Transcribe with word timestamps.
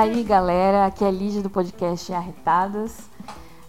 Aí, 0.00 0.22
galera, 0.22 0.86
aqui 0.86 1.04
é 1.04 1.10
Lídia 1.10 1.42
do 1.42 1.50
podcast 1.50 2.10
Arretadas. 2.10 3.10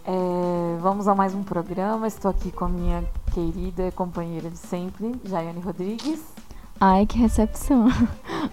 É, 0.02 0.78
vamos 0.80 1.06
a 1.06 1.14
mais 1.14 1.34
um 1.34 1.42
programa. 1.42 2.06
Estou 2.06 2.30
aqui 2.30 2.50
com 2.50 2.64
a 2.64 2.68
minha 2.70 3.04
querida 3.34 3.92
companheira 3.92 4.48
de 4.48 4.56
sempre, 4.56 5.14
Jaiane 5.26 5.60
Rodrigues. 5.60 6.22
Ai, 6.80 7.04
que 7.04 7.18
recepção. 7.18 7.86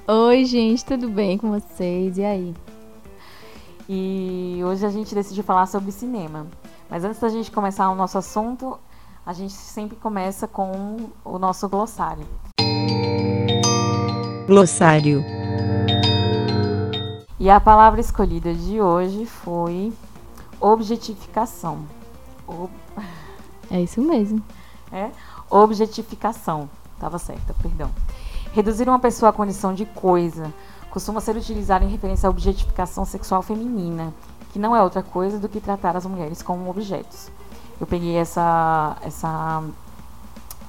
Oi, 0.06 0.44
gente, 0.44 0.84
tudo 0.84 1.08
bem 1.08 1.38
com 1.38 1.52
vocês? 1.52 2.18
E 2.18 2.26
aí? 2.26 2.54
E 3.88 4.60
hoje 4.62 4.86
a 4.86 4.90
gente 4.90 5.16
decidiu 5.16 5.44
falar 5.46 5.66
sobre 5.66 5.94
cinema. 5.94 6.48
Mas 6.90 7.06
antes 7.06 7.22
da 7.22 7.30
gente 7.30 7.50
começar 7.50 7.90
o 7.90 7.96
nosso 7.96 8.18
assunto, 8.18 8.78
a 9.26 9.32
gente 9.32 9.54
sempre 9.54 9.96
começa 9.96 10.50
com 10.50 11.10
o 11.24 11.40
nosso 11.40 11.70
glossário. 11.70 12.26
Glossário. 14.46 15.39
E 17.40 17.50
a 17.50 17.60
palavra 17.60 18.02
escolhida 18.02 18.54
de 18.54 18.82
hoje 18.82 19.26
foi 19.26 19.94
objetificação. 20.60 21.80
Ob- 22.48 22.70
É 23.72 23.80
isso 23.82 24.02
mesmo. 24.02 24.42
É? 24.92 25.10
Objetificação. 25.50 26.70
Tava 27.00 27.18
certa, 27.18 27.54
perdão. 27.62 27.90
Reduzir 28.52 28.90
uma 28.90 29.00
pessoa 29.00 29.30
à 29.30 29.34
condição 29.34 29.74
de 29.74 29.86
coisa 29.86 30.54
costuma 30.90 31.22
ser 31.22 31.36
utilizado 31.38 31.86
em 31.86 31.88
referência 31.90 32.28
à 32.28 32.30
objetificação 32.32 33.06
sexual 33.06 33.42
feminina, 33.44 34.12
que 34.52 34.58
não 34.60 34.76
é 34.76 34.82
outra 34.82 35.04
coisa 35.04 35.38
do 35.38 35.48
que 35.48 35.62
tratar 35.62 35.96
as 35.96 36.06
mulheres 36.06 36.42
como 36.42 36.68
objetos. 36.70 37.30
Eu 37.80 37.86
peguei 37.88 38.16
essa 38.18 38.98
essa 39.02 39.64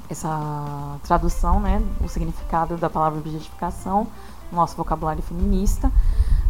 essa 0.08 0.98
tradução, 1.04 1.58
né, 1.60 1.80
o 2.04 2.08
significado 2.08 2.76
da 2.76 2.90
palavra 2.90 3.18
objetificação 3.20 4.06
no 4.50 4.56
nosso 4.58 4.76
vocabulário 4.76 5.22
feminista, 5.22 5.90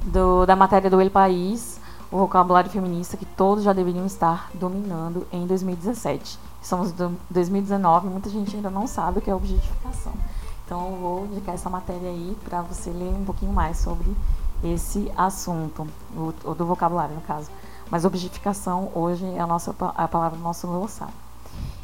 do, 0.05 0.47
da 0.47 0.57
matéria 0.57 0.91
do 0.91 1.01
El 1.01 1.11
País, 1.11 1.81
o 2.11 2.19
vocabulário 2.19 2.71
feminista 2.71 3.17
que 3.17 3.25
todos 3.25 3.65
já 3.65 3.73
deveriam 3.73 4.07
estar 4.07 4.51
dominando 4.55 5.27
em 5.33 5.47
2017. 5.47 6.39
Estamos 6.63 6.91
em 6.91 7.17
2019 7.31 8.07
e 8.07 8.11
muita 8.11 8.29
gente 8.29 8.57
ainda 8.57 8.71
não 8.71 8.87
sabe 8.87 9.19
o 9.19 9.23
que 9.23 9.31
é 9.31 9.35
objetificação. 9.35 10.13
Então 10.65 10.91
eu 10.91 10.97
vou 10.97 11.27
indicar 11.27 11.55
essa 11.55 11.71
matéria 11.71 12.09
aí 12.09 12.37
para 12.45 12.63
você 12.63 12.91
ler 12.91 13.13
um 13.13 13.25
pouquinho 13.25 13.53
mais 13.53 13.79
sobre 13.79 14.15
esse 14.63 15.11
assunto, 15.17 15.87
o, 16.15 16.33
o 16.45 16.55
do 16.55 16.67
vocabulário 16.67 17.15
no 17.15 17.23
caso. 17.23 17.51
Mas 17.91 18.05
objetificação 18.05 18.91
hoje 18.95 19.25
é 19.27 19.41
a, 19.41 19.47
nossa, 19.47 19.75
a 19.97 20.07
palavra 20.07 20.39
do 20.39 20.43
nosso 20.45 20.67
glossário. 20.67 21.15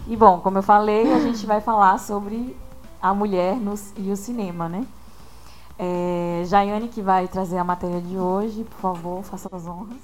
E 0.06 0.17
bom, 0.17 0.39
como 0.39 0.59
eu 0.59 0.62
falei, 0.62 1.12
a 1.12 1.19
gente 1.19 1.44
vai 1.47 1.61
falar 1.61 1.98
sobre 1.98 2.56
a 3.03 3.12
mulher 3.12 3.56
no, 3.56 3.75
e 3.97 4.10
o 4.12 4.16
cinema, 4.16 4.69
né? 4.69 4.87
É, 5.78 6.42
Jaiane 6.47 6.88
que 6.88 7.03
vai 7.03 7.28
trazer 7.28 7.59
a 7.59 7.64
matéria 7.64 8.00
de 8.00 8.16
hoje, 8.16 8.64
por 8.64 8.78
favor, 8.78 9.22
faça 9.22 9.48
as 9.53 9.66
honras. 9.66 9.98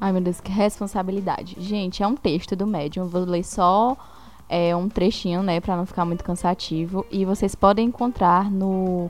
Ai, 0.00 0.12
meu 0.12 0.20
Deus, 0.20 0.40
que 0.40 0.50
responsabilidade. 0.50 1.56
Gente, 1.58 2.02
é 2.02 2.06
um 2.06 2.14
texto 2.14 2.56
do 2.56 2.66
Medium. 2.66 3.06
Vou 3.06 3.24
ler 3.24 3.44
só 3.44 3.96
é, 4.48 4.74
um 4.74 4.88
trechinho, 4.88 5.42
né, 5.42 5.60
pra 5.60 5.76
não 5.76 5.86
ficar 5.86 6.04
muito 6.04 6.24
cansativo. 6.24 7.06
E 7.10 7.24
vocês 7.24 7.54
podem 7.54 7.86
encontrar 7.86 8.50
no, 8.50 9.08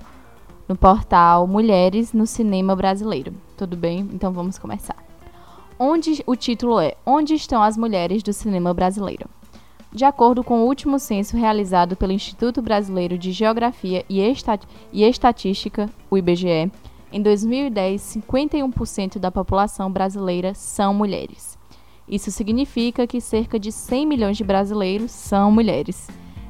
no 0.68 0.76
portal 0.76 1.46
Mulheres 1.46 2.12
no 2.12 2.26
Cinema 2.26 2.76
Brasileiro. 2.76 3.32
Tudo 3.56 3.76
bem? 3.76 4.00
Então 4.12 4.32
vamos 4.32 4.58
começar. 4.58 4.96
Onde 5.78 6.22
o 6.26 6.36
título 6.36 6.78
é 6.78 6.94
Onde 7.04 7.34
estão 7.34 7.62
as 7.62 7.76
mulheres 7.76 8.22
do 8.22 8.32
cinema 8.32 8.72
brasileiro? 8.72 9.28
De 9.94 10.04
acordo 10.04 10.42
com 10.42 10.58
o 10.60 10.66
último 10.66 10.98
censo 10.98 11.36
realizado 11.36 11.94
pelo 11.94 12.10
Instituto 12.10 12.60
Brasileiro 12.60 13.16
de 13.16 13.30
Geografia 13.30 14.04
e, 14.08 14.20
Estat- 14.20 14.66
e 14.92 15.04
Estatística, 15.04 15.88
o 16.10 16.18
IBGE, 16.18 16.68
em 17.12 17.22
2010, 17.22 18.02
51% 18.26 19.20
da 19.20 19.30
população 19.30 19.88
brasileira 19.88 20.52
são 20.52 20.92
mulheres. 20.92 21.56
Isso 22.08 22.32
significa 22.32 23.06
que 23.06 23.20
cerca 23.20 23.56
de 23.56 23.70
100 23.70 24.04
milhões 24.04 24.36
de 24.36 24.42
brasileiros 24.42 25.12
são 25.12 25.52
mulheres. 25.52 26.08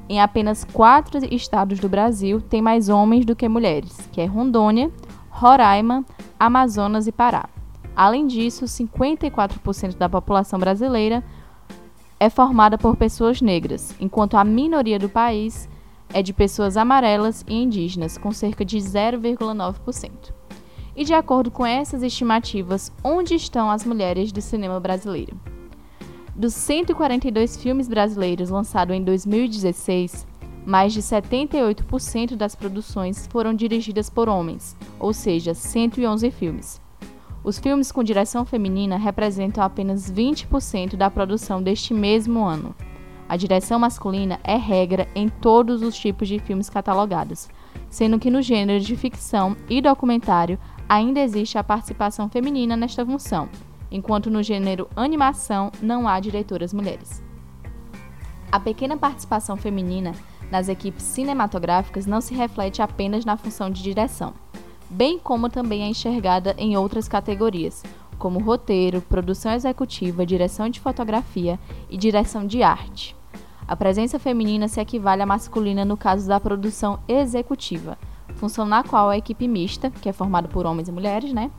Em 0.09 0.23
apenas 0.23 0.65
quatro 0.65 1.19
estados 1.33 1.79
do 1.79 1.89
Brasil 1.89 2.41
tem 2.41 2.63
mais 2.63 2.89
homens 2.89 3.27
do 3.27 3.37
que 3.37 3.47
mulheres, 3.47 4.09
que 4.11 4.23
é 4.23 4.25
Rondônia, 4.25 4.91
Roraima, 5.29 6.03
Amazonas 6.41 7.07
e 7.07 7.13
Pará. 7.13 7.47
Além 7.95 8.27
disso, 8.27 8.65
54% 8.65 9.97
da 9.99 10.09
população 10.09 10.59
brasileira 10.59 11.23
é 12.25 12.31
formada 12.31 12.79
por 12.79 12.97
pessoas 12.97 13.43
negras, 13.43 13.95
enquanto 14.01 14.39
a 14.39 14.45
minoria 14.45 14.99
do 14.99 15.11
país 15.11 15.69
é 16.11 16.23
de 16.23 16.33
pessoas 16.33 16.75
amarelas 16.75 17.45
e 17.47 17.55
indígenas, 17.55 18.17
com 18.17 18.33
cerca 18.33 18.65
de 18.65 18.79
0,9%. 18.79 20.33
E 20.97 21.05
de 21.05 21.13
acordo 21.13 21.51
com 21.51 21.67
essas 21.67 22.03
estimativas, 22.03 22.91
onde 23.03 23.35
estão 23.35 23.71
as 23.71 23.85
mulheres 23.85 24.33
do 24.33 24.41
cinema 24.41 24.81
brasileiro? 24.81 25.39
Dos 26.35 26.55
142 26.55 27.59
filmes 27.59 27.89
brasileiros 27.89 28.49
lançados 28.49 28.97
em 28.97 29.05
2016, 29.05 30.27
mais 30.65 30.95
de 30.95 31.03
78% 31.03 32.37
das 32.37 32.55
produções 32.55 33.27
foram 33.27 33.53
dirigidas 33.53 34.09
por 34.09 34.31
homens, 34.31 34.75
ou 34.99 35.13
seja, 35.13 35.53
111 35.53 36.31
filmes. 36.31 36.84
Os 37.45 37.59
filmes 37.59 37.93
com 37.93 38.03
direção 38.03 38.47
feminina 38.47 38.97
representam 38.97 39.63
apenas 39.63 40.11
20% 40.11 40.97
da 40.97 41.11
produção 41.11 41.63
deste 41.63 41.93
mesmo 41.93 42.43
ano. 42.43 42.75
A 43.29 43.37
direção 43.37 43.79
masculina 43.79 44.41
é 44.43 44.57
regra 44.57 45.07
em 45.15 45.29
todos 45.29 45.83
os 45.83 45.95
tipos 45.95 46.27
de 46.27 46.39
filmes 46.39 46.71
catalogados, 46.71 47.51
sendo 47.91 48.19
que 48.19 48.31
no 48.31 48.41
gênero 48.41 48.83
de 48.83 48.97
ficção 48.97 49.55
e 49.69 49.83
documentário 49.83 50.59
ainda 50.89 51.21
existe 51.21 51.59
a 51.59 51.65
participação 51.65 52.31
feminina 52.31 52.79
nesta 52.79 53.05
função, 53.05 53.51
enquanto 53.91 54.31
no 54.31 54.43
gênero 54.43 54.89
animação 54.97 55.71
não 55.83 56.09
há 56.09 56.19
diretoras 56.21 56.73
mulheres. 56.73 57.23
A 58.51 58.59
pequena 58.59 58.97
participação 58.97 59.57
feminina 59.57 60.13
nas 60.51 60.69
equipes 60.71 61.03
cinematográficas 61.03 62.07
não 62.07 62.23
se 62.23 62.35
reflete 62.35 62.81
apenas 62.81 63.25
na 63.25 63.37
função 63.37 63.69
de 63.69 63.83
direção, 63.83 64.33
bem 64.89 65.19
como 65.19 65.49
também 65.49 65.83
é 65.83 65.89
enxergada 65.89 66.55
em 66.59 66.77
outras 66.77 67.09
categorias, 67.09 67.83
como 68.19 68.39
roteiro, 68.39 69.01
produção 69.01 69.53
executiva, 69.53 70.27
direção 70.27 70.69
de 70.69 70.81
fotografia 70.81 71.59
e 71.91 71.97
direção 71.97 72.47
de 72.47 72.63
arte. 72.63 73.17
A 73.67 73.75
presença 73.75 74.19
feminina 74.19 74.69
se 74.69 74.81
equivale 74.81 75.23
à 75.23 75.27
masculina 75.27 75.85
no 75.85 75.97
caso 75.97 76.29
da 76.29 76.39
produção 76.39 76.99
executiva, 77.09 77.99
função 78.37 78.67
na 78.67 78.83
qual 78.83 79.09
a 79.09 79.17
equipe 79.17 79.49
mista, 79.49 79.91
que 79.91 80.09
é 80.09 80.13
formada 80.13 80.49
por 80.49 80.67
homens 80.67 80.89
e 80.89 80.93
mulheres, 80.93 81.33
né, 81.33 81.51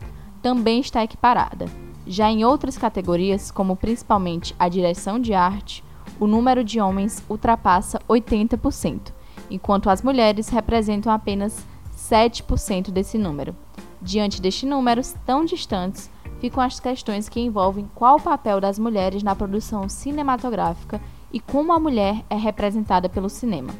também 0.41 0.79
está 0.79 1.03
equiparada. 1.03 1.65
Já 2.05 2.29
em 2.29 2.45
outras 2.45 2.77
categorias, 2.77 3.49
como 3.49 3.75
principalmente 3.75 4.55
a 4.59 4.69
direção 4.69 5.19
de 5.19 5.33
arte, 5.33 5.83
o 6.19 6.27
número 6.27 6.63
de 6.63 6.79
homens 6.79 7.23
ultrapassa 7.27 7.99
80%, 8.07 9.11
enquanto 9.49 9.89
as 9.89 10.03
mulheres 10.03 10.49
representam 10.49 11.11
apenas 11.11 11.65
7% 12.09 12.91
desse 12.91 13.17
número. 13.17 13.55
Diante 14.01 14.41
destes 14.41 14.69
números 14.69 15.15
tão 15.25 15.43
distantes, 15.45 16.09
ficam 16.39 16.61
as 16.63 16.79
questões 16.79 17.27
que 17.27 17.39
envolvem 17.39 17.89
qual 17.95 18.17
o 18.17 18.21
papel 18.21 18.61
das 18.61 18.77
mulheres 18.77 19.23
na 19.23 19.35
produção 19.35 19.89
cinematográfica 19.89 21.01
e 21.33 21.39
como 21.39 21.73
a 21.73 21.79
mulher 21.79 22.23
é 22.29 22.35
representada 22.35 23.09
pelo 23.09 23.29
cinema. 23.29 23.73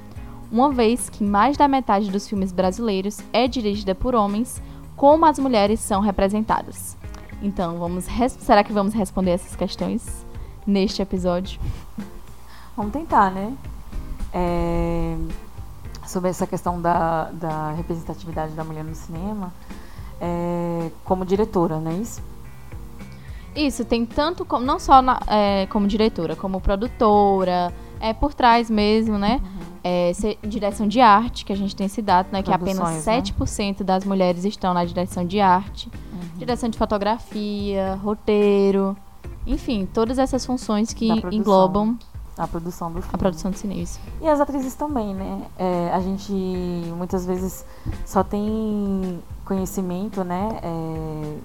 Uma 0.51 0.71
vez 0.71 1.09
que 1.09 1.23
mais 1.23 1.57
da 1.57 1.67
metade 1.67 2.09
dos 2.09 2.27
filmes 2.27 2.51
brasileiros 2.51 3.19
é 3.33 3.47
dirigida 3.47 3.93
por 3.93 4.15
homens, 4.15 4.61
como 4.95 5.25
as 5.25 5.37
mulheres 5.37 5.79
são 5.79 6.01
representadas. 6.01 6.97
Então, 7.41 7.77
vamos 7.77 8.05
será 8.39 8.63
que 8.63 8.73
vamos 8.73 8.93
responder 8.93 9.31
essas 9.31 9.55
questões 9.55 10.25
neste 10.65 11.01
episódio? 11.01 11.59
Vamos 12.75 12.93
tentar, 12.93 13.31
né? 13.31 13.53
É, 14.33 15.15
sobre 16.07 16.29
essa 16.29 16.45
questão 16.47 16.81
da, 16.81 17.29
da 17.31 17.71
representatividade 17.71 18.53
da 18.53 18.63
mulher 18.63 18.83
no 18.83 18.95
cinema, 18.95 19.53
é, 20.21 20.89
como 21.03 21.25
diretora, 21.25 21.79
não 21.79 21.91
é 21.91 21.95
isso? 21.95 22.21
Isso, 23.55 23.85
tem 23.85 24.05
tanto 24.05 24.43
como, 24.43 24.65
não 24.65 24.79
só 24.79 25.01
na- 25.01 25.19
é, 25.27 25.65
como 25.67 25.87
diretora, 25.87 26.35
como 26.35 26.59
produtora, 26.59 27.73
é 28.01 28.13
por 28.13 28.33
trás 28.33 28.69
mesmo, 28.69 29.17
né? 29.17 29.41
É, 29.83 30.11
se- 30.13 30.37
direção 30.43 30.87
de 30.87 30.99
arte, 30.99 31.45
que 31.45 31.53
a 31.53 31.55
gente 31.55 31.75
tem 31.75 31.85
esse 31.85 32.01
dado, 32.01 32.27
né? 32.31 32.41
Que 32.43 32.51
apenas 32.51 32.77
Produções, 32.79 33.05
né? 33.05 33.21
7% 33.21 33.83
das 33.83 34.03
mulheres 34.03 34.43
estão 34.43 34.73
na 34.73 34.83
direção 34.83 35.25
de 35.25 35.39
arte. 35.39 35.89
Uhum. 36.11 36.19
Direção 36.37 36.67
de 36.69 36.77
fotografia, 36.77 37.97
roteiro. 38.03 38.97
Enfim, 39.47 39.87
todas 39.93 40.17
essas 40.17 40.45
funções 40.45 40.91
que 40.91 41.07
englobam 41.31 41.97
A 42.37 42.47
produção 42.47 42.91
do 42.91 43.01
filme. 43.01 43.13
a 43.13 43.17
produção 43.17 43.51
de 43.51 43.57
cinema. 43.57 43.81
Isso. 43.81 43.99
E 44.21 44.27
as 44.27 44.41
atrizes 44.41 44.75
também, 44.75 45.13
né? 45.13 45.47
É, 45.57 45.91
a 45.93 45.99
gente 46.01 46.31
muitas 46.97 47.25
vezes 47.25 47.65
só 48.05 48.23
tem 48.23 49.23
conhecimento, 49.45 50.23
né? 50.23 50.59
é, 50.61 51.37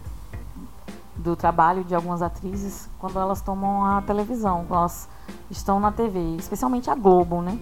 do 1.21 1.37
trabalho 1.37 1.85
de 1.85 1.95
algumas 1.95 2.23
atrizes 2.23 2.89
quando 2.99 3.19
elas 3.19 3.41
tomam 3.41 3.85
a 3.85 4.03
televisão, 4.03 4.65
quando 4.67 4.81
elas 4.81 5.09
estão 5.51 5.79
na 5.79 5.93
TV, 5.93 6.37
especialmente 6.37 6.91
a 6.91 6.95
Globo, 6.95 7.43
né? 7.43 7.59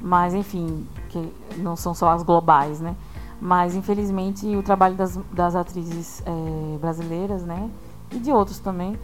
Mas, 0.00 0.34
enfim, 0.34 0.86
que 1.08 1.32
não 1.58 1.76
são 1.76 1.94
só 1.94 2.10
as 2.10 2.22
globais, 2.22 2.80
né? 2.80 2.96
Mas, 3.40 3.74
infelizmente, 3.74 4.46
o 4.56 4.62
trabalho 4.62 4.94
das, 4.94 5.18
das 5.32 5.54
atrizes 5.54 6.22
é, 6.24 6.78
brasileiras, 6.78 7.42
né? 7.42 7.68
E 8.10 8.18
de 8.18 8.30
outros 8.30 8.58
também, 8.58 8.98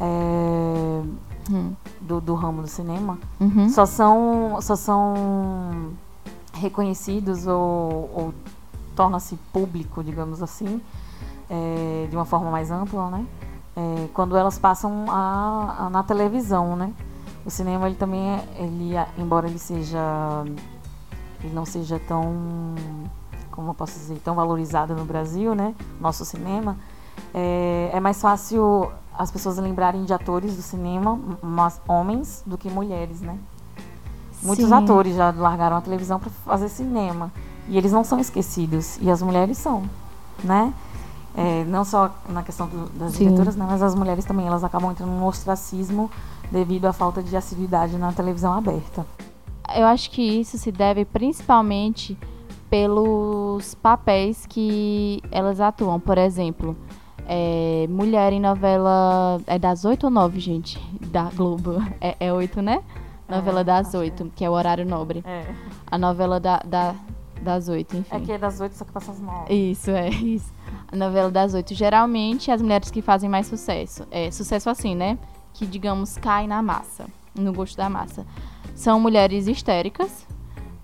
é, 0.00 1.02
Hum. 1.50 1.72
do, 2.00 2.20
do 2.20 2.34
ramo 2.34 2.62
do 2.62 2.68
cinema, 2.68 3.18
Uhum. 3.40 3.68
só 3.68 3.86
são 3.86 4.58
só 4.60 4.74
são 4.74 5.92
reconhecidos 6.52 7.46
ou, 7.46 8.10
ou 8.14 8.34
torna-se 8.96 9.36
público, 9.52 10.02
digamos 10.02 10.42
assim, 10.42 10.80
é, 11.48 12.06
de 12.10 12.16
uma 12.16 12.24
forma 12.24 12.50
mais 12.50 12.70
ampla, 12.70 13.10
né? 13.10 13.26
É, 13.76 14.08
quando 14.14 14.36
elas 14.36 14.58
passam 14.58 15.04
a, 15.08 15.76
a- 15.86 15.90
na 15.90 16.02
televisão, 16.02 16.74
né? 16.76 16.92
O 17.44 17.50
cinema 17.50 17.86
ele 17.86 17.94
também 17.96 18.28
é, 18.28 18.44
ele 18.58 18.96
a- 18.96 19.06
embora 19.18 19.46
ele 19.46 19.58
seja 19.58 20.00
ele 21.44 21.54
não 21.54 21.64
seja 21.66 22.00
tão 22.08 22.74
como 23.52 23.70
eu 23.70 23.74
posso 23.74 23.98
dizer 23.98 24.18
tão 24.24 24.34
valorizado 24.34 24.94
no 24.94 25.04
Brasil, 25.04 25.54
né? 25.54 25.74
Nosso 26.00 26.24
cinema 26.24 26.76
é, 27.34 27.90
é 27.92 28.00
mais 28.00 28.20
fácil 28.20 28.90
as 29.18 29.30
pessoas 29.30 29.56
lembrarem 29.58 30.04
de 30.04 30.12
atores 30.12 30.56
do 30.56 30.62
cinema, 30.62 31.18
mas 31.42 31.80
homens, 31.88 32.42
do 32.46 32.56
que 32.58 32.68
mulheres, 32.70 33.20
né? 33.20 33.38
Muitos 34.42 34.66
Sim. 34.68 34.74
atores 34.74 35.16
já 35.16 35.30
largaram 35.30 35.76
a 35.76 35.80
televisão 35.80 36.18
para 36.20 36.30
fazer 36.30 36.68
cinema. 36.68 37.32
E 37.68 37.76
eles 37.76 37.90
não 37.90 38.04
são 38.04 38.18
esquecidos. 38.20 38.98
E 39.00 39.10
as 39.10 39.20
mulheres 39.22 39.58
são, 39.58 39.82
né? 40.44 40.72
É, 41.34 41.64
não 41.64 41.84
só 41.84 42.10
na 42.28 42.42
questão 42.42 42.66
do- 42.68 42.88
das 42.98 43.12
Sim. 43.12 43.24
diretoras, 43.24 43.56
né, 43.56 43.66
mas 43.68 43.82
as 43.82 43.94
mulheres 43.94 44.24
também. 44.24 44.46
Elas 44.46 44.62
acabam 44.64 44.90
entrando 44.90 45.10
no 45.10 45.26
ostracismo 45.26 46.10
devido 46.50 46.84
à 46.86 46.92
falta 46.92 47.22
de 47.22 47.36
assiduidade 47.36 47.96
na 47.98 48.12
televisão 48.12 48.52
aberta. 48.52 49.04
Eu 49.74 49.86
acho 49.86 50.10
que 50.10 50.22
isso 50.22 50.56
se 50.58 50.70
deve 50.70 51.04
principalmente 51.04 52.16
pelos 52.70 53.74
papéis 53.74 54.46
que 54.46 55.20
elas 55.30 55.60
atuam. 55.60 55.98
Por 55.98 56.18
exemplo, 56.18 56.76
é, 57.28 57.86
mulher 57.88 58.32
em 58.32 58.40
novela. 58.40 59.40
É 59.46 59.58
das 59.58 59.84
8 59.84 60.04
ou 60.04 60.10
9, 60.10 60.38
gente? 60.40 60.78
Da 61.08 61.24
Globo. 61.24 61.82
É, 62.00 62.16
é 62.20 62.32
8, 62.32 62.62
né? 62.62 62.82
Novela 63.28 63.60
É, 63.60 63.64
das 63.64 63.88
acho 63.88 63.98
8, 63.98 64.32
que 64.36 64.44
é 64.44 64.50
o 64.50 64.52
horário 64.52 64.86
nobre. 64.86 65.22
É. 65.26 65.44
A 65.90 65.98
novela 65.98 66.38
da, 66.38 66.58
da- 66.58 66.94
das 67.42 67.68
8, 67.68 67.96
enfim. 67.96 68.16
É 68.16 68.20
que 68.20 68.32
é 68.32 68.38
das 68.38 68.60
oito, 68.60 68.74
só 68.76 68.84
que 68.84 68.92
passa 68.92 69.12
às 69.12 69.20
nove. 69.20 69.52
Isso, 69.52 69.90
é 69.90 70.08
isso. 70.10 70.52
A 70.90 70.96
novela 70.96 71.30
das 71.30 71.52
oito. 71.54 71.74
Geralmente, 71.74 72.50
as 72.50 72.62
mulheres 72.62 72.90
que 72.90 73.02
fazem 73.02 73.28
mais 73.28 73.46
sucesso. 73.46 74.06
É, 74.10 74.30
sucesso 74.30 74.70
assim, 74.70 74.94
né? 74.94 75.18
Que, 75.52 75.66
digamos, 75.66 76.16
cai 76.18 76.46
na 76.46 76.62
massa. 76.62 77.06
No 77.34 77.52
gosto 77.52 77.76
da 77.76 77.88
massa. 77.90 78.24
São 78.74 78.98
mulheres 79.00 79.46
histéricas. 79.48 80.26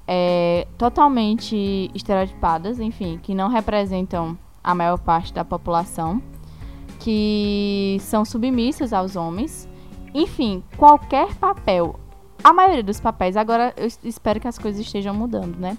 é, 0.06 0.66
totalmente 0.76 1.90
estereotipadas, 1.94 2.80
enfim. 2.80 3.18
Que 3.22 3.34
não 3.34 3.48
representam 3.48 4.36
a 4.62 4.74
maior 4.74 4.98
parte 4.98 5.32
da 5.32 5.44
população. 5.44 6.20
Que 7.02 7.96
são 8.00 8.24
submissas 8.24 8.92
aos 8.92 9.16
homens. 9.16 9.68
Enfim, 10.14 10.62
qualquer 10.76 11.34
papel. 11.34 11.98
A 12.44 12.52
maioria 12.52 12.82
dos 12.82 13.00
papéis. 13.00 13.36
Agora, 13.36 13.74
eu 13.76 13.86
es- 13.86 13.98
espero 14.04 14.38
que 14.38 14.46
as 14.46 14.56
coisas 14.58 14.80
estejam 14.80 15.12
mudando, 15.14 15.56
né? 15.58 15.76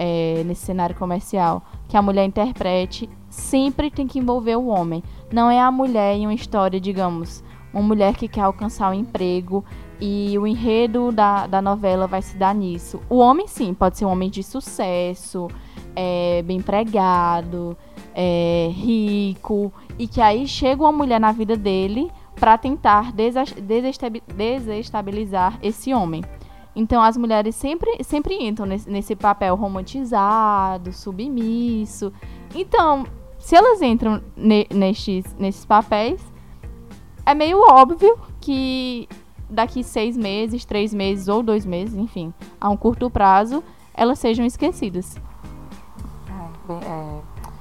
é, 0.00 0.44
nesse 0.46 0.64
cenário 0.64 0.94
comercial, 0.94 1.60
que 1.88 1.96
a 1.96 2.00
mulher 2.02 2.24
interprete, 2.24 3.10
sempre 3.28 3.90
tem 3.90 4.06
que 4.06 4.20
envolver 4.20 4.54
o 4.54 4.68
homem. 4.68 5.02
Não 5.32 5.50
é 5.50 5.60
a 5.60 5.72
mulher 5.72 6.14
em 6.14 6.24
uma 6.24 6.34
história, 6.34 6.80
digamos, 6.80 7.42
uma 7.74 7.82
mulher 7.82 8.14
que 8.14 8.28
quer 8.28 8.42
alcançar 8.42 8.90
um 8.92 8.94
emprego 8.94 9.64
e 10.00 10.38
o 10.38 10.46
enredo 10.46 11.10
da, 11.10 11.48
da 11.48 11.60
novela 11.60 12.06
vai 12.06 12.22
se 12.22 12.36
dar 12.36 12.54
nisso. 12.54 13.00
O 13.10 13.16
homem, 13.18 13.48
sim, 13.48 13.74
pode 13.74 13.98
ser 13.98 14.04
um 14.04 14.10
homem 14.12 14.30
de 14.30 14.40
sucesso, 14.44 15.48
é, 15.96 16.42
bem 16.42 16.58
empregado, 16.58 17.76
é, 18.20 18.70
rico, 18.72 19.72
e 19.96 20.08
que 20.08 20.20
aí 20.20 20.44
chega 20.48 20.82
uma 20.82 20.90
mulher 20.90 21.20
na 21.20 21.30
vida 21.30 21.56
dele 21.56 22.10
para 22.34 22.58
tentar 22.58 23.12
desestabilizar 23.12 25.56
esse 25.62 25.94
homem. 25.94 26.24
Então 26.74 27.00
as 27.00 27.16
mulheres 27.16 27.54
sempre, 27.54 28.02
sempre 28.02 28.34
entram 28.34 28.66
nesse, 28.66 28.90
nesse 28.90 29.14
papel 29.14 29.54
romantizado, 29.54 30.92
submisso. 30.92 32.12
Então, 32.52 33.06
se 33.38 33.54
elas 33.54 33.80
entram 33.82 34.20
ne- 34.36 34.66
nestes, 34.74 35.24
nesses 35.38 35.64
papéis, 35.64 36.20
é 37.24 37.34
meio 37.34 37.60
óbvio 37.70 38.18
que 38.40 39.08
daqui 39.48 39.84
seis 39.84 40.16
meses, 40.16 40.64
três 40.64 40.92
meses 40.92 41.28
ou 41.28 41.40
dois 41.40 41.64
meses, 41.64 41.94
enfim, 41.94 42.34
a 42.60 42.68
um 42.68 42.76
curto 42.76 43.08
prazo, 43.08 43.62
elas 43.94 44.18
sejam 44.18 44.44
esquecidas. 44.44 45.14
É, 46.28 46.32
bem, 46.66 46.80
é, 46.82 47.07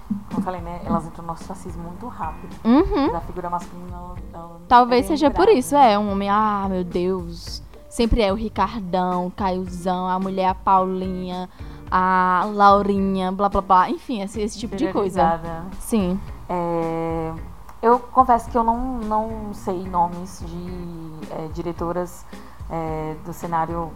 como 0.07 0.39
eu 0.39 0.41
falei, 0.41 0.61
né? 0.61 0.81
Elas 0.85 1.05
entram 1.05 1.25
no 1.25 1.33
ostracismo 1.33 1.83
muito 1.83 2.07
rápido. 2.07 2.55
Uhum. 2.63 3.11
Da 3.11 3.19
figura 3.21 3.49
masculina, 3.49 3.91
ela, 3.91 4.15
ela 4.33 4.61
Talvez 4.67 5.05
é 5.05 5.07
seja 5.09 5.29
por 5.29 5.41
lembrada. 5.41 5.59
isso, 5.59 5.75
é. 5.75 5.99
Um 5.99 6.11
homem, 6.11 6.29
ah, 6.29 6.67
meu 6.69 6.83
Deus. 6.83 7.61
Sempre 7.89 8.21
é 8.21 8.31
o 8.31 8.35
Ricardão, 8.35 9.27
o 9.27 9.31
Caiuzão, 9.31 10.07
a 10.07 10.19
mulher, 10.19 10.49
a 10.49 10.55
Paulinha, 10.55 11.49
a 11.89 12.47
Laurinha, 12.53 13.31
blá 13.31 13.49
blá 13.49 13.61
blá. 13.61 13.89
Enfim, 13.89 14.21
esse, 14.21 14.39
esse 14.41 14.57
tipo 14.57 14.75
de 14.75 14.91
coisa. 14.91 15.41
Sim. 15.79 16.19
É, 16.49 17.33
eu 17.81 17.99
confesso 17.99 18.49
que 18.49 18.57
eu 18.57 18.63
não, 18.63 18.97
não 18.99 19.53
sei 19.53 19.87
nomes 19.89 20.43
de 20.45 21.33
é, 21.33 21.47
diretoras 21.53 22.25
é, 22.69 23.15
do 23.25 23.33
cenário 23.33 23.91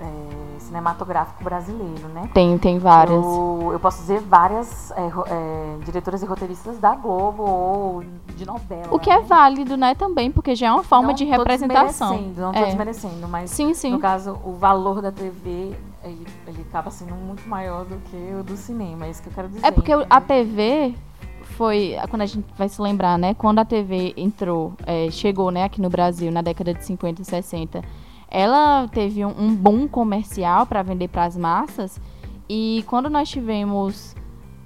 é, 0.00 0.58
cinematográfico 0.60 1.42
brasileiro, 1.44 2.08
né? 2.08 2.28
Tem, 2.32 2.56
tem 2.58 2.78
várias. 2.78 3.22
Eu, 3.24 3.70
eu 3.72 3.80
posso 3.80 3.98
dizer 4.00 4.20
várias 4.20 4.90
é, 4.92 5.02
é, 5.06 5.76
diretoras 5.84 6.22
e 6.22 6.26
roteiristas 6.26 6.78
da 6.78 6.94
Globo 6.94 7.42
ou 7.42 8.04
de 8.36 8.46
novela. 8.46 8.88
O 8.90 8.98
que 8.98 9.10
é 9.10 9.18
né? 9.18 9.24
válido, 9.26 9.76
né, 9.76 9.94
também, 9.94 10.30
porque 10.30 10.54
já 10.54 10.68
é 10.68 10.72
uma 10.72 10.82
forma 10.84 11.08
Não 11.08 11.14
de 11.14 11.24
representação. 11.24 12.10
desmerecendo, 12.12 12.40
Não 12.40 12.52
tô 12.52 12.58
É. 12.58 12.64
desmerecendo, 12.66 13.28
mas 13.28 13.50
Sim, 13.50 13.74
sim. 13.74 13.90
no 13.92 13.98
caso, 13.98 14.38
o 14.44 14.52
valor 14.52 15.02
da 15.02 15.12
TV, 15.12 15.74
ele, 16.02 16.26
ele 16.46 16.62
acaba 16.68 16.90
sendo 16.90 17.14
muito 17.14 17.46
maior 17.48 17.84
do 17.84 17.96
que 18.10 18.34
o 18.38 18.42
do 18.42 18.56
cinema. 18.56 19.06
É 19.06 19.10
isso 19.10 19.22
que 19.22 19.28
eu 19.28 19.32
quero 19.32 19.48
dizer. 19.48 19.66
É 19.66 19.70
porque 19.70 19.94
o- 19.94 20.06
a? 20.08 20.20
TV 20.20 20.94
foi, 21.42 21.96
quando 22.08 22.22
a 22.22 22.26
gente 22.26 22.44
vai 22.56 22.68
se 22.68 22.80
lembrar, 22.80 23.18
né, 23.18 23.34
quando 23.34 23.58
a 23.58 23.64
TV 23.64 24.14
entrou, 24.16 24.72
é, 24.86 25.10
chegou, 25.10 25.50
né, 25.50 25.64
aqui 25.64 25.80
no 25.80 25.90
Brasil 25.90 26.30
na 26.32 26.40
década 26.42 26.72
de 26.72 26.82
50 26.84 27.20
e 27.20 27.24
60, 27.24 27.82
ela 28.30 28.86
teve 28.88 29.24
um, 29.24 29.34
um 29.38 29.54
boom 29.54 29.88
comercial 29.88 30.66
para 30.66 30.82
vender 30.82 31.08
para 31.08 31.24
as 31.24 31.36
massas 31.36 32.00
e 32.48 32.84
quando 32.86 33.10
nós 33.10 33.28
tivemos 33.28 34.14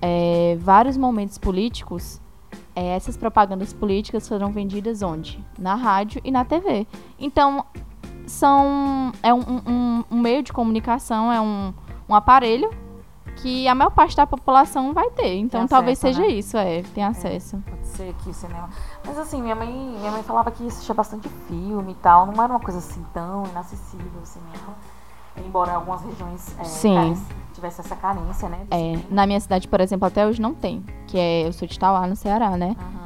é, 0.02 0.56
vários 0.60 0.96
momentos 0.96 1.38
políticos, 1.38 2.20
é, 2.76 2.88
essas 2.96 3.16
propagandas 3.16 3.72
políticas 3.72 4.28
foram 4.28 4.50
vendidas 4.52 5.00
onde? 5.02 5.42
Na 5.58 5.74
rádio 5.74 6.20
e 6.24 6.30
na 6.30 6.44
TV. 6.44 6.86
Então, 7.18 7.64
são 8.26 9.12
é 9.22 9.32
um, 9.32 9.40
um- 9.66 10.04
um 10.10 10.20
meio 10.20 10.42
de 10.42 10.52
comunicação, 10.52 11.30
é 11.32 11.40
um, 11.40 11.72
um 12.08 12.14
aparelho 12.14 12.70
que 13.36 13.66
a 13.68 13.74
maior 13.74 13.90
parte 13.90 14.16
da 14.16 14.26
população 14.26 14.92
vai 14.92 15.10
ter. 15.10 15.36
Então, 15.36 15.60
Tem 15.60 15.68
talvez 15.68 15.98
acesso, 15.98 16.16
seja 16.16 16.28
né? 16.28 16.34
isso, 16.34 16.56
é, 16.56 16.82
tem 16.94 17.04
acesso. 17.04 17.62
Pode 17.68 17.86
ser 17.86 18.14
que 18.22 18.30
o 18.30 18.34
cinema. 18.34 18.68
Mas 19.06 19.18
assim, 19.18 19.42
minha 19.42 19.54
mãe, 19.54 19.68
minha 19.68 20.10
mãe 20.10 20.22
falava 20.22 20.50
que 20.50 20.66
assistia 20.66 20.94
bastante 20.94 21.28
filme 21.48 21.92
e 21.92 21.96
tal. 21.96 22.26
Não 22.26 22.42
era 22.42 22.52
uma 22.52 22.60
coisa 22.60 22.78
assim 22.78 23.04
tão 23.12 23.44
inacessível 23.46 24.22
o 24.22 24.26
cinema. 24.26 24.74
Embora 25.36 25.72
algumas 25.72 26.00
regiões 26.02 26.54
é, 26.60 26.64
Sim. 26.64 27.16
tivesse 27.52 27.80
essa 27.80 27.96
carência, 27.96 28.48
né? 28.48 28.66
É, 28.70 28.98
na 29.10 29.26
minha 29.26 29.40
cidade, 29.40 29.66
por 29.66 29.80
exemplo, 29.80 30.06
até 30.06 30.24
hoje 30.26 30.40
não 30.40 30.54
tem, 30.54 30.84
que 31.08 31.18
é 31.18 31.46
eu 31.46 31.52
sou 31.52 31.66
de 31.66 31.76
Tauá, 31.76 32.06
no 32.06 32.14
Ceará, 32.14 32.56
né? 32.56 32.76
Aham. 32.78 33.03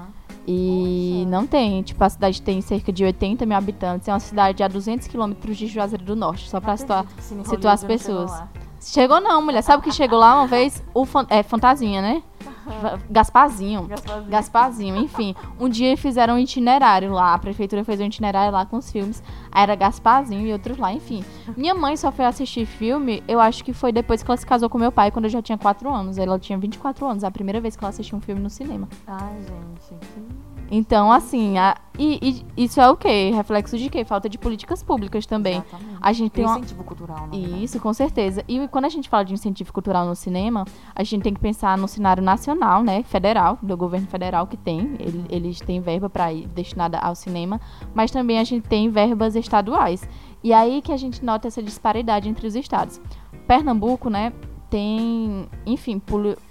E 0.50 1.26
não 1.28 1.47
tem, 1.47 1.83
tipo, 1.83 2.02
a 2.02 2.09
cidade 2.09 2.40
tem 2.40 2.62
cerca 2.62 2.90
de 2.90 3.05
80 3.05 3.45
mil 3.45 3.55
habitantes, 3.57 4.09
é 4.09 4.12
uma 4.14 4.19
cidade 4.19 4.62
a 4.62 4.69
200 4.69 5.07
quilômetros 5.07 5.59
de 5.59 5.67
Juazeiro 5.67 6.02
do 6.02 6.17
Norte, 6.17 6.49
só 6.49 6.59
pra 6.59 6.71
Não 6.71 6.76
situar. 6.78 7.07
situar 7.45 7.75
as 7.75 7.85
pessoas. 7.85 8.33
Chegou 8.81 9.21
não, 9.21 9.43
mulher, 9.43 9.61
sabe 9.61 9.81
o 9.81 9.83
que 9.85 9.93
chegou 9.93 10.19
lá 10.19 10.37
uma 10.37 10.47
vez? 10.47 10.83
O 10.95 11.05
fan- 11.05 11.26
é, 11.28 11.43
Fantasinha, 11.43 12.00
né? 12.00 12.23
Gasparzinho. 13.10 13.87
Gasparzinho. 13.87 14.30
Gasparzinho, 14.30 14.96
enfim. 14.96 15.34
Um 15.58 15.68
dia 15.68 15.96
fizeram 15.96 16.34
um 16.34 16.38
itinerário 16.38 17.12
lá, 17.12 17.34
a 17.34 17.38
prefeitura 17.38 17.84
fez 17.84 18.00
um 18.00 18.04
itinerário 18.04 18.52
lá 18.52 18.66
com 18.66 18.76
os 18.76 18.90
filmes. 18.90 19.22
Aí 19.50 19.62
era 19.62 19.75
Gasparzinho 19.75 20.46
e 20.46 20.52
outros 20.52 20.78
lá, 20.78 20.92
enfim. 20.92 21.25
Minha 21.56 21.75
mãe 21.75 21.96
só 21.96 22.10
foi 22.12 22.25
assistir 22.25 22.66
filme, 22.66 23.22
eu 23.26 23.40
acho 23.40 23.64
que 23.64 23.72
foi 23.72 23.92
depois 23.92 24.22
que 24.22 24.30
ela 24.30 24.37
se 24.37 24.46
casou 24.46 24.68
com 24.68 24.78
meu 24.78 24.92
pai, 24.92 25.10
quando 25.10 25.26
eu 25.26 25.30
já 25.30 25.42
tinha 25.42 25.58
4 25.58 25.92
anos. 25.92 26.18
Ela 26.18 26.38
tinha 26.38 26.58
24 26.58 27.06
anos, 27.06 27.25
a 27.25 27.30
primeira 27.30 27.60
vez 27.60 27.76
que 27.76 27.84
ela 27.84 27.90
assistiu 27.90 28.18
um 28.18 28.20
filme 28.20 28.40
no 28.40 28.50
cinema. 28.50 28.88
Ai, 29.06 29.37
gente. 29.42 30.00
Que... 30.14 30.48
Então, 30.70 31.10
assim, 31.10 31.56
a- 31.56 31.76
e, 31.98 32.44
e 32.56 32.64
isso 32.64 32.80
é 32.80 32.88
o 32.90 32.96
quê? 32.96 33.30
Reflexo 33.34 33.76
de 33.78 33.88
quê? 33.88 34.04
Falta 34.04 34.28
de 34.28 34.37
políticas 34.38 34.82
públicas 34.82 35.25
também. 35.25 35.54
Exatamente. 35.54 35.96
A 36.00 36.12
gente 36.12 36.30
tem 36.30 36.44
uma, 36.44 36.58
Incentivo 36.58 36.84
cultural, 36.84 37.26
né? 37.26 37.37
isso, 37.37 37.80
com 37.80 37.92
certeza. 37.94 38.44
E 38.46 38.68
quando 38.68 38.84
a 38.84 38.88
gente 38.88 39.08
fala 39.08 39.25
de 39.25 39.32
incentivo 39.32 39.72
cultural 39.72 40.06
no 40.06 40.14
cinema, 40.14 40.64
a 40.94 41.02
gente 41.02 41.22
tem 41.22 41.32
que 41.32 41.40
pensar 41.40 41.78
no 41.78 41.88
cenário 41.88 42.22
nacional, 42.22 42.82
né, 42.82 43.02
federal, 43.02 43.58
do 43.62 43.76
governo 43.76 44.06
federal 44.08 44.46
que 44.46 44.56
tem. 44.56 44.94
Ele- 45.00 45.25
Eles 45.30 45.58
têm 45.60 45.80
verba 45.80 46.08
para 46.10 46.32
ir 46.32 46.46
destinada 46.48 46.98
ao 46.98 47.14
cinema, 47.14 47.60
mas 47.94 48.10
também 48.10 48.38
a 48.38 48.44
gente 48.44 48.68
tem 48.68 48.90
verbas 48.90 49.34
estaduais. 49.37 50.06
E 50.44 50.52
aí 50.52 50.82
que 50.82 50.92
a 50.92 50.96
gente 50.96 51.25
nota 51.25 51.48
essa 51.48 51.62
disparidade 51.62 52.28
entre 52.28 52.46
os 52.46 52.54
estados. 52.54 53.00
Pernambuco, 53.46 54.10
né, 54.10 54.32
tem, 54.70 55.48
enfim, 55.64 56.00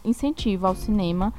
incentivo 0.03 0.65
ao 0.67 0.73
cinema. 0.75 1.31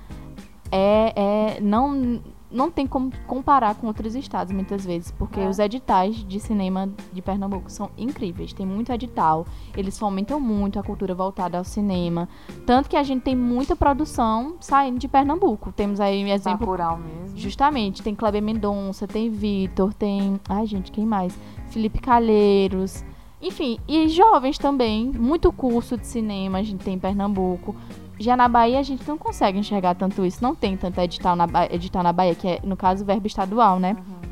É, 0.70 1.12
é 1.56 1.61
não 1.61 2.20
não 2.50 2.71
tem 2.71 2.87
como 2.87 3.11
comparar 3.26 3.75
com 3.75 3.87
outros 3.87 4.14
estados 4.14 4.52
muitas 4.52 4.85
vezes, 4.85 5.11
porque 5.11 5.40
É. 5.40 5.49
os 5.49 5.59
editais 5.59 6.17
de 6.17 6.40
cinema 6.40 6.88
de 7.12 7.21
Pernambuco 7.21 7.71
são 7.71 7.90
incríveis. 7.97 8.52
Tem 8.52 8.64
muito 8.67 8.90
edital, 8.93 9.47
eles 9.76 9.99
fomentam 9.99 10.40
muito 10.40 10.78
a 10.78 10.83
cultura 10.83 11.14
voltada 11.14 11.59
ao 11.59 11.64
cinema, 11.64 12.28
tanto 12.64 12.88
que 12.88 12.97
a 12.97 13.02
gente 13.02 13.23
tem 13.23 13.37
muita 13.37 13.76
produção 13.76 14.55
saindo 14.61 14.99
de 14.99 15.09
Pernambuco. 15.09 15.73
Temos 15.73 16.00
aí 16.00 16.25
um 16.25 16.28
exemplo 16.28 16.61
Bacurau 16.61 16.99
mesmo. 16.99 17.37
Justamente, 17.37 18.02
tem 18.02 18.14
Kleber 18.14 18.43
Mendonça, 18.43 19.07
tem 19.07 19.28
Vitor, 19.31 19.93
tem. 19.93 20.40
Ai, 20.49 20.67
gente, 20.67 20.90
quem 20.90 21.05
mais? 21.07 21.38
Felipe 21.69 21.99
Calheiros. 22.00 23.05
Enfim, 23.40 23.78
e 23.87 24.09
jovens 24.09 24.59
também. 24.59 25.12
Muito 25.12 25.52
curso 25.52 25.97
de 25.97 26.07
cinema 26.07 26.59
a 26.59 26.62
gente 26.62 26.83
tem 26.85 26.95
em 26.95 26.99
Pernambuco. 26.99 27.75
Já 28.19 28.37
na 28.37 28.49
Bahia 28.49 28.79
a 28.81 28.83
gente 28.83 29.07
não 29.09 29.17
consegue 29.17 29.59
enxergar 29.59 29.95
tanto 29.95 30.25
isso. 30.25 30.43
Não 30.43 30.55
tem 30.55 30.77
tanto 30.77 30.99
edital 31.01 31.37
na, 31.37 31.47
edital 31.71 32.03
na 32.03 32.13
Bahia, 32.13 32.35
que 32.35 32.49
é, 32.49 32.61
no 32.65 32.77
caso, 32.77 33.05
verbo 33.05 33.27
estadual, 33.27 33.79
né? 33.79 33.97
Uhum. 33.97 34.29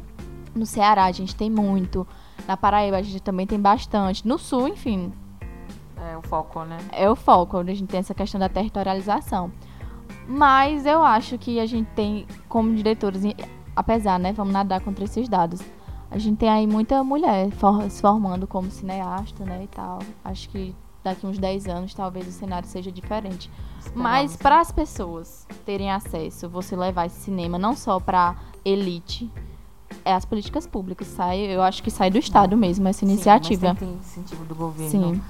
No 0.57 0.67
Ceará 0.67 1.05
a 1.05 1.13
gente 1.13 1.37
tem 1.37 1.49
muito. 1.51 2.07
Na 2.49 2.57
Paraíba 2.57 2.97
a 2.97 3.03
gente 3.03 3.21
também 3.21 3.47
tem 3.47 3.61
bastante. 3.61 4.27
No 4.27 4.39
Sul, 4.39 4.69
enfim, 4.69 5.13
É 6.01 6.17
o 6.17 6.23
foco, 6.23 6.65
né? 6.65 6.79
é 6.93 7.09
o 7.11 7.15
foco, 7.17 7.59
onde 7.59 7.71
a 7.71 7.75
gente 7.75 7.89
tem 7.89 8.01
essa 8.01 8.15
questão 8.15 8.39
da 8.41 8.49
territorialização. 8.49 9.51
Mas 10.29 10.87
eu 10.87 11.05
acho 11.05 11.39
que 11.39 11.61
a 11.61 11.67
gente 11.67 11.89
tem, 11.95 12.27
como 12.49 12.75
diretores, 12.75 13.23
apesar, 13.75 14.19
né, 14.19 14.33
vamos 14.33 14.53
nadar 14.53 14.81
contra 14.81 15.05
esses 15.05 15.29
dados. 15.29 15.61
A 16.11 16.19
gente 16.19 16.39
tem 16.39 16.49
aí 16.49 16.67
muita 16.67 17.03
mulher 17.05 17.51
for- 17.53 17.89
se 17.91 18.01
formando 18.01 18.47
como 18.47 18.71
cineasta, 18.71 19.45
né, 19.45 19.63
e 19.65 19.67
tal. 19.69 19.99
Acho 20.25 20.49
que 20.49 20.75
daqui 21.03 21.27
uns 21.27 21.39
10 21.39 21.67
anos 21.69 21.95
talvez 21.95 22.27
o 22.27 22.33
cenário 22.33 22.69
seja 22.69 22.91
diferente. 22.91 23.51
Mas 23.95 24.37
para 24.37 24.61
as 24.61 24.71
pessoas 24.71 25.47
terem 25.65 25.91
acesso, 25.91 26.49
você 26.49 26.77
levar 26.77 27.07
esse 27.07 27.21
cinema 27.21 27.59
não 27.59 27.75
só 27.75 27.99
para 28.01 28.35
elite, 28.65 29.31
é 30.05 30.13
as 30.15 30.25
políticas 30.25 30.67
públicas, 30.67 31.07
sai, 31.09 31.39
eu 31.41 31.63
acho 31.63 31.83
que 31.83 31.91
sai 31.91 32.11
do 32.11 32.19
estado 32.19 32.57
mesmo 32.57 32.87
essa 32.89 33.01
Sim, 33.01 33.13
iniciativa. 33.13 33.69
mas 33.69 33.79
tem 33.79 33.93
incentivo 33.95 34.45
do 34.45 34.55
governo. 34.55 34.91
Sim. 34.91 35.23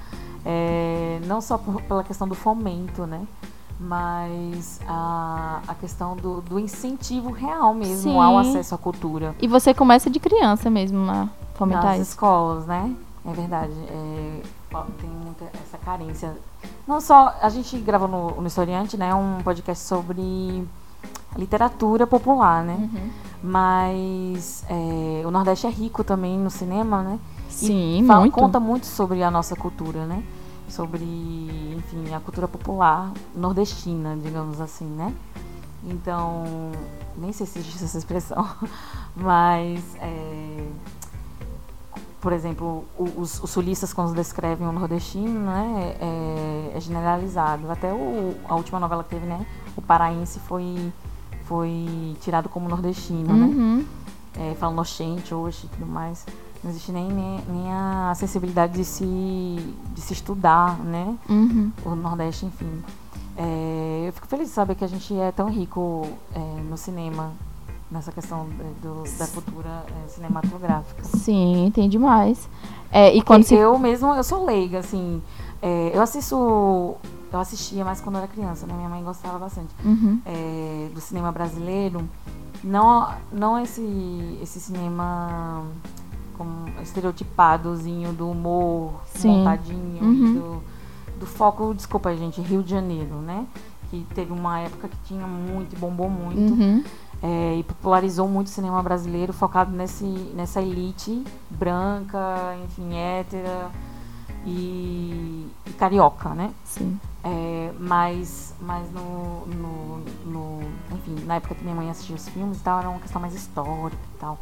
É, 0.45 1.19
não 1.25 1.41
só 1.41 1.57
por- 1.57 1.81
pela 1.83 2.03
questão 2.03 2.27
do 2.27 2.35
fomento, 2.35 3.05
né? 3.05 3.25
Mas 3.79 4.79
a, 4.87 5.61
a 5.67 5.75
questão 5.75 6.15
do, 6.15 6.41
do 6.41 6.59
incentivo 6.59 7.31
real 7.31 7.73
mesmo 7.73 8.11
Sim. 8.11 8.19
ao 8.19 8.37
acesso 8.37 8.73
à 8.73 8.77
cultura. 8.77 9.35
E 9.39 9.47
você 9.47 9.73
começa 9.73 10.09
de 10.09 10.19
criança 10.19 10.69
mesmo 10.69 11.09
a 11.11 11.29
fomentar 11.55 11.85
nas 11.85 11.99
isso. 12.01 12.11
escolas, 12.11 12.65
né? 12.65 12.95
É 13.25 13.31
verdade. 13.33 13.73
é, 13.89 14.41
tem 14.99 15.09
muita 15.09 15.45
essa 15.45 15.77
carência. 15.77 16.35
Não 16.87 16.99
só. 17.01 17.35
A 17.41 17.49
gente 17.49 17.77
gravou 17.79 18.07
no, 18.07 18.41
no 18.41 18.47
Historiante, 18.47 18.97
né? 18.97 19.13
Um 19.13 19.41
podcast 19.43 19.83
sobre 19.83 20.67
literatura 21.37 22.07
popular, 22.07 22.63
né? 22.63 22.75
Uhum. 22.93 23.09
Mas 23.43 24.63
é, 24.69 25.25
o 25.25 25.31
Nordeste 25.31 25.67
é 25.67 25.69
rico 25.69 26.03
também 26.03 26.37
no 26.37 26.49
cinema, 26.49 27.01
né? 27.01 27.19
Sim, 27.49 28.03
Fala- 28.07 28.21
muito. 28.21 28.33
Conta 28.33 28.59
muito 28.59 28.85
sobre 28.85 29.23
a 29.23 29.31
nossa 29.31 29.55
cultura, 29.55 30.05
né? 30.05 30.23
Sobre, 30.67 31.05
enfim, 31.77 32.13
a 32.13 32.19
cultura 32.19 32.47
popular 32.47 33.11
nordestina, 33.35 34.17
digamos 34.21 34.59
assim, 34.59 34.85
né? 34.85 35.13
Então, 35.83 36.43
nem 37.15 37.31
sei 37.31 37.45
se 37.45 37.59
existe 37.59 37.83
essa 37.83 37.97
expressão, 37.97 38.45
mas, 39.15 39.81
é, 40.01 40.67
por 42.19 42.33
exemplo, 42.33 42.83
os, 42.97 43.41
os 43.43 43.49
sulistas, 43.49 43.93
quando 43.93 44.13
descrevem 44.13 44.67
o 44.67 44.71
nordestino, 44.71 45.39
né, 45.39 45.95
é, 45.99 46.71
é 46.75 46.79
generalizado. 46.79 47.69
Até 47.71 47.93
o, 47.93 48.35
a 48.47 48.55
última 48.55 48.79
novela 48.79 49.03
que 49.03 49.09
teve, 49.09 49.25
né, 49.25 49.45
o 49.75 49.81
paraense 49.81 50.39
foi, 50.39 50.91
foi 51.43 52.15
tirado 52.21 52.49
como 52.49 52.67
nordestino, 52.67 53.33
né? 53.33 53.45
Uhum. 53.45 53.85
é, 54.35 54.55
falando 54.55 54.79
oxente, 54.79 55.33
oxe 55.33 55.67
e 55.67 55.69
tudo 55.69 55.85
mais. 55.85 56.25
Não 56.63 56.71
existe 56.71 56.91
nem, 56.91 57.07
nem, 57.07 57.39
nem 57.49 57.71
a 57.71 58.13
sensibilidade 58.15 58.73
de 58.73 58.83
se, 58.83 59.05
de 59.93 60.01
se 60.01 60.13
estudar, 60.13 60.79
né? 60.79 61.15
Uhum. 61.29 61.71
O 61.85 61.95
Nordeste, 61.95 62.47
enfim. 62.47 62.83
É, 63.37 64.05
eu 64.07 64.13
fico 64.13 64.27
feliz 64.27 64.47
de 64.47 64.53
saber 64.53 64.73
que 64.73 64.83
a 64.83 64.87
gente 64.87 65.13
é 65.15 65.31
tão 65.31 65.49
rico 65.49 66.07
é, 66.33 66.39
no 66.67 66.75
cinema, 66.75 67.31
nessa 67.89 68.11
questão 68.11 68.47
é, 68.59 68.81
do- 68.81 69.03
da 69.17 69.27
cultura 69.27 69.85
é, 70.05 70.07
cinematográfica. 70.09 71.03
Sim, 71.03 71.71
tem 71.73 71.87
demais. 71.89 72.49
É, 72.91 73.13
e 73.15 73.21
quando 73.21 73.43
se. 73.43 73.55
eu 73.55 73.77
mesmo, 73.79 74.13
eu 74.13 74.23
sou 74.23 74.45
leiga, 74.45 74.79
assim. 74.79 75.21
é, 75.61 75.91
eu 75.93 76.01
assisto. 76.01 76.95
Eu 77.31 77.39
assistia 77.41 77.83
mais 77.83 77.99
quando 77.99 78.17
era 78.17 78.27
criança, 78.27 78.65
né? 78.65 78.73
Minha 78.73 78.87
mãe 78.89 79.03
gostava 79.03 79.37
bastante. 79.37 79.73
Uhum. 79.83 80.19
é, 80.25 80.89
do 80.93 81.01
cinema 81.01 81.29
brasileiro, 81.31 82.07
não, 82.63 83.09
não 83.33 83.59
esse, 83.61 83.81
esse 84.41 84.61
cinema 84.61 85.63
como 86.37 86.69
estereotipadozinho 86.81 88.13
do 88.13 88.29
humor 88.29 88.93
Sim. 89.07 89.29
montadinho, 89.39 90.03
Uhum. 90.03 90.33
do, 90.33 91.19
do 91.19 91.25
foco, 91.25 91.73
desculpa 91.73 92.15
gente, 92.15 92.39
Rio 92.41 92.63
de 92.63 92.69
Janeiro, 92.71 93.15
né? 93.15 93.45
Que 93.89 94.05
teve 94.13 94.31
uma 94.31 94.59
época 94.59 94.87
que 94.87 94.97
tinha 95.05 95.25
muito, 95.27 95.75
e 95.75 95.79
bombou 95.79 96.09
muito, 96.09 96.53
Uhum. 96.53 96.83
É, 97.21 97.55
e 97.57 97.63
popularizou 97.63 98.27
muito 98.27 98.47
o 98.47 98.49
cinema 98.49 98.81
brasileiro, 98.83 99.33
focado 99.33 99.71
nesse, 99.71 100.03
nessa 100.03 100.61
elite 100.61 101.23
branca, 101.49 102.55
enfim, 102.63 102.95
hétera 102.95 103.71
e, 104.45 105.47
e 105.65 105.73
carioca, 105.73 106.29
né? 106.29 106.53
Sim. 106.63 106.99
É, 107.23 107.73
mas 107.79 108.53
mas 108.61 108.89
no, 108.91 109.45
no, 109.47 109.97
no- 110.25 110.61
Enfim, 110.95 111.25
na 111.25 111.35
época 111.35 111.55
que 111.55 111.63
minha 111.63 111.75
mãe 111.75 111.89
assistia 111.89 112.15
os 112.15 112.27
filmes 112.29 112.57
e 112.59 112.61
tal, 112.61 112.79
era 112.79 112.89
uma 112.89 112.99
questão 112.99 113.19
mais 113.21 113.33
histórica 113.33 114.01
e 114.15 114.19
tal. 114.19 114.39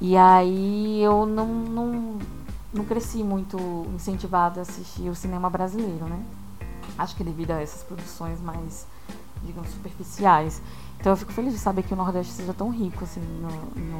E 0.00 0.16
aí 0.16 1.00
eu 1.02 1.26
não, 1.26 1.46
não, 1.46 2.18
não 2.72 2.84
cresci 2.84 3.24
muito 3.24 3.58
incentivada 3.94 4.60
a 4.60 4.62
assistir 4.62 5.08
o 5.08 5.14
cinema 5.14 5.50
brasileiro, 5.50 6.04
né? 6.06 6.22
Acho 6.96 7.16
que 7.16 7.24
devido 7.24 7.50
a 7.52 7.60
essas 7.60 7.82
produções 7.82 8.40
mais, 8.40 8.86
digamos, 9.42 9.70
superficiais. 9.70 10.62
Então 11.00 11.12
eu 11.12 11.16
fico 11.16 11.32
feliz 11.32 11.52
de 11.52 11.58
saber 11.58 11.82
que 11.82 11.92
o 11.94 11.96
Nordeste 11.96 12.32
seja 12.32 12.52
tão 12.52 12.70
rico, 12.70 13.04
assim, 13.04 13.20
no. 13.20 13.48
no, 13.48 13.98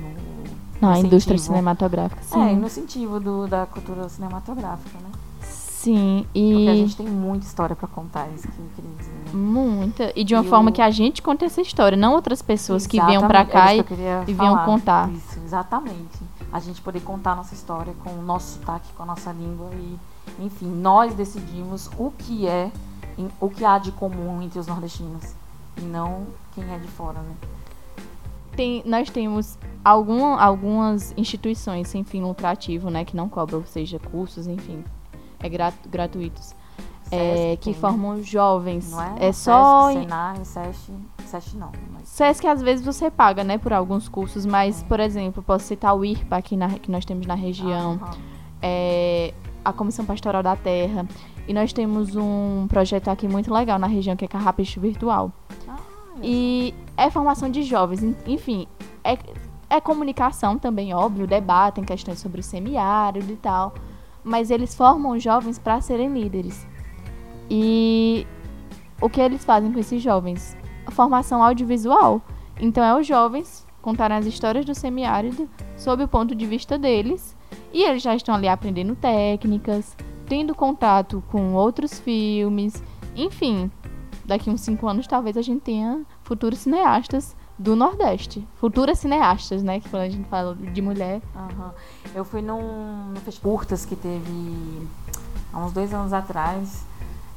no 0.00 0.44
Na 0.80 0.98
indústria 0.98 1.34
incentivo. 1.34 1.38
cinematográfica. 1.38 2.22
Sim. 2.22 2.50
É, 2.50 2.54
no 2.54 2.66
incentivo 2.66 3.20
do, 3.20 3.46
da 3.46 3.66
cultura 3.66 4.08
cinematográfica, 4.08 4.98
né? 4.98 5.10
Sim. 5.42 6.26
Porque 6.32 6.68
a 6.68 6.74
E. 6.74 6.76
gente 6.78 6.96
tem 6.96 7.06
muita 7.06 7.44
história 7.46 7.76
pra 7.76 7.86
contar, 7.88 8.28
isso 8.34 8.48
que 8.48 8.58
eu 8.58 8.66
queria 8.76 8.90
dizer. 8.98 9.10
né? 9.10 9.30
Muita. 9.34 10.12
E 10.16 10.24
de 10.24 10.34
uma 10.34 10.44
E 10.44 10.48
forma 10.48 10.72
que 10.72 10.80
a 10.80 10.90
gente 10.90 11.20
conta 11.20 11.44
essa 11.44 11.60
história, 11.60 11.96
não 11.96 12.14
outras 12.14 12.40
pessoas 12.40 12.86
que 12.86 12.98
venham 13.04 13.26
pra 13.26 13.42
Exatamente, 13.42 13.52
cá 13.52 13.74
é 13.74 13.78
e. 13.78 14.24
que 14.24 14.30
e 14.30 14.34
venham 14.34 14.64
contar. 14.64 15.10
Isso, 15.10 15.38
exatamente. 15.44 16.22
A 16.52 16.60
gente 16.60 16.80
poder 16.80 17.00
contar 17.00 17.32
a 17.32 17.36
nossa 17.36 17.52
história 17.52 17.92
com 18.04 18.10
o 18.10 18.22
nosso 18.22 18.58
sotaque, 18.60 18.86
com 18.96 19.02
a 19.02 19.06
nossa 19.06 19.32
língua 19.32 19.68
e, 19.74 19.98
enfim, 20.38 20.66
nós 20.66 21.12
decidimos 21.14 21.90
o 21.98 22.12
que 22.16 22.46
é, 22.46 22.70
o 23.40 23.50
que 23.50 23.64
há 23.64 23.76
de 23.78 23.90
comum 23.92 24.40
entre 24.40 24.58
os 24.60 24.66
nordestinos 24.68 25.34
e 25.78 25.82
não 25.82 26.26
quem 26.54 26.64
é 26.72 26.78
de 26.78 26.88
fora, 26.88 27.20
né? 27.20 27.34
Tem, 28.56 28.82
nós 28.86 29.10
temos 29.10 29.58
algum, 29.84 30.24
algumas 30.34 31.12
instituições 31.16 31.88
sem 31.88 32.04
fim 32.04 32.22
lucrativo, 32.22 32.88
né? 32.90 33.04
Que 33.04 33.16
não 33.16 33.28
cobram, 33.28 33.58
ou 33.60 33.66
seja, 33.66 33.98
cursos, 33.98 34.46
enfim. 34.46 34.84
É 35.40 35.48
gra- 35.48 35.72
gratuitos. 35.90 36.54
é, 37.10 37.34
Sesc 37.34 37.56
que 37.58 37.64
tem, 37.72 37.74
formam 37.74 38.22
jovens. 38.22 38.90
Não 38.92 39.02
é? 39.02 39.14
É 39.28 39.32
só. 39.32 39.88
Sesc, 39.88 40.02
Senai, 40.02 40.44
SESC, 40.44 40.92
SESC 41.26 41.56
não. 41.56 41.72
Mas... 41.92 42.08
Sesc 42.08 42.46
às 42.46 42.62
vezes 42.62 42.84
você 42.86 43.10
paga, 43.10 43.42
né, 43.42 43.58
por 43.58 43.72
alguns 43.72 44.08
cursos, 44.08 44.46
mas, 44.46 44.82
por 44.84 45.00
exemplo, 45.00 45.42
posso 45.42 45.64
citar 45.66 45.94
o 45.96 46.04
IRPA 46.04 46.36
aqui 46.36 46.56
na, 46.56 46.68
que 46.70 46.90
nós 46.90 47.04
temos 47.04 47.26
na 47.26 47.34
região, 47.34 47.98
Aham. 48.00 48.10
é, 48.62 49.34
a 49.64 49.72
Comissão 49.72 50.04
Pastoral 50.04 50.42
da 50.44 50.54
Terra. 50.54 51.04
E 51.46 51.52
nós 51.52 51.72
temos 51.74 52.16
um 52.16 52.66
projeto 52.68 53.08
aqui 53.08 53.28
muito 53.28 53.52
legal 53.52 53.78
na 53.78 53.86
região 53.86 54.16
que 54.16 54.24
é 54.24 54.28
Carrapicho 54.28 54.80
Virtual. 54.80 55.30
E 56.22 56.74
é 56.96 57.10
formação 57.10 57.50
de 57.50 57.62
jovens, 57.62 58.02
en- 58.02 58.14
enfim, 58.26 58.66
é, 59.02 59.18
é 59.68 59.80
comunicação 59.80 60.58
também, 60.58 60.94
óbvio, 60.94 61.26
debatem 61.26 61.84
questões 61.84 62.18
sobre 62.18 62.40
o 62.40 62.44
semiárido 62.44 63.32
e 63.32 63.36
tal, 63.36 63.74
mas 64.22 64.50
eles 64.50 64.74
formam 64.74 65.18
jovens 65.18 65.58
para 65.58 65.80
serem 65.80 66.12
líderes. 66.12 66.66
E 67.50 68.26
o 69.00 69.10
que 69.10 69.20
eles 69.20 69.44
fazem 69.44 69.72
com 69.72 69.78
esses 69.78 70.02
jovens? 70.02 70.56
Formação 70.90 71.42
audiovisual. 71.42 72.22
Então 72.60 72.84
é 72.84 72.98
os 72.98 73.06
jovens 73.06 73.66
contarem 73.82 74.16
as 74.16 74.24
histórias 74.24 74.64
do 74.64 74.74
semiárido 74.74 75.48
sob 75.76 76.04
o 76.04 76.08
ponto 76.08 76.34
de 76.34 76.46
vista 76.46 76.78
deles, 76.78 77.36
e 77.72 77.82
eles 77.82 78.02
já 78.02 78.14
estão 78.14 78.34
ali 78.34 78.48
aprendendo 78.48 78.96
técnicas, 78.96 79.94
tendo 80.26 80.54
contato 80.54 81.22
com 81.30 81.52
outros 81.52 81.98
filmes, 82.00 82.82
enfim, 83.14 83.70
daqui 84.24 84.50
uns 84.50 84.60
5 84.62 84.86
anos 84.86 85.06
talvez 85.06 85.36
a 85.36 85.42
gente 85.42 85.60
tenha 85.60 86.02
futuros 86.22 86.60
cineastas 86.60 87.34
do 87.58 87.76
Nordeste. 87.76 88.46
Futuras 88.56 88.98
cineastas, 88.98 89.62
né? 89.62 89.80
Que 89.80 89.88
quando 89.88 90.02
a 90.02 90.08
gente 90.08 90.28
fala 90.28 90.54
de 90.54 90.82
mulher. 90.82 91.20
Aham. 91.36 91.72
Eu 92.14 92.24
fui 92.24 92.42
num, 92.42 93.12
num 93.12 93.32
curtas 93.42 93.84
que 93.84 93.94
teve 93.94 94.88
há 95.52 95.58
uns 95.64 95.72
dois 95.72 95.94
anos 95.94 96.12
atrás, 96.12 96.84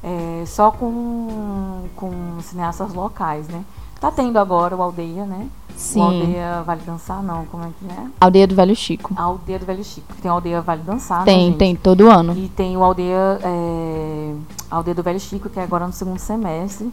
é, 0.03 0.43
só 0.45 0.71
com, 0.71 1.85
com 1.95 2.41
cineastas 2.41 2.93
locais, 2.93 3.47
né? 3.47 3.63
Tá 3.99 4.11
tendo 4.11 4.37
agora 4.37 4.75
o 4.75 4.81
Aldeia, 4.81 5.25
né? 5.25 5.47
O 5.95 6.01
Aldeia 6.01 6.63
Vale 6.63 6.81
Dançar, 6.81 7.21
não, 7.21 7.45
como 7.45 7.63
é 7.63 7.69
que 7.79 7.85
é? 7.85 8.07
Aldeia 8.19 8.47
do 8.47 8.55
Velho 8.55 8.75
Chico. 8.75 9.13
A 9.15 9.23
Aldeia 9.23 9.59
do 9.59 9.65
Velho 9.65 9.83
Chico, 9.83 10.13
tem 10.21 10.29
a 10.29 10.33
Aldeia 10.33 10.61
Vale 10.61 10.81
Dançar, 10.81 11.19
né, 11.19 11.25
Tem, 11.25 11.47
gente? 11.47 11.57
tem, 11.57 11.75
todo 11.75 12.09
ano. 12.09 12.35
E 12.35 12.49
tem 12.49 12.75
o 12.75 12.83
Aldeia, 12.83 13.39
é, 13.43 14.35
a 14.69 14.75
Aldeia 14.75 14.95
do 14.95 15.03
Velho 15.03 15.19
Chico, 15.19 15.49
que 15.49 15.59
é 15.59 15.63
agora 15.63 15.85
no 15.87 15.93
segundo 15.93 16.19
semestre. 16.19 16.91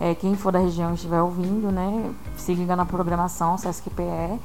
É, 0.00 0.14
quem 0.14 0.34
for 0.34 0.50
da 0.50 0.58
região 0.58 0.94
estiver 0.94 1.20
ouvindo, 1.20 1.70
né, 1.70 2.10
se 2.36 2.54
liga 2.54 2.74
na 2.74 2.86
programação, 2.86 3.58
Sesc 3.58 3.90
PE. 3.90 4.38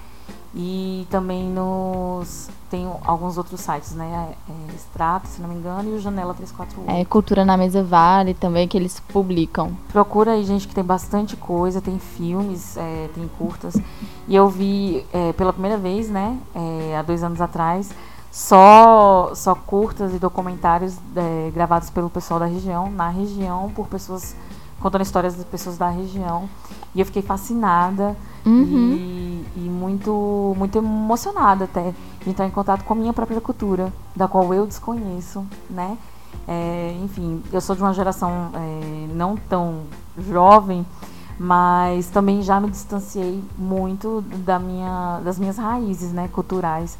E 0.57 1.05
também 1.09 1.49
nos. 1.49 2.49
Tem 2.69 2.89
alguns 3.03 3.37
outros 3.37 3.59
sites, 3.59 3.91
né? 3.91 4.33
É, 4.49 4.73
Extrato, 4.73 5.27
se 5.27 5.41
não 5.41 5.49
me 5.49 5.55
engano, 5.55 5.89
e 5.89 5.93
o 5.93 5.99
Janela 5.99 6.33
348. 6.33 6.89
É, 6.89 7.03
Cultura 7.03 7.43
na 7.43 7.57
Mesa 7.57 7.83
Vale 7.83 8.33
também, 8.33 8.65
que 8.65 8.77
eles 8.77 9.01
publicam. 9.01 9.75
Procura 9.89 10.31
aí, 10.31 10.45
gente, 10.45 10.65
que 10.65 10.73
tem 10.73 10.83
bastante 10.83 11.35
coisa, 11.35 11.81
tem 11.81 11.99
filmes, 11.99 12.77
é, 12.77 13.09
tem 13.13 13.29
curtas. 13.37 13.75
E 14.27 14.35
eu 14.35 14.47
vi 14.47 15.05
é, 15.11 15.33
pela 15.33 15.51
primeira 15.51 15.77
vez, 15.77 16.09
né, 16.09 16.39
é, 16.55 16.95
há 16.97 17.01
dois 17.01 17.21
anos 17.21 17.41
atrás, 17.41 17.91
só, 18.35 19.31
só 19.33 19.55
curtas 19.55 20.13
e 20.13 20.19
documentários 20.19 20.97
é, 21.15 21.51
gravados 21.53 21.89
pelo 21.89 22.09
pessoal 22.09 22.37
da 22.37 22.45
região, 22.45 22.91
na 22.91 23.07
região, 23.07 23.71
por 23.73 23.87
pessoas 23.87 24.35
contando 24.77 25.03
histórias 25.03 25.35
das 25.35 25.45
pessoas 25.45 25.77
da 25.77 25.87
região. 25.89 26.49
E 26.93 26.99
eu 26.99 27.05
fiquei 27.05 27.21
fascinada 27.21 28.13
Uhum. 28.45 28.91
e, 28.93 29.45
e 29.55 29.59
muito, 29.61 30.53
muito 30.57 30.77
emocionada 30.77 31.63
até 31.63 31.93
de 32.21 32.29
entrar 32.29 32.45
em 32.45 32.51
contato 32.51 32.83
com 32.83 32.93
a 32.93 32.97
minha 32.97 33.13
própria 33.13 33.39
cultura, 33.39 33.91
da 34.13 34.27
qual 34.27 34.53
eu 34.53 34.67
desconheço, 34.67 35.43
né? 35.69 35.97
É, 36.45 36.93
enfim, 37.03 37.41
eu 37.53 37.61
sou 37.61 37.73
de 37.73 37.81
uma 37.81 37.93
geração 37.93 38.51
é, 38.53 39.07
não 39.15 39.37
tão 39.37 39.83
jovem, 40.29 40.85
mas 41.39 42.07
também 42.09 42.41
já 42.41 42.59
me 42.59 42.69
distanciei 42.69 43.41
muito 43.57 44.21
da 44.45 44.59
minha, 44.59 45.21
das 45.23 45.39
minhas 45.39 45.57
raízes, 45.57 46.11
né, 46.11 46.27
culturais, 46.31 46.97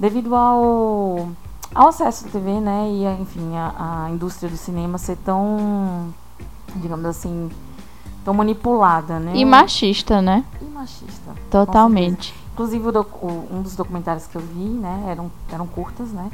devido 0.00 0.34
ao, 0.34 1.28
ao 1.74 1.88
acesso 1.88 2.26
à 2.26 2.30
TV, 2.30 2.58
né, 2.58 2.88
e 2.90 3.04
enfim, 3.20 3.54
a, 3.54 4.04
a 4.06 4.10
indústria 4.10 4.50
do 4.50 4.56
cinema 4.56 4.96
ser 4.96 5.16
tão, 5.18 6.08
digamos 6.76 7.04
assim, 7.04 7.50
tão 8.24 8.32
manipulada, 8.32 9.20
né? 9.20 9.32
E 9.34 9.44
machista, 9.44 10.22
né? 10.22 10.42
E 10.62 10.64
machista. 10.64 11.34
Totalmente. 11.50 12.34
Inclusive, 12.54 12.82
um 13.50 13.62
dos 13.62 13.76
documentários 13.76 14.26
que 14.26 14.36
eu 14.36 14.40
vi, 14.40 14.64
né, 14.64 15.04
eram, 15.06 15.30
eram 15.52 15.66
curtas, 15.66 16.10
né? 16.10 16.30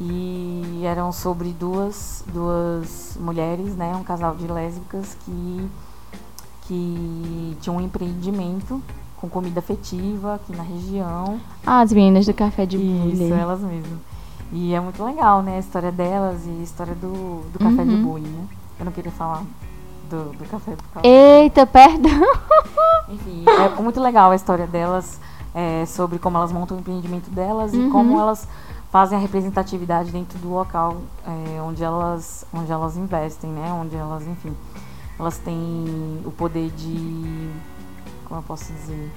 E 0.00 0.82
eram 0.84 1.12
sobre 1.12 1.50
duas, 1.50 2.24
duas 2.32 3.16
mulheres, 3.20 3.74
né, 3.76 3.94
um 3.96 4.04
casal 4.04 4.36
de 4.36 4.46
lésbicas 4.46 5.16
que, 5.24 5.70
que 6.62 7.56
tinham 7.60 7.76
um 7.76 7.80
empreendimento 7.80 8.80
com 9.20 9.28
comida 9.28 9.60
afetiva 9.60 10.34
aqui 10.34 10.54
na 10.56 10.62
região. 10.62 11.40
Ah, 11.66 11.80
as 11.80 11.92
meninas 11.92 12.26
do 12.26 12.34
Café 12.34 12.66
de 12.66 12.76
Isso, 12.76 12.84
Bullying. 13.18 13.32
elas 13.32 13.60
mesmas. 13.60 13.98
E 14.52 14.74
é 14.74 14.80
muito 14.80 15.02
legal, 15.04 15.42
né, 15.42 15.56
a 15.56 15.58
história 15.58 15.90
delas 15.90 16.46
e 16.46 16.50
a 16.50 16.62
história 16.62 16.94
do, 16.94 17.42
do 17.52 17.58
café 17.58 17.84
de 17.84 17.94
Uhum. 17.94 18.02
boi, 18.04 18.20
né? 18.20 18.44
Eu 18.78 18.84
não 18.84 18.92
queria 18.92 19.10
falar 19.10 19.42
do, 20.10 20.32
do 20.36 20.44
café 20.48 20.72
do 20.72 20.82
café. 20.92 21.06
Eita, 21.08 21.66
perdão. 21.66 22.10
Enfim, 23.08 23.44
é 23.48 23.80
muito 23.82 24.00
legal 24.00 24.30
a 24.30 24.36
história 24.36 24.66
delas, 24.66 25.18
é, 25.54 25.84
sobre 25.86 26.18
como 26.18 26.36
elas 26.36 26.52
montam 26.52 26.76
o 26.76 26.80
empreendimento 26.80 27.30
delas 27.30 27.72
e 27.74 27.78
Uhum. 27.78 27.90
como 27.90 28.18
elas 28.20 28.46
fazem 28.92 29.18
a 29.18 29.20
representatividade 29.20 30.12
dentro 30.12 30.38
do 30.38 30.48
local 30.50 30.98
é, 31.26 31.60
onde, 31.62 31.82
elas, 31.82 32.44
onde 32.52 32.70
elas 32.70 32.96
investem, 32.96 33.50
né? 33.50 33.72
Onde 33.72 33.96
elas, 33.96 34.24
enfim, 34.26 34.52
elas 35.18 35.36
têm 35.38 36.20
o 36.24 36.30
poder 36.30 36.70
de, 36.70 37.50
como 38.34 38.38
eu 38.42 38.42
posso 38.48 38.72
dizer, 38.72 39.12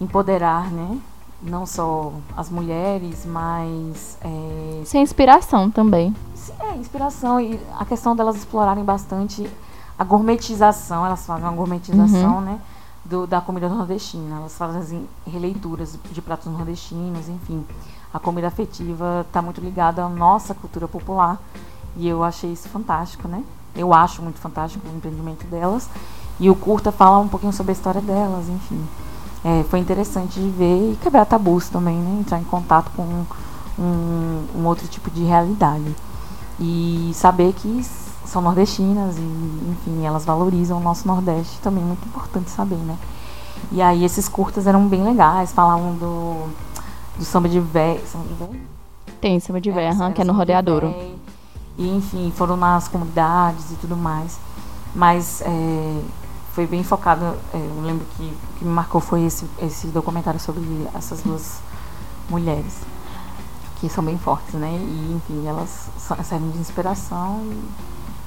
empoderar, 0.00 0.70
né? 0.72 0.98
Não 1.40 1.64
só 1.66 2.12
as 2.36 2.48
mulheres, 2.50 3.24
mas 3.24 4.16
é, 4.20 4.82
Sem 4.84 5.02
inspiração 5.02 5.70
também. 5.70 6.14
Sim, 6.34 6.52
é, 6.60 6.76
inspiração 6.76 7.40
e 7.40 7.60
a 7.78 7.84
questão 7.84 8.14
delas 8.16 8.36
explorarem 8.36 8.84
bastante 8.84 9.48
gourmetização, 10.06 11.06
elas 11.06 11.24
fazem 11.24 11.44
uma 11.44 11.52
gourmetização, 11.52 12.40
né? 12.40 12.58
do- 13.04 13.26
da 13.26 13.40
comida 13.40 13.68
nordestina. 13.68 14.36
Elas 14.36 14.56
fazem 14.56 15.08
releituras 15.26 15.96
de 16.10 16.20
pratos 16.22 16.46
nordestinos, 16.52 17.28
enfim. 17.28 17.64
A 18.12 18.18
comida 18.18 18.48
afetiva 18.48 19.24
está 19.26 19.40
muito 19.42 19.60
ligada 19.60 20.04
à 20.04 20.08
nossa 20.08 20.54
cultura 20.54 20.86
popular. 20.88 21.40
E 21.96 22.08
eu 22.08 22.22
achei 22.24 22.52
isso 22.52 22.68
fantástico, 22.68 23.28
né? 23.28 23.42
Eu 23.76 23.92
acho 23.94 24.22
muito 24.22 24.38
fantástico 24.38 24.86
o 24.88 24.96
empreendimento 24.96 25.46
delas. 25.46 25.88
E 26.40 26.50
o 26.50 26.54
curta 26.54 26.90
fala 26.90 27.18
um 27.18 27.28
pouquinho 27.28 27.52
sobre 27.52 27.72
a 27.72 27.74
história 27.74 28.00
delas, 28.00 28.48
enfim. 28.48 28.80
É, 29.44 29.64
foi 29.68 29.78
interessante 29.80 30.38
de 30.40 30.48
ver 30.50 30.92
e 30.92 30.96
quebrar 31.02 31.24
tabus 31.24 31.68
também, 31.68 31.96
né? 31.96 32.18
Entrar 32.20 32.38
em 32.38 32.44
contato 32.44 32.90
com 32.96 33.02
um, 33.78 34.42
um 34.56 34.66
outro 34.66 34.86
tipo 34.88 35.10
de 35.10 35.24
realidade. 35.24 35.94
E 36.60 37.10
saber 37.14 37.52
que 37.54 37.84
são 38.24 38.40
nordestinas 38.42 39.16
e, 39.18 39.20
enfim, 39.70 40.04
elas 40.04 40.24
valorizam 40.24 40.78
o 40.78 40.80
nosso 40.80 41.06
Nordeste 41.06 41.58
também, 41.60 41.82
muito 41.84 42.06
importante 42.06 42.50
saber, 42.50 42.76
né? 42.76 42.96
E 43.70 43.80
aí 43.82 44.04
esses 44.04 44.28
curtas 44.28 44.66
eram 44.66 44.86
bem 44.88 45.02
legais, 45.02 45.52
falavam 45.52 45.94
do, 45.94 46.48
do 47.18 47.24
samba 47.24 47.48
de 47.48 47.58
véi. 47.60 48.00
Samba 48.06 48.24
de 48.28 48.34
véi? 48.34 48.62
Tem 49.20 49.40
samba 49.40 49.60
de 49.60 49.70
véia, 49.70 49.88
Era- 49.88 49.96
aham, 49.96 50.12
que 50.12 50.20
é 50.20 50.24
no 50.24 50.32
rodeadouro. 50.32 50.88
véi. 50.88 51.16
E, 51.78 51.96
enfim, 51.96 52.32
foram 52.36 52.56
nas 52.56 52.86
comunidades 52.88 53.70
e 53.72 53.74
tudo 53.76 53.96
mais. 53.96 54.38
Mas 54.94 55.40
é, 55.42 56.00
foi 56.52 56.66
bem 56.66 56.82
focado. 56.82 57.24
é, 57.52 57.56
eu 57.56 57.82
lembro 57.82 58.06
que 58.16 58.22
o 58.22 58.58
que 58.58 58.64
me 58.64 58.70
marcou 58.72 59.00
foi 59.00 59.24
esse, 59.24 59.46
esse 59.60 59.86
documentário 59.88 60.38
sobre 60.40 60.62
essas 60.94 61.22
duas 61.22 61.60
mulheres. 62.28 62.80
Que 63.80 63.88
são 63.88 64.04
bem 64.04 64.16
fortes, 64.18 64.54
né? 64.54 64.70
E, 64.70 65.12
enfim, 65.16 65.46
elas 65.46 65.90
servem 66.24 66.50
de 66.50 66.58
inspiração 66.58 67.42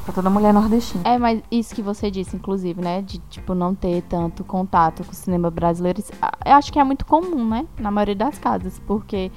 para 0.03 0.13
toda 0.13 0.29
mulher 0.29 0.53
nordestina. 0.53 1.01
É, 1.07 1.17
mas 1.17 1.41
isso 1.49 1.73
que 1.73 1.81
você 1.81 2.11
disse, 2.11 2.35
inclusive, 2.35 2.81
né? 2.81 3.01
De, 3.01 3.19
tipo, 3.29 3.53
não 3.55 3.73
ter 3.73 4.01
tanto 4.03 4.43
contato 4.43 5.03
com 5.03 5.11
o 5.11 5.15
cinema 5.15 5.49
brasileiro. 5.49 6.03
ah, 6.21 6.31
Eu 6.45 6.53
acho 6.55 6.73
que 6.73 6.79
é 6.79 6.83
muito 6.83 7.05
comum, 7.05 7.47
né? 7.47 7.65
Na 7.79 7.89
maioria 7.89 8.15
das 8.15 8.37
casas. 8.37 8.81
Porque 8.85 9.31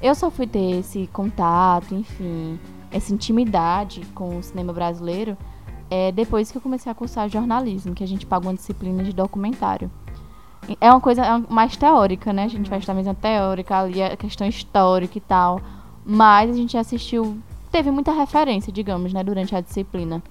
eu 0.00 0.14
só 0.14 0.30
fui 0.30 0.46
ter 0.46 0.78
esse 0.78 1.08
contato, 1.12 1.94
enfim, 1.94 2.58
essa 2.92 3.12
intimidade 3.12 4.06
com 4.14 4.38
o 4.38 4.42
cinema 4.42 4.72
brasileiro 4.72 5.36
é, 5.90 6.10
depois 6.12 6.50
que 6.50 6.58
eu 6.58 6.62
comecei 6.62 6.90
a 6.90 6.94
cursar 6.94 7.28
jornalismo, 7.28 7.94
que 7.94 8.04
a 8.04 8.08
gente 8.08 8.26
pagou 8.26 8.50
uma 8.50 8.56
disciplina 8.56 9.02
de 9.02 9.12
documentário. 9.12 9.90
É 10.80 10.90
uma 10.90 11.00
coisa 11.00 11.22
é 11.24 11.52
mais 11.52 11.76
teórica, 11.76 12.32
né? 12.32 12.44
A 12.44 12.48
gente 12.48 12.70
faz 12.70 12.86
também 12.86 13.04
uma 13.04 13.14
teórica 13.14 13.80
ali, 13.80 14.02
a 14.02 14.16
questão 14.16 14.46
histórica 14.46 15.18
e 15.18 15.20
tal. 15.20 15.60
Mas 16.04 16.50
a 16.50 16.54
gente 16.54 16.76
assistiu, 16.76 17.38
teve 17.70 17.90
muita 17.90 18.12
referência, 18.12 18.72
digamos, 18.72 19.12
né, 19.12 19.22
durante 19.22 19.54
a 19.54 19.60
disciplina. 19.60 20.22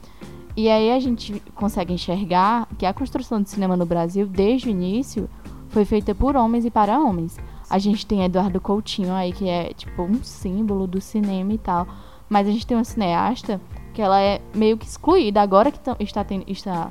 E 0.56 0.70
aí 0.70 0.92
a 0.92 1.00
gente 1.00 1.42
consegue 1.56 1.94
enxergar 1.94 2.68
que 2.78 2.86
a 2.86 2.94
construção 2.94 3.42
do 3.42 3.50
cinema 3.50 3.76
no 3.76 3.86
Brasil, 3.86 4.28
desde 4.28 4.68
o 4.68 4.72
início, 4.72 5.30
foi 5.70 5.84
feita 5.86 6.14
por 6.14 6.36
homens 6.36 6.66
e 6.66 6.70
para 6.70 7.00
homens. 7.00 7.38
A 7.70 7.80
gente 7.80 8.06
tem 8.06 8.24
Eduardo 8.24 8.62
Coutinho 8.62 9.14
aí, 9.14 9.34
que 9.34 9.50
é 9.50 9.74
tipo 9.74 10.04
um 10.04 10.24
símbolo 10.24 10.86
do 10.86 11.02
cinema 11.02 11.54
e 11.54 11.58
tal. 11.58 11.88
Mas 12.30 12.48
a 12.48 12.52
gente 12.52 12.68
tem 12.68 12.78
uma 12.78 12.84
cineasta 12.84 13.60
que 13.94 14.02
ela 14.02 14.20
é 14.20 14.42
meio 14.54 14.78
que 14.78 14.86
excluída, 14.86 15.42
agora 15.42 15.72
que 15.72 15.80
tão- 15.80 15.96
está, 16.00 16.24
ten- 16.24 16.44
está- 16.48 16.90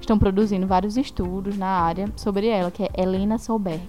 estão 0.00 0.18
produzindo 0.18 0.66
vários 0.66 0.96
estudos 0.96 1.56
na 1.56 1.68
área 1.68 2.12
sobre 2.16 2.48
ela, 2.48 2.70
que 2.70 2.82
é 2.82 2.90
Helena 2.96 3.38
Solberg. 3.38 3.88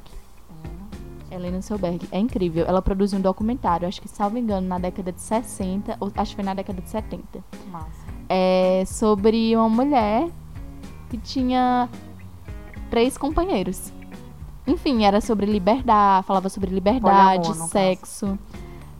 Helena 1.29 1.61
Solberg. 1.61 2.07
É 2.11 2.19
incrível. 2.19 2.65
Ela 2.67 2.81
produziu 2.81 3.17
um 3.17 3.21
documentário, 3.21 3.87
acho 3.87 4.01
que, 4.01 4.07
salvo 4.09 4.37
engano, 4.37 4.67
na 4.67 4.77
década 4.77 5.11
de 5.13 5.21
60, 5.21 5.95
ou 5.99 6.11
acho 6.15 6.31
que 6.31 6.35
foi 6.35 6.43
na 6.43 6.53
década 6.53 6.81
de 6.81 6.89
70. 6.89 7.39
Massa. 7.71 7.87
É 8.27 8.83
sobre 8.85 9.55
uma 9.55 9.69
mulher 9.69 10.27
que 11.09 11.17
tinha 11.17 11.87
três 12.89 13.17
companheiros. 13.17 13.91
Enfim, 14.67 15.05
era 15.05 15.21
sobre 15.21 15.45
liberdade, 15.45 16.25
falava 16.27 16.49
sobre 16.49 16.69
liberdade, 16.69 17.47
Poliamor, 17.47 17.67
sexo, 17.69 18.37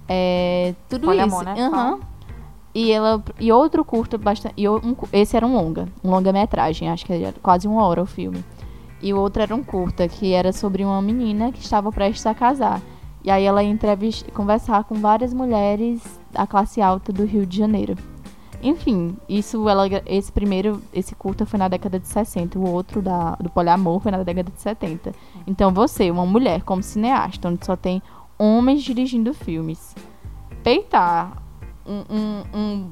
é, 0.08 0.74
tudo 0.89 1.08
Poliamor, 1.08 1.43
isso. 1.43 1.54
né? 1.54 1.62
Aham. 1.62 2.00
E 2.74 2.92
ela 2.92 3.22
e 3.40 3.52
outro 3.52 3.84
curto 3.84 4.18
bastante, 4.18 4.54
e 4.56 4.68
um 4.68 4.96
esse 5.12 5.36
era 5.36 5.46
um 5.46 5.54
longa, 5.54 5.90
um 6.04 6.10
longa-metragem, 6.10 6.90
acho 6.90 7.06
que 7.06 7.12
era 7.12 7.36
quase 7.42 7.68
uma 7.68 7.86
hora 7.86 8.02
o 8.02 8.06
filme. 8.06 8.44
E 9.02 9.14
o 9.14 9.20
outro 9.20 9.42
era 9.42 9.54
um 9.54 9.64
curta 9.64 10.08
que 10.08 10.32
era 10.32 10.54
sobre 10.54 10.86
uma 10.86 11.02
menina 11.02 11.52
que 11.52 11.60
estava 11.60 11.92
prestes 11.92 12.26
a 12.26 12.34
casar. 12.34 12.82
E 13.24 13.30
aí 13.30 13.44
ela 13.44 13.64
ia 13.64 13.78
conversar 14.34 14.84
com 14.86 14.96
várias 14.96 15.34
mulheres 15.34 16.02
da 16.32 16.48
classe 16.48 16.82
alta 16.82 17.12
do 17.12 17.26
Rio 17.26 17.46
de 17.46 17.58
Janeiro. 17.58 17.96
Enfim, 18.64 19.18
isso 19.28 19.68
ela 19.68 19.88
esse 20.06 20.32
primeiro, 20.32 20.82
esse 20.94 21.16
curta 21.16 21.46
foi 21.46 21.58
na 21.58 21.68
década 21.68 22.00
de 22.00 22.08
60, 22.08 22.60
o 22.60 22.70
outro 22.70 23.02
da, 23.02 23.32
do 23.36 23.50
poliamor 23.50 24.00
foi 24.00 24.12
na 24.12 24.24
década 24.24 24.52
de 24.52 24.62
70. 24.62 25.14
Então 25.48 25.74
você, 25.74 26.12
uma 26.12 26.26
mulher 26.26 26.62
como 26.62 26.84
cineasta, 26.84 27.50
onde 27.50 27.66
só 27.66 27.76
tem 27.76 28.02
homens 28.38 28.84
dirigindo 28.84 29.34
filmes, 29.34 29.96
peitar 30.64 31.41
um, 32.10 32.44
um- 32.60 32.92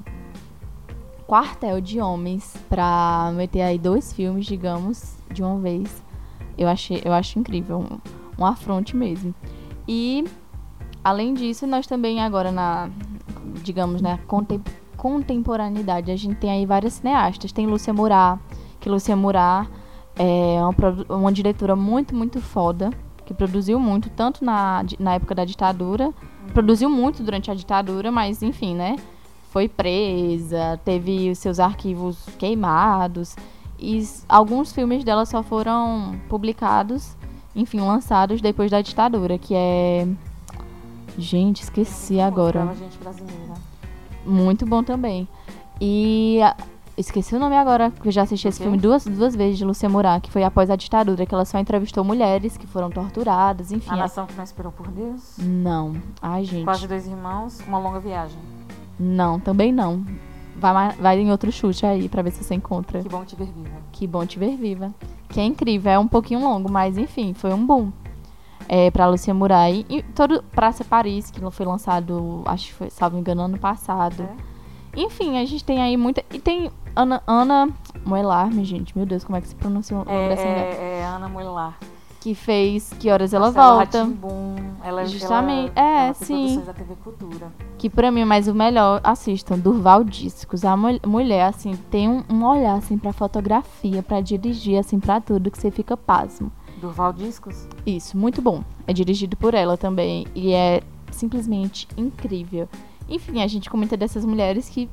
quartel 1.27 1.79
de 1.79 1.99
homens 2.01 2.55
pra 2.67 3.31
meter 3.35 3.61
aí 3.61 3.77
dois 3.77 4.11
filmes, 4.11 4.45
digamos, 4.45 5.15
de 5.31 5.43
uma 5.43 5.59
vez, 5.59 6.03
eu 6.57 6.67
achei, 6.67 7.01
eu 7.05 7.13
acho 7.13 7.37
incrível, 7.37 7.79
um, 7.79 8.41
um 8.41 8.45
afronte 8.45 8.95
mesmo. 8.95 9.33
E 9.87 10.25
além 11.03 11.33
disso, 11.35 11.67
nós 11.67 11.85
também 11.85 12.19
agora 12.21 12.51
na, 12.51 12.89
digamos, 13.63 14.01
na 14.01 14.17
contem- 14.19 14.61
contemporaneidade, 14.97 16.11
a 16.11 16.15
gente 16.15 16.35
tem 16.37 16.49
aí 16.49 16.65
várias 16.65 16.93
cineastas. 16.93 17.51
Tem 17.51 17.67
Lúcia 17.67 17.93
Murat, 17.93 18.39
que 18.79 18.89
Lúcia 18.89 19.15
Murat 19.15 19.67
é 20.17 20.59
uma, 20.61 21.15
uma 21.17 21.31
diretora 21.31 21.75
muito, 21.75 22.15
muito 22.15 22.41
foda, 22.41 22.89
que 23.29 23.33
produziu 23.35 23.79
muito, 23.79 24.09
tanto 24.09 24.43
na, 24.43 24.83
na 24.97 25.13
época 25.13 25.35
da 25.35 25.45
ditadura, 25.45 26.11
produziu 26.51 26.89
muito 26.89 27.21
durante 27.21 27.51
a 27.51 27.53
ditadura, 27.53 28.11
mas 28.11 28.41
enfim, 28.41 28.73
né? 28.73 28.95
Foi 29.51 29.69
presa, 29.69 30.79
teve 30.83 31.29
os 31.29 31.37
seus 31.37 31.59
arquivos 31.59 32.25
queimados. 32.39 33.35
E 33.77 34.03
alguns 34.27 34.73
filmes 34.73 35.03
dela 35.03 35.27
só 35.27 35.43
foram 35.43 36.19
publicados, 36.27 37.15
enfim, 37.55 37.79
lançados 37.81 38.41
depois 38.41 38.71
da 38.71 38.81
ditadura, 38.81 39.37
que 39.37 39.53
é. 39.53 40.07
Gente, 41.15 41.61
esqueci 41.61 42.19
agora. 42.19 42.73
Muito 44.25 44.65
bom 44.65 44.81
também. 44.81 45.27
E 45.79 46.39
esqueci 46.99 47.35
o 47.35 47.39
nome 47.39 47.55
agora, 47.55 47.89
porque 47.89 48.09
eu 48.09 48.11
já 48.11 48.23
assisti 48.23 48.47
esse 48.47 48.57
quê? 48.57 48.63
filme 48.63 48.77
duas, 48.77 49.05
duas 49.05 49.35
vezes 49.35 49.57
de 49.57 49.65
Lúcia 49.65 49.87
Murat, 49.87 50.21
que 50.21 50.31
foi 50.31 50.43
após 50.43 50.69
a 50.69 50.75
ditadura, 50.75 51.25
que 51.25 51.33
ela 51.33 51.45
só 51.45 51.57
entrevistou 51.57 52.03
mulheres 52.03 52.57
que 52.57 52.67
foram 52.67 52.89
torturadas, 52.89 53.71
enfim. 53.71 53.89
A 53.91 53.95
Nação 53.95 54.25
que 54.25 54.35
Não 54.35 54.43
Esperou 54.43 54.71
por 54.71 54.87
Deus. 54.89 55.37
Não. 55.37 55.95
Ai, 56.21 56.43
gente. 56.43 56.65
Quase 56.65 56.87
Dois 56.87 57.07
Irmãos. 57.07 57.59
Uma 57.67 57.79
Longa 57.79 57.99
Viagem. 57.99 58.37
Não, 58.99 59.39
também 59.39 59.71
não. 59.71 60.05
Vai, 60.57 60.91
vai 60.91 61.19
em 61.19 61.31
outro 61.31 61.51
chute 61.51 61.85
aí 61.85 62.09
pra 62.09 62.21
ver 62.21 62.31
se 62.31 62.43
você 62.43 62.53
encontra. 62.53 63.01
Que 63.01 63.07
bom 63.07 63.23
te 63.23 63.35
ver 63.35 63.45
viva. 63.45 63.77
Que 63.93 64.05
bom 64.07 64.25
te 64.25 64.37
ver 64.37 64.57
viva. 64.57 64.93
Que 65.29 65.39
é 65.39 65.43
incrível, 65.45 65.91
é 65.91 65.99
um 65.99 66.07
pouquinho 66.07 66.41
longo, 66.41 66.69
mas 66.69 66.97
enfim, 66.97 67.33
foi 67.33 67.53
um 67.53 67.65
boom. 67.65 67.91
É, 68.67 68.91
pra 68.91 69.07
Lucia 69.07 69.33
Murai. 69.33 69.85
E 69.89 70.03
todo 70.03 70.43
Praça 70.51 70.83
Paris, 70.83 71.31
que 71.31 71.39
foi 71.49 71.65
lançado, 71.65 72.43
acho 72.45 72.67
que 72.67 72.73
foi, 72.73 72.89
salvo 72.89 73.17
engano, 73.17 73.41
ano 73.41 73.57
passado. 73.57 74.23
É? 74.23 74.58
Enfim, 75.01 75.37
a 75.37 75.45
gente 75.45 75.63
tem 75.63 75.81
aí 75.81 75.95
muita. 75.95 76.23
E 76.33 76.39
tem 76.39 76.69
Ana, 76.95 77.21
Ana 77.25 77.69
Moelarme, 78.05 78.63
gente. 78.65 78.95
Meu 78.97 79.05
Deus, 79.05 79.23
como 79.23 79.37
é 79.37 79.41
que 79.41 79.47
se 79.47 79.55
pronuncia 79.55 79.95
o 79.95 80.03
nome 80.03 80.11
É, 80.11 80.29
dessa 80.29 80.43
mulher? 80.45 80.75
é, 80.79 80.99
é 80.99 81.05
Ana 81.05 81.29
Moelar. 81.29 81.77
Que 82.19 82.35
fez 82.35 82.91
Que 82.99 83.09
Horas 83.09 83.33
Ela 83.33 83.49
Volta. 83.49 83.99
Rá-Tim-Bum, 84.03 84.55
Ela, 84.83 85.05
Justamente, 85.05 85.71
ela, 85.73 85.87
é, 85.89 86.05
ela 86.07 86.13
sim. 86.13 86.61
da 86.65 86.73
TV 86.73 86.93
Cultura. 87.01 87.49
Que 87.77 87.89
pra 87.89 88.11
mim 88.11 88.19
é 88.21 88.25
mais 88.25 88.49
o 88.49 88.53
melhor. 88.53 88.99
Assistam, 89.05 89.57
Durval 89.57 90.03
Discos. 90.03 90.65
A 90.65 90.75
mul- 90.75 90.99
mulher, 91.07 91.45
assim, 91.45 91.77
tem 91.89 92.09
um, 92.09 92.21
um 92.29 92.43
olhar, 92.45 92.73
assim, 92.75 92.97
pra 92.97 93.13
fotografia, 93.13 94.03
pra 94.03 94.19
dirigir, 94.19 94.77
assim, 94.77 94.99
pra 94.99 95.21
tudo, 95.21 95.49
que 95.49 95.57
você 95.57 95.71
fica 95.71 95.95
pasmo. 95.95 96.51
Durval 96.81 97.13
Discos. 97.13 97.65
Isso, 97.85 98.17
muito 98.17 98.41
bom. 98.41 98.65
É 98.85 98.91
dirigido 98.91 99.37
por 99.37 99.53
ela 99.53 99.77
também. 99.77 100.27
E 100.35 100.51
é 100.51 100.81
simplesmente 101.11 101.87
incrível. 101.95 102.67
Enfim, 103.09 103.41
a 103.41 103.47
gente 103.47 103.69
comenta 103.69 103.97
dessas 103.97 104.23
mulheres 104.23 104.69
que 104.69 104.89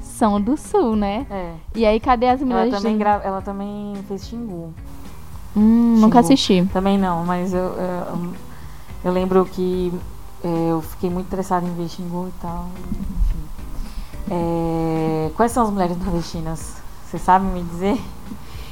são 0.00 0.40
do 0.40 0.56
sul, 0.56 0.96
né? 0.96 1.26
É. 1.30 1.54
E 1.74 1.86
aí, 1.86 2.00
cadê 2.00 2.28
as 2.28 2.40
Ela 2.42 2.50
mulheres? 2.50 2.74
também, 2.74 2.94
do- 2.94 2.98
gra... 2.98 3.20
ela 3.24 3.40
também 3.40 3.94
fez 4.08 4.26
Xingu. 4.26 4.74
Hum, 5.56 5.96
nunca 6.00 6.18
Xingu. 6.22 6.32
assisti. 6.34 6.68
Também 6.72 6.98
não, 6.98 7.24
mas 7.24 7.52
eu, 7.54 7.60
eu, 7.60 8.32
eu 9.04 9.12
lembro 9.12 9.44
que 9.46 9.92
é, 10.42 10.70
eu 10.70 10.80
fiquei 10.82 11.08
muito 11.10 11.26
interessada 11.26 11.66
em 11.66 11.74
ver 11.74 11.88
Xingu 11.88 12.28
e 12.28 12.40
tal. 12.40 12.68
Enfim. 12.88 13.38
É, 14.30 15.30
quais 15.36 15.52
são 15.52 15.64
as 15.64 15.70
mulheres 15.70 15.96
nordestinas? 15.98 16.76
Você 17.06 17.18
sabe 17.18 17.46
me 17.46 17.62
dizer? 17.62 18.00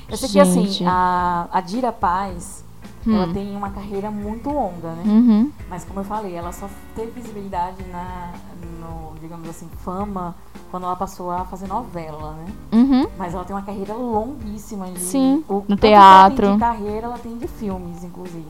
Eu 0.08 0.16
sei 0.16 0.28
que 0.28 0.40
assim, 0.40 0.64
Gente. 0.66 0.84
a, 0.86 1.48
a 1.52 1.60
Dira 1.60 1.92
Paz, 1.92 2.64
ela 3.06 3.26
Hum. 3.26 3.32
tem 3.32 3.56
uma 3.56 3.70
carreira 3.70 4.10
muito 4.10 4.50
longa, 4.50 4.88
né? 4.92 5.02
Uhum. 5.06 5.52
Mas 5.68 5.84
como 5.84 6.00
eu 6.00 6.04
falei, 6.04 6.34
ela 6.34 6.52
só 6.52 6.68
teve 6.94 7.12
visibilidade 7.12 7.82
na, 7.90 8.32
no, 8.80 9.14
digamos 9.20 9.48
assim, 9.48 9.68
fama 9.84 10.34
quando 10.70 10.84
ela 10.84 10.96
passou 10.96 11.30
a 11.30 11.44
fazer 11.44 11.66
novela, 11.68 12.32
né? 12.34 12.46
Uhum. 12.72 13.06
Mas 13.16 13.34
ela 13.34 13.44
tem 13.44 13.54
uma 13.56 13.62
carreira 13.62 13.94
longuíssima 13.94 14.86
de 14.90 15.00
Sim, 15.00 15.44
o, 15.48 15.64
no 15.68 15.76
que 15.76 15.86
ela 15.86 16.28
teatro. 16.28 16.46
tem 16.46 16.54
de 16.54 16.60
carreira, 16.60 17.06
ela 17.06 17.18
tem 17.18 17.38
de 17.38 17.46
filmes, 17.46 18.04
inclusive. 18.04 18.46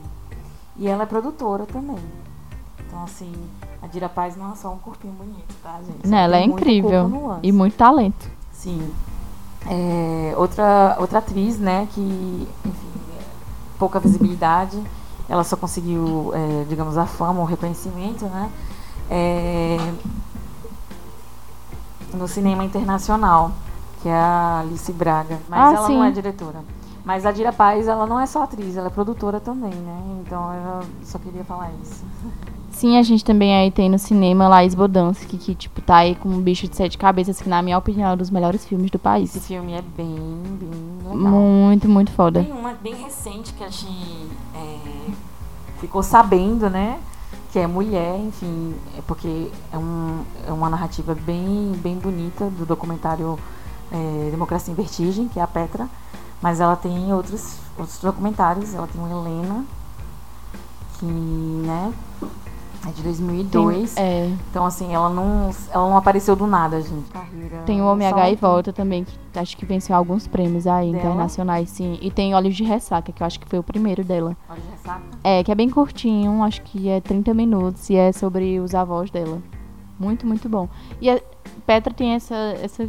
E 0.77 0.87
ela 0.87 1.03
é 1.03 1.05
produtora 1.05 1.65
também. 1.65 1.97
Então, 2.87 3.03
assim, 3.03 3.31
a 3.81 3.87
Dira 3.87 4.09
Paz 4.09 4.35
não 4.35 4.51
é 4.51 4.55
só 4.55 4.71
um 4.73 4.77
corpinho 4.79 5.13
bonito, 5.13 5.53
tá, 5.61 5.79
gente? 5.85 6.07
Não, 6.07 6.17
ela 6.17 6.37
é 6.37 6.43
incrível. 6.43 7.37
E 7.43 7.51
muito 7.51 7.75
talento. 7.77 8.29
Sim. 8.51 8.89
É, 9.69 10.33
outra, 10.37 10.95
outra 10.99 11.19
atriz, 11.19 11.59
né, 11.59 11.87
que, 11.93 12.01
enfim, 12.65 12.87
pouca 13.79 13.99
visibilidade, 13.99 14.79
ela 15.27 15.43
só 15.43 15.55
conseguiu, 15.55 16.31
é, 16.35 16.65
digamos, 16.67 16.97
a 16.97 17.05
fama, 17.05 17.39
o 17.41 17.45
reconhecimento, 17.45 18.25
né, 18.25 18.51
é, 19.09 19.77
no 22.13 22.27
cinema 22.27 22.63
internacional, 22.63 23.51
que 24.01 24.09
é 24.09 24.13
a 24.13 24.59
Alice 24.61 24.91
Braga. 24.91 25.39
Mas 25.47 25.59
Ah, 25.59 25.73
ela 25.77 25.87
sim. 25.87 25.95
não 25.95 26.03
é 26.03 26.11
diretora. 26.11 26.63
Mas 27.05 27.25
a 27.25 27.31
Dira 27.31 27.53
Paz, 27.53 27.87
ela 27.87 28.05
não 28.05 28.19
é 28.19 28.25
só 28.25 28.43
atriz, 28.43 28.75
ela 28.75 28.87
é 28.87 28.89
produtora 28.91 29.39
também, 29.39 29.73
né, 29.73 30.01
então 30.21 30.53
eu 30.53 30.85
só 31.03 31.17
queria 31.17 31.43
falar 31.45 31.71
isso. 31.81 32.03
Sim, 32.79 32.97
a 32.97 33.03
gente 33.03 33.25
também 33.25 33.53
aí 33.53 33.69
tem 33.69 33.89
no 33.89 33.99
cinema 33.99 34.47
Laís 34.47 34.73
Bodansky, 34.73 35.37
que, 35.37 35.53
tipo, 35.53 35.81
tá 35.81 35.97
aí 35.97 36.15
com 36.15 36.29
um 36.29 36.39
bicho 36.39 36.65
de 36.65 36.77
sete 36.77 36.97
cabeças, 36.97 37.41
que 37.41 37.49
na 37.49 37.61
minha 37.61 37.77
opinião 37.77 38.11
é 38.11 38.13
um 38.13 38.15
dos 38.15 38.29
melhores 38.29 38.65
filmes 38.65 38.89
do 38.89 38.97
país. 38.97 39.35
Esse 39.35 39.45
filme 39.47 39.73
é 39.73 39.81
bem, 39.81 40.15
bem 40.15 40.71
legal. 41.03 41.17
Muito, 41.17 41.89
muito 41.89 42.09
foda. 42.13 42.41
Tem 42.41 42.53
uma 42.53 42.71
bem 42.75 42.95
recente 42.95 43.51
que 43.51 43.65
a 43.65 43.69
gente 43.69 44.29
é, 44.55 44.77
ficou 45.81 46.01
sabendo, 46.01 46.69
né? 46.69 47.01
Que 47.51 47.59
é 47.59 47.67
mulher, 47.67 48.17
enfim, 48.17 48.73
é 48.97 49.01
porque 49.01 49.49
é, 49.73 49.77
um, 49.77 50.23
é 50.47 50.53
uma 50.53 50.69
narrativa 50.69 51.13
bem, 51.13 51.73
bem 51.83 51.95
bonita 51.97 52.49
do 52.49 52.65
documentário 52.65 53.37
é, 53.91 54.29
Democracia 54.31 54.71
em 54.71 54.75
Vertigem, 54.75 55.27
que 55.27 55.37
é 55.37 55.43
a 55.43 55.47
Petra. 55.47 55.85
Mas 56.41 56.61
ela 56.61 56.77
tem 56.77 57.11
outros, 57.11 57.57
outros 57.77 57.99
documentários, 57.99 58.73
ela 58.73 58.87
tem 58.87 59.01
uma 59.01 59.11
Helena, 59.11 59.65
que, 60.97 61.05
né, 61.05 61.93
é 62.87 62.91
de 62.91 63.01
2002. 63.03 63.93
Tem, 63.95 64.03
é, 64.03 64.31
Então, 64.49 64.65
assim, 64.65 64.93
ela 64.93 65.09
não, 65.09 65.49
ela 65.71 65.89
não 65.89 65.97
apareceu 65.97 66.35
do 66.35 66.47
nada, 66.47 66.81
gente. 66.81 67.09
Carreira 67.11 67.57
tem 67.65 67.81
o 67.81 67.85
Homem 67.85 68.07
H 68.07 68.29
e 68.31 68.35
Volta 68.35 68.71
também, 68.73 69.03
que 69.03 69.39
acho 69.39 69.57
que 69.57 69.65
venceu 69.65 69.95
alguns 69.95 70.27
prêmios 70.27 70.65
aí 70.67 70.91
Dela? 70.91 70.97
internacionais, 71.03 71.69
sim. 71.69 71.97
E 72.01 72.09
tem 72.11 72.33
Olhos 72.33 72.55
de 72.55 72.63
Ressaca, 72.63 73.11
que 73.11 73.21
eu 73.21 73.27
acho 73.27 73.39
que 73.39 73.47
foi 73.47 73.59
o 73.59 73.63
primeiro 73.63 74.03
dela. 74.03 74.35
Olha, 74.49 74.59
ressaca. 74.71 75.01
É, 75.23 75.43
que 75.43 75.51
é 75.51 75.55
bem 75.55 75.69
curtinho, 75.69 76.41
acho 76.43 76.61
que 76.61 76.87
é 76.89 77.01
30 77.01 77.33
minutos 77.33 77.89
e 77.89 77.95
é 77.95 78.11
sobre 78.11 78.59
os 78.59 78.73
avós 78.73 79.09
dela. 79.11 79.39
Muito, 79.99 80.25
muito 80.25 80.47
bom. 80.47 80.69
E 81.01 81.09
a 81.09 81.19
Petra 81.65 81.93
tem 81.93 82.13
essa, 82.13 82.35
essa 82.63 82.87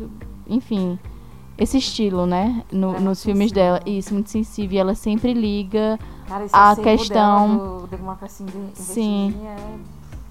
enfim, 0.48 0.98
esse 1.58 1.76
estilo, 1.78 2.24
né? 2.24 2.62
No- 2.72 2.94
É 2.94 3.00
nos 3.00 3.22
filmes 3.24 3.50
sensível. 3.50 3.62
dela. 3.74 3.80
Isso, 3.84 4.14
muito 4.14 4.30
sensível. 4.30 4.76
E 4.76 4.78
ela 4.78 4.94
sempre 4.94 5.34
liga. 5.34 5.98
Cara, 6.30 6.46
A 6.52 6.70
acervo 6.70 6.90
questão- 6.98 7.56
dela 7.56 7.80
do 7.80 7.86
Democracia 7.88 8.46
Sim. 8.74 9.34
É 9.44 9.56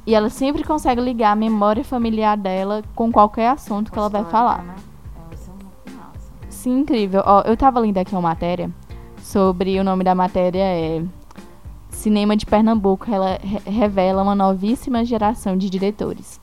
E 0.06 0.16
ela 0.16 0.30
sempre 0.30 0.64
consegue 0.64 1.02
ligar 1.02 1.34
a 1.34 1.36
memória 1.36 1.84
familiar 1.84 2.38
dela 2.38 2.82
com 2.96 3.12
qualquer 3.12 3.50
assunto 3.50 3.92
que 3.92 4.00
ela 4.00 4.08
vai 4.10 4.24
falar. 4.24 4.64
Né? 4.64 4.76
É, 5.30 5.36
isso 5.36 5.52
é. 5.52 6.46
Sim, 6.50 6.80
incrível. 6.80 7.22
Ó, 7.26 7.42
eu 7.42 7.58
tava 7.58 7.80
lendo 7.82 7.98
aqui 7.98 8.14
uma 8.16 8.22
matéria 8.22 8.72
sobre. 9.22 9.78
O 9.78 9.84
nome 9.84 10.04
da 10.06 10.16
matéria 10.16 10.64
é 10.64 11.04
cinema 11.90 12.36
de 12.38 12.46
Pernambuco 12.46 13.06
ela 13.14 13.38
re- 13.44 13.70
revela 13.70 14.24
uma 14.24 14.34
novíssima 14.34 15.04
geração 15.04 15.58
de 15.58 15.70
diretores. 15.70 16.40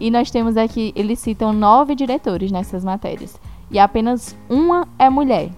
E 0.00 0.10
nós 0.10 0.28
temos 0.30 0.56
aqui, 0.56 0.92
eles 0.96 1.20
citam 1.20 1.52
nove 1.52 1.94
diretores 1.94 2.50
nessas 2.50 2.84
matérias. 2.84 3.40
E 3.70 3.78
apenas 3.78 4.36
uma 4.50 4.86
é 4.98 5.08
mulher, 5.08 5.50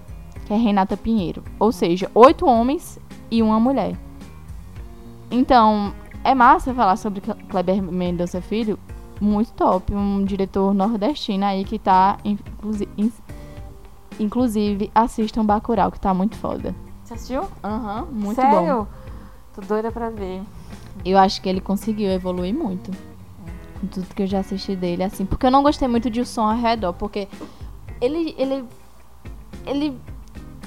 que 0.45 0.53
é 0.53 0.57
Renata 0.57 0.95
Pinheiro. 0.95 1.43
Ou 1.59 1.71
seja, 1.71 2.09
oito 2.13 2.45
homens 2.45 2.99
e 3.31 3.41
uma 3.41 3.59
mulher. 3.59 3.97
Então, 5.31 5.93
é 6.23 6.35
massa 6.35 6.73
falar 6.73 6.97
sobre 6.97 7.21
Kleber 7.21 7.81
Mendonça 7.81 8.41
Filho. 8.41 8.77
Muito 9.19 9.53
top. 9.53 9.93
Um 9.95 10.25
diretor 10.25 10.73
nordestino 10.73 11.45
aí 11.45 11.63
que 11.63 11.79
tá. 11.79 12.17
Inclusive, 12.25 13.13
inclusive 14.19 14.91
assistam 14.93 15.45
Bacurau, 15.45 15.91
que 15.91 15.99
tá 15.99 16.13
muito 16.13 16.35
foda. 16.35 16.75
Você 17.03 17.13
assistiu? 17.13 17.43
Aham, 17.63 18.07
muito 18.11 18.41
bom. 18.41 18.51
Sério? 18.51 18.87
Tô 19.53 19.61
doida 19.61 19.91
pra 19.91 20.09
ver. 20.09 20.41
Eu 21.05 21.17
acho 21.17 21.41
que 21.41 21.47
ele 21.47 21.61
conseguiu 21.61 22.11
evoluir 22.11 22.53
muito. 22.53 22.91
Com 23.79 23.87
tudo 23.87 24.07
que 24.13 24.23
eu 24.23 24.27
já 24.27 24.39
assisti 24.39 24.75
dele, 24.75 25.03
assim. 25.03 25.25
Porque 25.25 25.45
eu 25.45 25.51
não 25.51 25.63
gostei 25.63 25.87
muito 25.87 26.09
de 26.09 26.21
O 26.21 26.25
Som 26.25 26.49
ao 26.49 26.57
Redor, 26.57 26.93
porque 26.93 27.27
ele. 27.99 28.35
ele. 28.37 28.65
ele. 29.65 29.97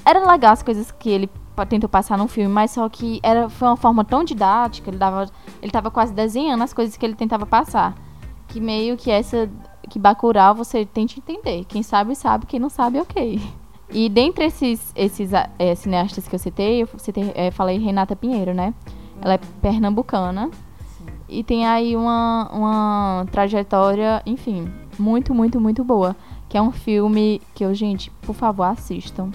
Era 0.05 0.31
legal 0.31 0.53
as 0.53 0.63
coisas 0.63 0.91
que 0.91 1.09
ele 1.09 1.29
tentou 1.63 1.87
passar 1.87 2.17
no 2.17 2.27
filme, 2.27 2.51
mas 2.51 2.71
só 2.71 2.89
que 2.89 3.19
era, 3.21 3.49
foi 3.49 3.67
uma 3.67 3.77
forma 3.77 4.03
tão 4.03 4.23
didática, 4.23 4.89
ele 4.89 4.97
dava. 4.97 5.29
Ele 5.61 5.71
tava 5.71 5.91
quase 5.91 6.13
desenhando 6.13 6.63
as 6.63 6.73
coisas 6.73 6.97
que 6.97 7.05
ele 7.05 7.15
tentava 7.15 7.45
passar. 7.45 7.95
Que 8.47 8.59
meio 8.59 8.97
que 8.97 9.11
essa. 9.11 9.49
Que 9.89 9.99
Bacurau 9.99 10.55
você 10.55 10.85
tente 10.85 11.19
entender. 11.19 11.63
Quem 11.65 11.83
sabe, 11.83 12.15
sabe. 12.15 12.45
Quem 12.45 12.59
não 12.59 12.69
sabe, 12.69 12.99
ok. 12.99 13.39
E 13.91 14.09
dentre 14.09 14.45
esses, 14.45 14.91
esses 14.95 15.31
eh, 15.33 15.75
cineastas 15.75 16.27
que 16.27 16.35
eu 16.35 16.39
citei, 16.39 16.81
eu 16.81 16.89
citei, 16.97 17.31
eh, 17.35 17.51
falei 17.51 17.77
Renata 17.77 18.15
Pinheiro, 18.15 18.53
né? 18.53 18.73
Ela 19.21 19.35
é 19.35 19.39
pernambucana. 19.61 20.49
E 21.29 21.43
tem 21.43 21.65
aí 21.65 21.95
uma, 21.95 22.49
uma 22.51 23.25
trajetória, 23.31 24.21
enfim, 24.25 24.71
muito, 24.97 25.33
muito, 25.33 25.61
muito 25.61 25.83
boa. 25.83 26.15
Que 26.49 26.57
é 26.57 26.61
um 26.61 26.71
filme 26.71 27.41
que 27.53 27.63
eu, 27.63 27.73
gente, 27.73 28.11
por 28.21 28.33
favor, 28.33 28.63
assistam. 28.63 29.29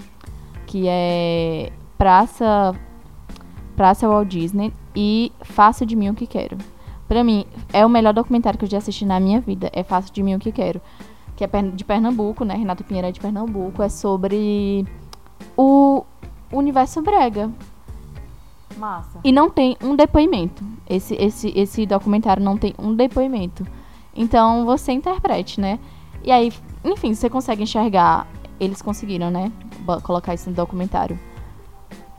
Que 0.67 0.85
é 0.87 1.71
Praça, 2.01 2.73
Praça 3.75 4.07
Walt 4.07 4.27
Disney 4.27 4.73
e 4.95 5.31
Faço 5.41 5.85
de 5.85 5.95
Mim 5.95 6.09
o 6.09 6.15
que 6.15 6.25
Quero. 6.25 6.57
Pra 7.07 7.23
mim, 7.23 7.45
é 7.71 7.85
o 7.85 7.89
melhor 7.89 8.11
documentário 8.11 8.57
que 8.57 8.65
eu 8.65 8.69
já 8.69 8.79
assisti 8.79 9.05
na 9.05 9.19
minha 9.19 9.39
vida. 9.39 9.69
É 9.71 9.83
Faço 9.83 10.11
de 10.11 10.23
Mim 10.23 10.33
o 10.33 10.39
que 10.39 10.51
Quero. 10.51 10.81
Que 11.35 11.43
é 11.43 11.47
de 11.47 11.85
Pernambuco, 11.85 12.43
né? 12.43 12.55
Renato 12.55 12.83
Pinheiro 12.83 13.07
é 13.07 13.11
de 13.11 13.19
Pernambuco. 13.19 13.83
É 13.83 13.87
sobre 13.87 14.83
o 15.55 16.03
universo 16.51 17.03
brega. 17.03 17.51
Massa. 18.77 19.19
E 19.23 19.31
não 19.31 19.51
tem 19.51 19.77
um 19.79 19.95
depoimento. 19.95 20.63
Esse, 20.89 21.13
esse, 21.13 21.53
esse 21.55 21.85
documentário 21.85 22.43
não 22.43 22.57
tem 22.57 22.73
um 22.79 22.95
depoimento. 22.95 23.63
Então 24.15 24.65
você 24.65 24.91
interprete, 24.91 25.61
né? 25.61 25.77
E 26.23 26.31
aí, 26.31 26.51
enfim, 26.83 27.13
você 27.13 27.29
consegue 27.29 27.61
enxergar. 27.61 28.25
Eles 28.59 28.81
conseguiram, 28.81 29.29
né? 29.29 29.51
Colocar 30.01 30.33
isso 30.33 30.49
no 30.49 30.55
documentário. 30.55 31.19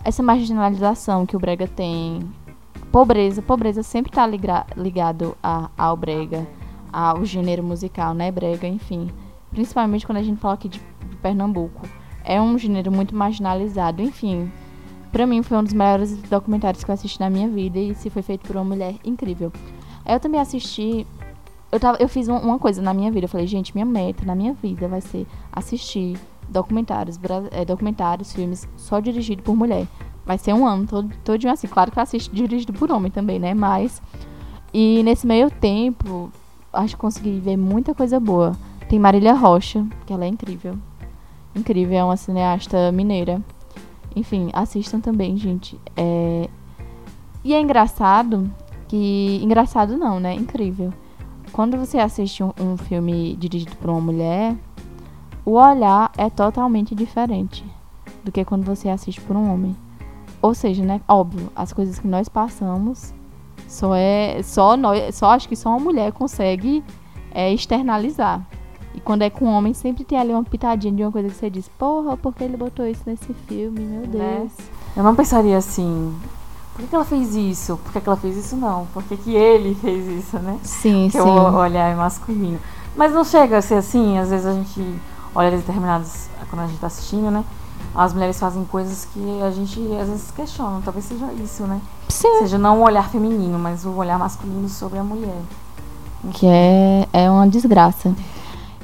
Essa 0.04 0.22
marginalização 0.22 1.24
que 1.26 1.36
o 1.36 1.40
Brega 1.40 1.66
tem. 1.66 2.20
Pobreza. 2.90 3.40
Pobreza 3.40 3.82
sempre 3.82 4.10
tá 4.12 4.26
ligra- 4.26 4.66
ligado 4.76 5.36
a, 5.42 5.70
ao 5.76 5.96
Brega. 5.96 6.46
Ao 6.92 7.24
gênero 7.24 7.62
musical, 7.62 8.12
né? 8.14 8.30
Brega, 8.30 8.66
enfim. 8.66 9.10
Principalmente 9.50 10.04
quando 10.06 10.18
a 10.18 10.22
gente 10.22 10.40
fala 10.40 10.54
aqui 10.54 10.68
de, 10.68 10.78
de 11.08 11.16
Pernambuco. 11.16 11.88
É 12.24 12.40
um 12.40 12.58
gênero 12.58 12.90
muito 12.92 13.14
marginalizado. 13.14 14.02
Enfim, 14.02 14.50
Pra 15.10 15.26
mim 15.26 15.42
foi 15.42 15.58
um 15.58 15.62
dos 15.62 15.74
melhores 15.74 16.16
documentários 16.22 16.82
que 16.82 16.90
eu 16.90 16.94
assisti 16.94 17.20
na 17.20 17.28
minha 17.28 17.46
vida 17.46 17.78
e 17.78 17.94
se 17.94 18.08
foi 18.08 18.22
feito 18.22 18.46
por 18.46 18.56
uma 18.56 18.64
mulher 18.64 18.94
incrível. 19.04 19.52
Eu 20.06 20.18
também 20.18 20.40
assisti. 20.40 21.06
Eu, 21.70 21.78
tava, 21.78 21.98
eu 22.00 22.08
fiz 22.08 22.28
uma 22.28 22.58
coisa 22.58 22.80
na 22.80 22.94
minha 22.94 23.10
vida. 23.12 23.26
Eu 23.26 23.28
falei, 23.28 23.46
gente, 23.46 23.74
minha 23.74 23.84
meta 23.84 24.24
na 24.24 24.34
minha 24.34 24.54
vida 24.54 24.88
vai 24.88 25.02
ser 25.02 25.26
assistir 25.52 26.18
documentários, 26.52 27.18
eh, 27.50 27.64
documentários, 27.64 28.32
filmes 28.32 28.68
só 28.76 29.00
dirigido 29.00 29.42
por 29.42 29.56
mulher. 29.56 29.86
Vai 30.24 30.38
ser 30.38 30.52
um 30.52 30.66
ano 30.66 30.86
todo, 30.86 31.48
assim. 31.48 31.66
Claro 31.66 31.90
que 31.90 31.98
eu 31.98 32.02
assisto 32.02 32.34
dirigido 32.34 32.72
por 32.72 32.90
homem 32.92 33.10
também, 33.10 33.38
né? 33.38 33.54
Mas. 33.54 34.00
E 34.72 35.02
nesse 35.02 35.26
meio 35.26 35.50
tempo, 35.50 36.30
acho 36.72 36.94
que 36.94 37.00
consegui 37.00 37.40
ver 37.40 37.56
muita 37.56 37.94
coisa 37.94 38.18
boa. 38.20 38.56
Tem 38.88 38.98
Marília 38.98 39.34
Rocha, 39.34 39.84
que 40.06 40.12
ela 40.12 40.24
é 40.24 40.28
incrível. 40.28 40.78
Incrível, 41.54 41.98
é 41.98 42.04
uma 42.04 42.16
cineasta 42.16 42.92
mineira. 42.92 43.42
Enfim, 44.14 44.50
assistam 44.52 45.00
também, 45.00 45.36
gente. 45.36 45.78
É... 45.96 46.48
E 47.44 47.52
é 47.52 47.60
engraçado 47.60 48.50
que. 48.88 49.40
Engraçado 49.42 49.96
não, 49.96 50.20
né? 50.20 50.34
Incrível. 50.34 50.92
Quando 51.52 51.76
você 51.76 51.98
assiste 51.98 52.42
um, 52.42 52.52
um 52.58 52.76
filme 52.76 53.36
dirigido 53.36 53.76
por 53.76 53.90
uma 53.90 54.00
mulher, 54.00 54.56
o 55.44 55.52
olhar 55.52 56.10
é 56.16 56.30
totalmente 56.30 56.94
diferente 56.94 57.64
do 58.24 58.30
que 58.30 58.44
quando 58.44 58.64
você 58.64 58.88
assiste 58.88 59.20
por 59.20 59.36
um 59.36 59.52
homem. 59.52 59.76
Ou 60.40 60.54
seja, 60.54 60.84
né? 60.84 61.00
Óbvio, 61.06 61.50
as 61.54 61.72
coisas 61.72 61.98
que 61.98 62.06
nós 62.06 62.28
passamos 62.28 63.12
só 63.68 63.94
é. 63.94 64.40
Só 64.42 64.76
nós. 64.76 65.14
Só 65.14 65.30
acho 65.30 65.48
que 65.48 65.56
só 65.56 65.70
uma 65.70 65.80
mulher 65.80 66.12
consegue 66.12 66.82
é, 67.32 67.52
externalizar. 67.52 68.40
E 68.94 69.00
quando 69.00 69.22
é 69.22 69.30
com 69.30 69.46
homem, 69.46 69.72
sempre 69.72 70.04
tem 70.04 70.18
ali 70.18 70.32
uma 70.32 70.44
pitadinha 70.44 70.92
de 70.92 71.02
uma 71.02 71.10
coisa 71.10 71.28
que 71.28 71.34
você 71.34 71.48
diz, 71.48 71.66
porra, 71.78 72.16
por 72.16 72.34
que 72.34 72.44
ele 72.44 72.58
botou 72.58 72.86
isso 72.86 73.02
nesse 73.06 73.32
filme? 73.48 73.80
Meu 73.80 74.00
Né? 74.02 74.38
Deus. 74.40 74.52
Eu 74.94 75.02
não 75.02 75.14
pensaria 75.14 75.56
assim. 75.56 76.14
Por 76.74 76.86
que, 76.86 76.94
ela 76.94 77.04
fez 77.04 77.34
isso? 77.34 77.78
Por 77.78 77.92
que, 77.92 78.06
ela 78.06 78.16
fez 78.16 78.36
isso 78.36 78.56
não? 78.56 78.86
Por 78.92 79.02
que, 79.04 79.16
que 79.16 79.34
ele 79.34 79.74
fez 79.74 80.06
isso, 80.06 80.38
né? 80.38 80.58
Sim, 80.62 81.08
que 81.10 81.18
sim. 81.18 81.28
o 81.28 81.54
olhar 81.54 81.90
é 81.90 81.94
masculino. 81.94 82.58
Mas 82.94 83.12
não 83.12 83.24
chega 83.24 83.58
a 83.58 83.62
ser 83.62 83.76
assim, 83.76 84.18
às 84.18 84.28
vezes 84.30 84.46
a 84.46 84.52
gente 84.52 85.00
olha 85.34 85.50
determinados. 85.50 86.28
Quando 86.48 86.62
a 86.62 86.66
gente 86.66 86.78
tá 86.78 86.86
assistindo, 86.86 87.30
né? 87.30 87.44
As 87.94 88.12
mulheres 88.12 88.38
fazem 88.38 88.64
coisas 88.64 89.06
que 89.06 89.42
a 89.42 89.50
gente 89.50 89.80
às 90.00 90.08
vezes 90.08 90.30
questiona. 90.30 90.80
Talvez 90.84 91.04
seja 91.04 91.32
isso, 91.34 91.64
né? 91.64 91.80
Sim. 92.08 92.38
Seja 92.40 92.58
não 92.58 92.80
o 92.80 92.84
olhar 92.84 93.08
feminino, 93.08 93.58
mas 93.58 93.84
o 93.84 93.92
olhar 93.92 94.18
masculino 94.18 94.68
sobre 94.68 94.98
a 94.98 95.04
mulher. 95.04 95.40
Que 96.34 96.46
é, 96.46 97.08
é 97.12 97.30
uma 97.30 97.48
desgraça. 97.48 98.14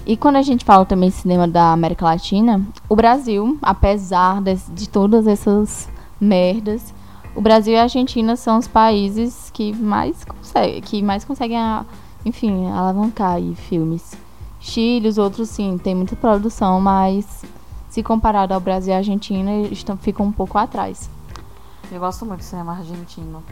E 0.07 0.17
quando 0.17 0.37
a 0.37 0.43
gente 0.43 0.65
fala 0.65 0.87
também 0.87 1.11
cinema 1.11 1.47
da 1.47 1.73
América 1.73 2.05
Latina, 2.07 2.63
o 2.89 2.97
Brasil, 2.97 3.59
apesar 3.61 4.41
de, 4.41 4.57
de 4.71 4.89
todas 4.89 5.27
essas 5.27 5.89
merdas, 6.19 6.95
o 7.35 7.41
Brasil 7.43 7.75
e 7.75 7.77
a 7.77 7.83
Argentina 7.83 8.35
são 8.35 8.59
os 8.59 8.67
países 8.67 9.51
que 9.53 9.73
mais 9.75 10.25
conseguem, 10.25 10.81
que 10.81 11.03
mais 11.03 11.25
conseguem 11.25 11.59
enfim, 12.25 12.67
alavancar 12.71 13.35
aí 13.35 13.55
filmes. 13.55 14.13
Chile, 14.61 15.09
os 15.09 15.19
outros 15.19 15.49
sim, 15.49 15.79
tem 15.79 15.95
muita 15.95 16.17
produção, 16.17 16.81
mas 16.81 17.45
se 17.89 18.03
comparado 18.03 18.53
ao 18.55 18.61
Brasil 18.61 18.93
e 18.93 18.95
à 18.95 18.99
Argentina, 18.99 19.51
eles 19.51 19.79
estão, 19.79 19.97
ficam 19.97 20.27
um 20.27 20.33
pouco 20.33 20.59
atrás. 20.59 21.09
Eu 21.91 22.01
gosto 22.01 22.27
muito 22.27 22.41
do 22.41 22.45
cinema 22.45 22.73
argentino. 22.73 23.43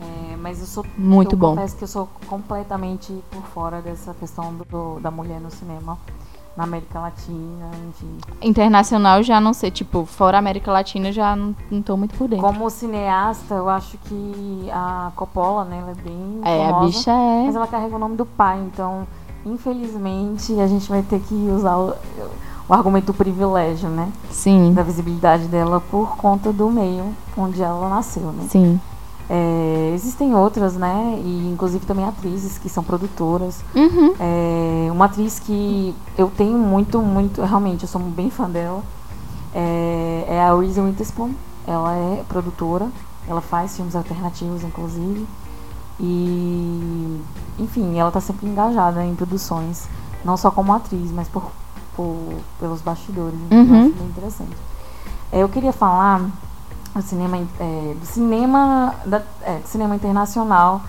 É, 0.00 0.36
mas 0.36 0.60
eu 0.60 0.66
sou. 0.66 0.84
Muito 0.98 1.34
eu 1.34 1.38
bom. 1.38 1.50
confesso 1.50 1.76
que 1.76 1.84
eu 1.84 1.88
sou 1.88 2.08
completamente 2.26 3.12
por 3.30 3.42
fora 3.42 3.80
dessa 3.80 4.12
questão 4.12 4.54
do, 4.54 5.00
da 5.00 5.10
mulher 5.10 5.40
no 5.40 5.50
cinema. 5.50 5.96
Na 6.56 6.64
América 6.64 6.98
Latina, 6.98 7.70
enfim. 7.86 8.18
Internacional 8.40 9.22
já 9.22 9.38
não 9.38 9.52
sei, 9.52 9.70
tipo, 9.70 10.06
fora 10.06 10.38
América 10.38 10.72
Latina 10.72 11.12
já 11.12 11.36
não, 11.36 11.54
não 11.70 11.82
tô 11.82 11.98
muito 11.98 12.16
por 12.16 12.26
dentro. 12.28 12.46
Como 12.46 12.70
cineasta, 12.70 13.54
eu 13.56 13.68
acho 13.68 13.98
que 13.98 14.66
a 14.72 15.12
Coppola, 15.14 15.66
né, 15.66 15.80
ela 15.80 15.90
é 15.90 15.94
bem 15.94 16.40
É, 16.42 16.64
a 16.64 16.70
famosa, 16.70 16.86
bicha 16.86 17.10
é. 17.10 17.42
mas 17.44 17.56
ela 17.56 17.66
carrega 17.66 17.94
o 17.94 17.98
nome 17.98 18.16
do 18.16 18.24
pai, 18.24 18.58
então, 18.58 19.06
infelizmente, 19.46 20.58
a 20.60 20.66
gente 20.66 20.88
vai 20.88 21.02
ter 21.02 21.20
que 21.20 21.34
usar 21.34 21.76
o, 21.76 21.94
o 22.68 22.74
argumento 22.74 23.06
do 23.06 23.14
privilégio, 23.14 23.88
né, 23.88 24.10
Sim, 24.30 24.72
da 24.74 24.82
visibilidade 24.82 25.46
dela 25.46 25.80
por 25.90 26.16
conta 26.16 26.52
do 26.52 26.68
meio 26.68 27.14
onde 27.36 27.62
ela 27.62 27.88
nasceu, 27.88 28.32
né. 28.32 28.46
sim. 28.50 28.80
É, 29.28 29.90
existem 29.92 30.36
outras, 30.36 30.74
né, 30.74 31.20
e 31.24 31.50
inclusive 31.52 31.84
também 31.84 32.04
atrizes 32.04 32.58
que 32.58 32.68
são 32.68 32.82
produtoras. 32.82 33.60
Uhum. 33.74 34.14
É, 34.20 34.88
uma 34.92 35.06
atriz 35.06 35.40
que 35.40 35.94
eu 36.16 36.30
tenho 36.36 36.56
muito, 36.58 37.00
muito, 37.00 37.42
realmente, 37.42 37.82
eu 37.82 37.88
sou 37.88 38.00
bem 38.00 38.30
fã 38.30 38.48
dela, 38.48 38.82
é, 39.54 40.26
é 40.28 40.40
a 40.40 40.54
Reese 40.54 40.80
Witherspoon. 40.80 41.32
Ela 41.66 41.94
é 41.96 42.24
produtora, 42.28 42.88
ela 43.26 43.40
faz 43.40 43.74
filmes 43.74 43.96
alternativos, 43.96 44.62
inclusive. 44.62 45.26
E, 45.98 47.20
enfim, 47.58 47.98
ela 47.98 48.08
está 48.08 48.20
sempre 48.20 48.46
engajada 48.46 49.04
em 49.04 49.14
produções, 49.14 49.88
não 50.24 50.36
só 50.36 50.50
como 50.50 50.72
atriz, 50.72 51.10
mas 51.10 51.28
por, 51.28 51.50
por- 51.96 52.34
pelos 52.60 52.80
bastidores. 52.82 53.38
Então, 53.46 53.58
Uhum. 53.58 53.74
eu 53.76 53.80
acho 53.86 53.94
bem 53.94 54.06
interessante. 54.08 54.56
É, 55.32 55.42
eu 55.42 55.48
queria 55.48 55.72
falar 55.72 56.20
do 56.94 57.02
cinema, 57.02 57.38
é, 57.60 57.94
do 57.98 58.06
cinema, 58.06 58.94
da, 59.04 59.22
é, 59.42 59.58
do 59.58 59.66
cinema 59.68 59.94
internacional. 59.96 60.80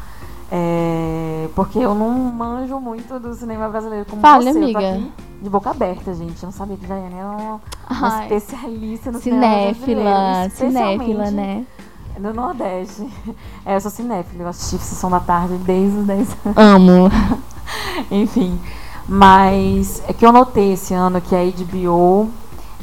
É, 0.50 1.50
porque 1.56 1.78
eu 1.78 1.94
não 1.94 2.10
manjo 2.10 2.80
muito 2.80 3.20
do 3.20 3.34
cinema 3.34 3.68
brasileiro 3.68 4.06
como 4.10 4.22
Fale, 4.22 4.46
você. 4.46 4.50
Eu 4.50 4.72
tô 4.72 4.78
amiga. 4.78 4.94
aqui 4.94 5.12
de 5.42 5.50
boca 5.50 5.70
aberta, 5.72 6.14
gente. 6.14 6.42
Eu 6.42 6.48
não 6.48 6.54
sabia 6.54 6.78
que 6.78 6.88
Jaiane 6.88 7.16
era 7.16 7.28
uma, 7.28 7.62
uma 7.92 8.24
especialista 8.24 9.12
no 9.12 9.20
cinema 9.20 9.46
brasileiro. 9.46 10.00
cinéfila, 10.50 10.50
cinéfila, 10.50 11.32
né? 11.32 11.66
No 12.20 12.34
Nordeste. 12.34 13.08
É, 13.66 13.76
eu 13.76 13.82
sou 13.82 13.92
cinéfila, 13.92 14.44
eu 14.44 14.48
assisti 14.48 14.78
Sessão 14.84 15.10
da 15.10 15.20
Tarde 15.20 15.58
desde 15.58 15.98
os 15.98 16.06
10 16.06 16.38
anos. 16.46 16.58
Amo. 16.58 17.12
Enfim. 18.10 18.60
Mas 19.08 20.02
é 20.08 20.14
que 20.14 20.26
eu 20.26 20.32
notei 20.32 20.74
esse 20.74 20.94
ano 20.94 21.22
que 21.22 21.36
a 21.36 21.44
HBO 21.44 22.30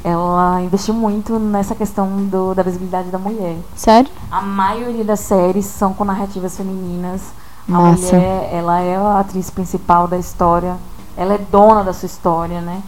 ela 0.03 0.61
investiu 0.61 0.93
muito 0.93 1.39
nessa 1.39 1.73
questão 1.73 2.25
do, 2.25 2.53
da 2.53 2.61
visibilidade 2.61 3.09
da 3.09 3.17
mulher. 3.17 3.57
Sério? 3.75 4.09
A 4.29 4.41
maioria 4.41 5.03
das 5.03 5.19
séries 5.21 5.65
são 5.65 5.95
com 5.95 6.05
narrativas 6.05 6.55
femininas. 6.55 7.21
A 7.67 7.71
Massa. 7.71 8.15
mulher, 8.15 8.49
ela 8.53 8.79
é 8.79 8.95
a 8.95 9.19
atriz 9.19 9.49
principal 9.49 10.07
da 10.07 10.17
história. 10.17 10.77
Ela 11.17 11.33
é 11.33 11.37
dona 11.39 11.83
da 11.83 11.91
sua 11.91 12.05
história, 12.05 12.61
né? 12.61 12.83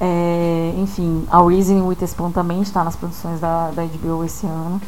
É, 0.00 0.74
enfim, 0.78 1.26
a 1.30 1.42
Reason 1.42 1.86
Witherspoon 1.86 2.30
também 2.30 2.62
está 2.62 2.82
nas 2.82 2.96
produções 2.96 3.40
da, 3.40 3.70
da 3.70 3.84
HBO 3.84 4.24
esse 4.24 4.46
ano. 4.46 4.80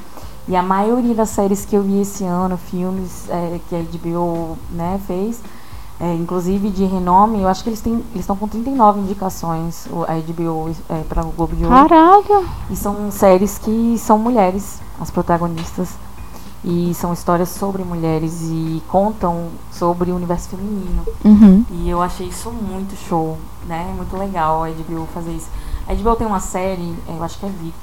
E 0.48 0.54
a 0.54 0.62
maioria 0.62 1.14
das 1.14 1.30
séries 1.30 1.64
que 1.64 1.74
eu 1.76 1.82
vi 1.82 2.00
esse 2.00 2.24
ano, 2.24 2.56
filmes 2.56 3.28
é, 3.28 3.60
que 3.68 3.74
a 3.74 3.80
HBO 3.80 4.56
né, 4.70 5.00
fez, 5.06 5.40
é, 5.98 6.14
inclusive 6.14 6.70
de 6.70 6.84
renome, 6.84 7.40
eu 7.40 7.48
acho 7.48 7.64
que 7.64 7.70
eles 7.70 7.80
têm, 7.80 7.94
eles 7.94 8.20
estão 8.20 8.36
com 8.36 8.46
39 8.46 9.00
indicações, 9.00 9.88
a 10.06 10.14
HBO 10.14 10.70
é, 10.88 11.02
para 11.08 11.24
o 11.24 11.30
Globo 11.32 11.56
de 11.56 11.64
Ouro. 11.64 11.74
Caraca. 11.74 12.44
E 12.70 12.76
são 12.76 13.10
séries 13.10 13.58
que 13.58 13.96
são 13.98 14.18
mulheres, 14.18 14.80
as 15.00 15.10
protagonistas. 15.10 15.88
E 16.64 16.92
são 16.94 17.12
histórias 17.12 17.50
sobre 17.50 17.84
mulheres 17.84 18.42
e 18.42 18.82
contam 18.88 19.50
sobre 19.70 20.10
o 20.10 20.16
universo 20.16 20.48
feminino. 20.48 21.04
Uhum. 21.24 21.64
E 21.70 21.88
eu 21.88 22.02
achei 22.02 22.26
isso 22.26 22.50
muito 22.50 22.96
show, 22.96 23.38
né? 23.68 23.92
Muito 23.96 24.16
legal 24.16 24.64
a 24.64 24.68
HBO 24.68 25.06
fazer 25.14 25.32
isso. 25.32 25.48
A 25.86 25.94
HBO 25.94 26.16
tem 26.16 26.26
uma 26.26 26.40
série, 26.40 26.92
eh, 27.06 27.16
eu 27.16 27.22
acho 27.22 27.38
que 27.38 27.46
é 27.46 27.48
VIP, 27.48 27.74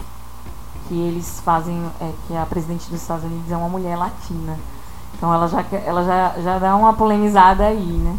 que 0.88 0.94
eles 1.00 1.40
fazem, 1.44 1.84
é, 2.02 2.12
que 2.28 2.36
a 2.36 2.46
presidente 2.46 2.90
dos 2.90 3.02
Estados 3.02 3.24
Unidos 3.24 3.52
é 3.52 3.58
uma 3.58 3.70
mulher 3.70 3.98
latina. 3.98 4.58
Então 5.16 5.34
ela 5.34 5.48
já, 5.48 5.64
ela 5.86 6.04
já, 6.04 6.34
já 6.42 6.60
dá 6.60 6.76
uma 6.76 6.94
polemizada 6.94 7.66
aí, 7.66 7.78
né? 7.98 8.18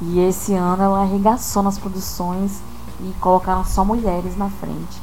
E 0.00 0.20
esse 0.20 0.54
ano 0.54 0.82
ela 0.82 1.02
arregaçou 1.02 1.62
nas 1.62 1.78
produções 1.78 2.60
e 3.00 3.12
colocaram 3.20 3.64
só 3.64 3.84
mulheres 3.84 4.36
na 4.36 4.48
frente. 4.50 5.00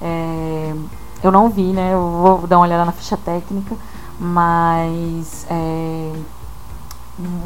É, 0.00 0.74
eu 1.22 1.30
não 1.30 1.48
vi, 1.48 1.72
né? 1.72 1.92
Eu 1.94 2.10
vou 2.22 2.46
dar 2.46 2.58
uma 2.58 2.66
olhada 2.66 2.84
na 2.84 2.92
ficha 2.92 3.16
técnica, 3.16 3.76
mas 4.18 5.46
é, 5.48 6.12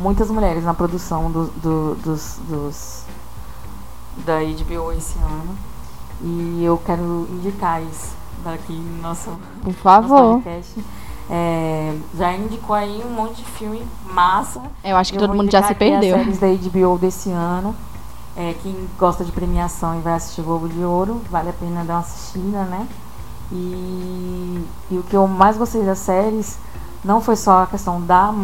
muitas 0.00 0.30
mulheres 0.30 0.64
na 0.64 0.72
produção 0.72 1.30
do- 1.30 1.46
do- 1.60 1.94
dos, 1.96 2.38
dos- 2.48 3.02
da 4.24 4.38
HBO 4.40 4.92
esse 4.92 5.18
ano. 5.18 5.56
E 6.22 6.62
eu 6.64 6.78
quero 6.78 7.26
indicar 7.30 7.82
isso 7.82 8.14
daqui 8.50 8.72
no 8.72 9.02
nosso, 9.02 9.30
Por 9.62 9.66
nosso 9.66 9.78
favor. 9.78 10.34
podcast. 10.42 10.84
É, 11.28 11.96
já 12.16 12.32
indicou 12.34 12.74
aí 12.74 13.02
um 13.04 13.10
monte 13.10 13.36
de 13.36 13.44
filme 13.44 13.82
massa. 14.12 14.62
Eu 14.84 14.96
acho 14.96 15.12
que 15.12 15.18
Eu 15.18 15.22
todo 15.22 15.34
mundo 15.36 15.50
já 15.50 15.62
se 15.62 15.72
aqui 15.72 15.78
perdeu. 15.78 16.16
As 16.16 16.36
séries 16.36 16.38
da 16.38 16.70
HBO 16.70 16.98
desse 16.98 17.30
ano. 17.30 17.74
É, 18.36 18.54
quem 18.62 18.74
gosta 18.98 19.24
de 19.24 19.32
premiação 19.32 19.98
e 19.98 20.02
vai 20.02 20.12
assistir 20.12 20.42
Globo 20.42 20.68
de 20.68 20.84
Ouro, 20.84 21.22
vale 21.30 21.48
a 21.48 21.52
pena 21.54 21.82
dar 21.84 21.94
uma 21.94 22.00
assistida, 22.00 22.64
né? 22.64 22.86
E, 23.50 24.64
e 24.90 24.98
o 24.98 25.02
que 25.02 25.16
eu 25.16 25.26
mais 25.26 25.56
gostei 25.56 25.82
das 25.82 25.98
séries 25.98 26.58
não 27.02 27.20
foi 27.20 27.36
só 27.36 27.62
a 27.62 27.66
questão 27.66 28.00
da, 28.02 28.34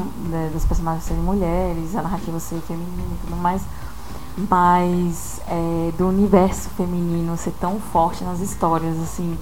dos 0.52 0.64
personagens 0.64 1.04
serem 1.04 1.22
mulheres, 1.22 1.94
a 1.94 2.02
narrativa 2.02 2.38
ser 2.38 2.60
feminina 2.60 3.02
e 3.12 3.26
tudo 3.26 3.36
mais, 3.36 3.62
mas 4.48 5.40
é, 5.48 5.92
do 5.98 6.08
universo 6.08 6.70
feminino 6.70 7.36
ser 7.36 7.52
tão 7.60 7.78
forte 7.78 8.24
nas 8.24 8.40
histórias, 8.40 8.96
assim, 8.98 9.36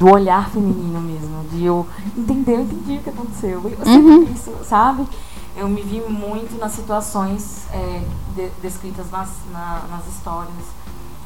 do 0.00 0.10
olhar 0.10 0.50
feminino 0.50 1.00
mesmo, 1.00 1.44
de 1.52 1.64
eu 1.64 1.86
entender, 2.16 2.54
eu 2.56 2.60
entendi 2.62 2.96
o 2.96 3.02
que 3.02 3.10
aconteceu, 3.10 3.60
eu 3.64 3.84
sempre 3.84 4.12
Uhum. 4.12 4.32
isso, 4.32 4.52
sabe? 4.64 5.06
Eu 5.56 5.68
me 5.68 5.82
vi 5.82 6.00
muito 6.00 6.58
nas 6.58 6.72
situações 6.72 7.66
é, 7.72 8.02
de- 8.34 8.50
descritas 8.62 9.10
nas, 9.10 9.28
na- 9.52 9.82
nas 9.90 10.06
histórias 10.08 10.54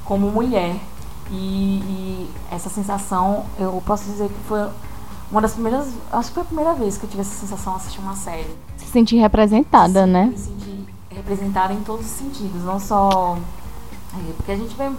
como 0.04 0.30
mulher. 0.30 0.76
E, 1.30 1.78
e 1.78 2.30
essa 2.50 2.68
sensação, 2.68 3.46
eu 3.58 3.82
posso 3.86 4.04
dizer 4.04 4.28
que 4.28 4.48
foi 4.48 4.68
uma 5.30 5.40
das 5.40 5.52
primeiras. 5.52 5.88
Acho 6.12 6.28
que 6.28 6.34
foi 6.34 6.42
a 6.42 6.46
primeira 6.46 6.74
vez 6.74 6.98
que 6.98 7.04
eu 7.06 7.08
tive 7.10 7.22
essa 7.22 7.34
sensação 7.34 7.76
assistir 7.76 8.00
uma 8.00 8.14
série. 8.16 8.54
Se 8.76 8.86
sentir 8.86 9.16
representada, 9.18 10.04
Sim, 10.04 10.10
né? 10.10 10.24
Me 10.26 10.36
sentir 10.38 10.84
representada 11.10 11.72
em 11.72 11.80
todos 11.80 12.04
os 12.06 12.12
sentidos, 12.12 12.62
não 12.64 12.78
só. 12.80 13.38
é, 14.18 14.32
porque 14.36 14.52
a 14.52 14.56
gente 14.56 14.74
vê 14.76 14.90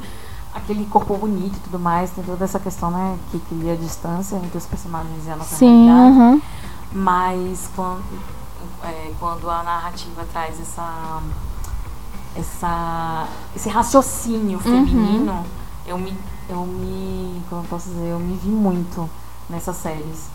aquele 0.56 0.86
corpo 0.86 1.18
bonito 1.18 1.58
e 1.58 1.60
tudo 1.60 1.78
mais, 1.78 2.10
tem 2.12 2.24
toda 2.24 2.46
essa 2.46 2.60
questão, 2.60 2.90
né, 2.90 3.18
que 3.30 3.40
cria 3.40 3.74
a 3.74 3.76
distância 3.76 4.38
entre 4.38 4.58
os 4.58 4.66
personagens 4.66 5.28
e 5.28 5.30
a 5.30 5.36
nossa 5.36 5.56
Sim, 5.56 5.86
realidade. 5.86 6.18
aham. 6.18 6.42
Mas 6.94 7.70
quando, 7.76 8.04
é, 8.84 9.12
quando 9.20 9.50
a 9.50 9.62
narrativa 9.64 10.26
traz 10.32 10.60
essa, 10.60 11.22
essa, 12.36 13.28
esse 13.54 13.68
raciocínio 13.70 14.58
feminino, 14.60 15.46
eu 15.86 15.98
me, 15.98 16.18
eu 16.50 16.66
me, 16.66 17.44
como 17.50 17.62
eu 17.62 17.68
posso 17.68 17.90
dizer, 17.90 18.08
eu 18.08 18.20
me 18.20 18.38
vi 18.38 18.50
muito 18.50 19.10
nessas 19.50 19.76
séries. 19.76 20.30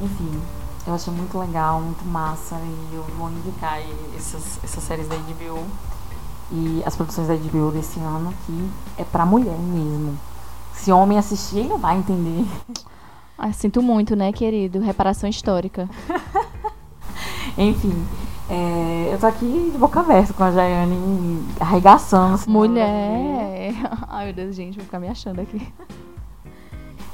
Enfim, 0.00 0.40
eu 0.86 0.94
achei 0.94 1.12
muito 1.12 1.36
legal, 1.38 1.80
muito 1.80 2.04
massa 2.04 2.54
e 2.54 2.94
eu 2.94 3.04
vou 3.18 3.28
indicar 3.30 3.80
essas, 4.16 4.60
essas 4.62 4.84
séries 4.84 5.08
da 5.08 5.16
HBO 5.16 5.64
e 6.52 6.82
as 6.86 6.94
produções 6.94 7.28
da 7.28 7.34
HBO 7.34 7.70
desse 7.72 7.98
ano 8.00 8.32
que 8.46 8.70
é 8.98 9.04
pra 9.04 9.26
mulher 9.26 9.58
mesmo. 9.58 10.18
Se 10.74 10.92
homem 10.92 11.18
assistir, 11.18 11.58
ele 11.58 11.68
não 11.68 11.78
vai 11.78 11.96
entender. 11.98 12.44
Ah, 13.38 13.52
sinto 13.52 13.82
muito, 13.82 14.16
né, 14.16 14.32
querido? 14.32 14.80
Reparação 14.80 15.28
histórica. 15.28 15.86
Enfim, 17.58 17.92
é, 18.48 19.10
eu 19.12 19.18
tô 19.18 19.26
aqui 19.26 19.70
de 19.72 19.76
boca 19.76 20.00
aberta 20.00 20.32
com 20.32 20.42
a 20.42 20.50
Jaiane 20.50 21.46
arregaçando. 21.60 22.38
cinema 22.38 22.60
brasileiro. 22.66 23.74
Mulher. 23.74 23.74
Ai, 24.08 24.24
meu 24.24 24.34
Deus, 24.34 24.56
gente, 24.56 24.76
vou 24.76 24.84
ficar 24.86 24.98
me 24.98 25.08
achando 25.08 25.42
aqui. 25.42 25.70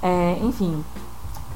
É, 0.00 0.38
enfim. 0.42 0.84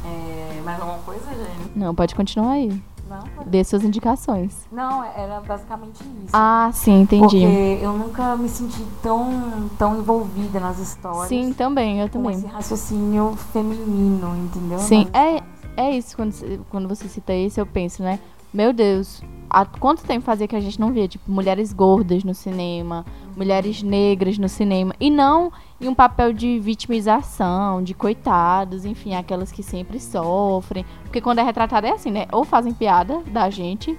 É, 0.04 0.60
mais 0.64 0.80
alguma 0.80 0.98
coisa, 0.98 1.24
Jaiane? 1.26 1.70
Não, 1.76 1.94
pode 1.94 2.14
continuar 2.16 2.52
aí. 2.54 2.82
Não, 3.08 3.22
Dê 3.46 3.62
suas 3.62 3.84
indicações. 3.84 4.66
não, 4.70 5.04
era 5.04 5.40
basicamente 5.40 6.00
isso. 6.24 6.30
Ah, 6.32 6.70
sim, 6.72 7.02
entendi. 7.02 7.40
Porque 7.40 7.78
eu 7.84 7.92
nunca 7.92 8.36
me 8.36 8.48
senti 8.48 8.82
tão, 9.02 9.68
tão 9.78 9.98
envolvida 9.98 10.58
nas 10.58 10.78
histórias. 10.80 11.28
Sim, 11.28 11.52
também, 11.52 12.00
eu 12.00 12.08
com 12.08 12.12
também. 12.18 12.36
esse 12.36 12.46
raciocínio 12.46 13.36
feminino, 13.52 14.36
entendeu? 14.36 14.78
Sim, 14.80 15.06
é, 15.12 15.42
é 15.76 15.96
isso, 15.96 16.16
quando, 16.16 16.32
você- 16.32 16.60
quando 16.70 16.88
você 16.88 17.06
cita 17.08 17.32
isso, 17.34 17.60
eu 17.60 17.66
penso, 17.66 18.02
né? 18.02 18.18
Meu 18.52 18.72
Deus, 18.72 19.22
há 19.50 19.64
quanto 19.66 20.02
tempo 20.04 20.24
fazia 20.24 20.48
que 20.48 20.56
a 20.56 20.60
gente 20.60 20.80
não 20.80 20.90
via, 20.92 21.06
tipo, 21.06 21.30
mulheres 21.30 21.72
gordas 21.72 22.24
no 22.24 22.34
cinema, 22.34 23.04
mulheres 23.36 23.82
negras 23.82 24.38
no 24.38 24.48
cinema, 24.48 24.94
e 24.98 25.10
não 25.10 25.52
em 25.80 25.88
um 25.88 25.94
papel 25.94 26.32
de 26.32 26.58
vitimização, 26.58 27.82
de 27.82 27.94
coitados, 27.94 28.84
enfim, 28.84 29.14
aquelas 29.14 29.52
que 29.52 29.62
sempre 29.62 30.00
sofrem. 30.00 30.84
Porque 31.02 31.20
quando 31.20 31.38
é 31.38 31.42
retratado 31.42 31.86
é 31.86 31.92
assim, 31.92 32.10
né? 32.10 32.26
Ou 32.32 32.44
fazem 32.44 32.72
piada 32.72 33.22
da 33.26 33.50
gente, 33.50 33.98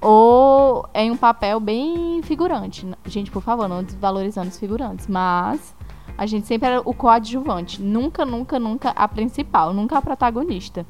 ou 0.00 0.86
é 0.92 1.10
um 1.10 1.16
papel 1.16 1.58
bem 1.58 2.20
figurante. 2.22 2.86
Gente, 3.06 3.30
por 3.30 3.42
favor, 3.42 3.68
não 3.68 3.82
desvalorizando 3.82 4.48
os 4.48 4.58
figurantes, 4.58 5.06
mas 5.06 5.74
a 6.18 6.26
gente 6.26 6.46
sempre 6.46 6.68
era 6.68 6.80
o 6.84 6.94
coadjuvante, 6.94 7.82
nunca, 7.82 8.24
nunca, 8.24 8.58
nunca 8.58 8.90
a 8.90 9.08
principal, 9.08 9.72
nunca 9.72 9.98
a 9.98 10.02
protagonista. 10.02 10.86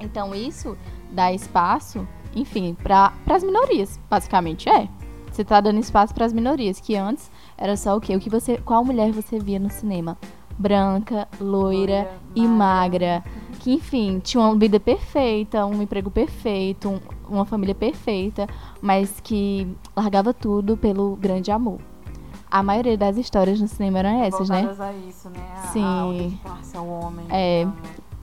Então 0.00 0.34
isso 0.34 0.76
dá 1.10 1.32
espaço, 1.32 2.06
enfim, 2.34 2.74
para 2.74 3.12
as 3.28 3.44
minorias, 3.44 4.00
basicamente 4.08 4.68
é. 4.68 4.88
Você 5.30 5.44
tá 5.44 5.60
dando 5.60 5.80
espaço 5.80 6.14
para 6.14 6.24
as 6.24 6.32
minorias, 6.32 6.80
que 6.80 6.94
antes 6.96 7.30
era 7.56 7.76
só 7.76 7.96
o 7.96 8.00
quê? 8.00 8.14
O 8.16 8.20
que 8.20 8.30
você, 8.30 8.58
qual 8.58 8.84
mulher 8.84 9.10
você 9.12 9.38
via 9.38 9.58
no 9.58 9.70
cinema? 9.70 10.16
Branca, 10.58 11.26
loira, 11.40 11.60
Loira, 12.02 12.10
e 12.34 12.46
magra. 12.46 13.22
magra, 13.22 13.24
que 13.58 13.72
enfim, 13.72 14.20
tinha 14.22 14.40
uma 14.42 14.54
vida 14.56 14.78
perfeita, 14.78 15.66
um 15.66 15.82
emprego 15.82 16.10
perfeito, 16.10 16.88
um- 16.88 17.00
uma 17.28 17.44
família 17.44 17.74
perfeita, 17.74 18.46
mas 18.80 19.20
que 19.20 19.66
largava 19.96 20.32
tudo 20.32 20.76
pelo 20.76 21.16
grande 21.16 21.50
amor. 21.50 21.78
A 22.48 22.62
maioria 22.62 22.96
das 22.96 23.16
histórias 23.16 23.60
no 23.60 23.66
cinema 23.66 23.98
eram 23.98 24.22
essas, 24.22 24.48
né? 24.48 24.58
Voltadas 24.62 24.80
a 24.80 24.92
isso, 25.08 25.28
né? 25.28 25.40
A- 25.56 25.66
Sim. 25.68 26.38
A 26.44 26.78
ao 26.78 26.86
homem. 26.88 27.26
É. 27.30 27.62
então, 27.62 27.74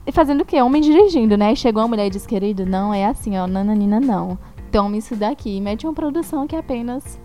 E 0.06 0.10
fazendo 0.10 0.40
o 0.40 0.44
quê? 0.46 0.60
Homem 0.62 0.80
dirigindo, 0.80 1.36
né? 1.36 1.54
Chegou 1.54 1.82
uma 1.82 1.88
mulher 1.88 2.06
e 2.06 2.10
disse, 2.10 2.26
querido, 2.26 2.64
não 2.66 2.92
é 2.94 3.04
assim, 3.06 3.36
ó, 3.38 3.46
nananina 3.46 4.00
não. 4.00 4.36
Tome 4.72 4.98
isso 4.98 5.14
daqui. 5.14 5.60
Mete 5.60 5.86
uma 5.86 5.92
produção 5.92 6.46
que 6.46 6.56
é 6.56 6.58
apenas 6.58 7.20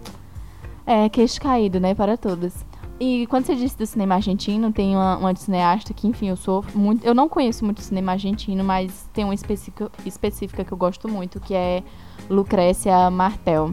é 0.87 1.09
queixo 1.09 1.39
caído, 1.41 1.79
né, 1.79 1.93
para 1.93 2.15
todos. 2.15 2.65
E 2.99 3.27
quando 3.27 3.45
você 3.45 3.55
disse 3.55 3.77
do 3.77 3.85
cinema 3.85 4.15
argentino, 4.15 4.71
tem 4.71 4.95
uma, 4.95 5.17
uma 5.17 5.35
cineasta 5.35 5.93
que, 5.93 6.07
enfim, 6.07 6.29
eu 6.29 6.35
sou 6.35 6.65
muito. 6.73 7.05
Eu 7.05 7.13
não 7.13 7.29
conheço 7.29 7.63
muito 7.63 7.81
cinema 7.81 8.13
argentino, 8.13 8.63
mas 8.63 9.07
tem 9.13 9.23
uma 9.23 9.35
específica, 9.35 9.91
específica 10.03 10.63
que 10.63 10.71
eu 10.71 10.77
gosto 10.77 11.07
muito, 11.07 11.39
que 11.39 11.53
é 11.53 11.83
Lucrécia 12.27 13.11
Martel. 13.11 13.71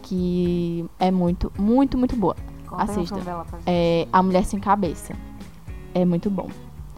Que 0.00 0.86
é 0.98 1.10
muito, 1.10 1.52
muito, 1.58 1.98
muito 1.98 2.16
boa. 2.16 2.34
conta 2.66 2.84
Assista. 2.84 3.18
É 3.66 4.08
A 4.10 4.22
Mulher 4.22 4.44
Sem 4.44 4.58
Cabeça. 4.58 5.14
É 5.94 6.06
muito 6.06 6.30
bom. 6.30 6.48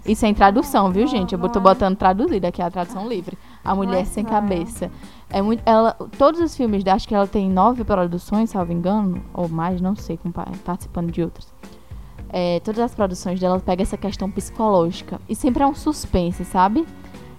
Isso 0.07 0.25
é 0.25 0.29
em 0.29 0.35
tradução, 0.35 0.93
viu, 0.93 1.07
gente? 1.09 1.35
Eu 1.35 1.49
tô 1.49 1.59
é. 1.59 1.63
botando 1.63 1.97
traduzida 1.97 2.49
aqui, 2.49 2.63
a 2.63 2.71
tradução 2.71 3.09
livre. 3.09 3.37
A 3.65 3.75
Mulher 3.75 4.07
Sem. 4.07 4.25
Cabeça. 4.25 4.91
É 5.29 5.41
muito, 5.41 5.63
ela, 5.65 5.93
todos 6.19 6.41
os 6.41 6.57
filmes, 6.57 6.85
acho 6.87 7.07
que 7.07 7.15
ela 7.15 7.27
tem 7.27 7.49
nove 7.49 7.85
produções, 7.85 8.51
salvo 8.51 8.73
engano, 8.73 9.23
ou 9.33 9.49
mais, 9.49 9.81
não 9.81 9.95
sei, 9.95 10.19
participando 10.65 11.11
de 11.11 11.23
outras. 11.23 11.53
É, 12.33 12.61
todas 12.61 12.81
as 12.81 12.95
produções 12.95 13.41
dela 13.41 13.59
pega 13.61 13.83
essa 13.83 13.97
questão 13.97 14.31
psicológica. 14.31 15.21
E 15.29 15.35
sempre 15.35 15.63
é 15.63 15.67
um 15.67 15.75
suspense, 15.75 16.45
sabe? 16.45 16.87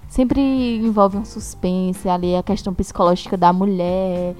Sempre 0.07 0.41
envolve 0.77 1.17
um 1.17 1.25
suspense 1.25 2.07
ali, 2.09 2.35
a 2.35 2.43
questão 2.43 2.73
psicológica 2.73 3.37
da 3.37 3.53
mulher. 3.53 4.35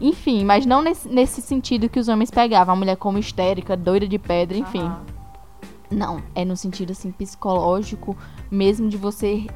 Enfim, 0.00 0.44
mas 0.44 0.66
não 0.66 0.82
nesse, 0.82 1.08
nesse 1.08 1.40
sentido 1.40 1.88
que 1.88 1.98
os 2.00 2.08
homens 2.08 2.30
pegavam. 2.30 2.74
A 2.74 2.76
mulher 2.76 2.96
como 2.96 3.18
histérica, 3.18 3.76
doida 3.76 4.06
de 4.06 4.18
pedra, 4.18 4.56
enfim. 4.58 4.80
Aham. 4.80 5.18
Não, 5.90 6.22
é 6.34 6.44
no 6.44 6.56
sentido 6.56 6.90
assim 6.90 7.10
psicológico, 7.10 8.16
mesmo 8.50 8.88
de 8.88 8.96
você 8.96 9.46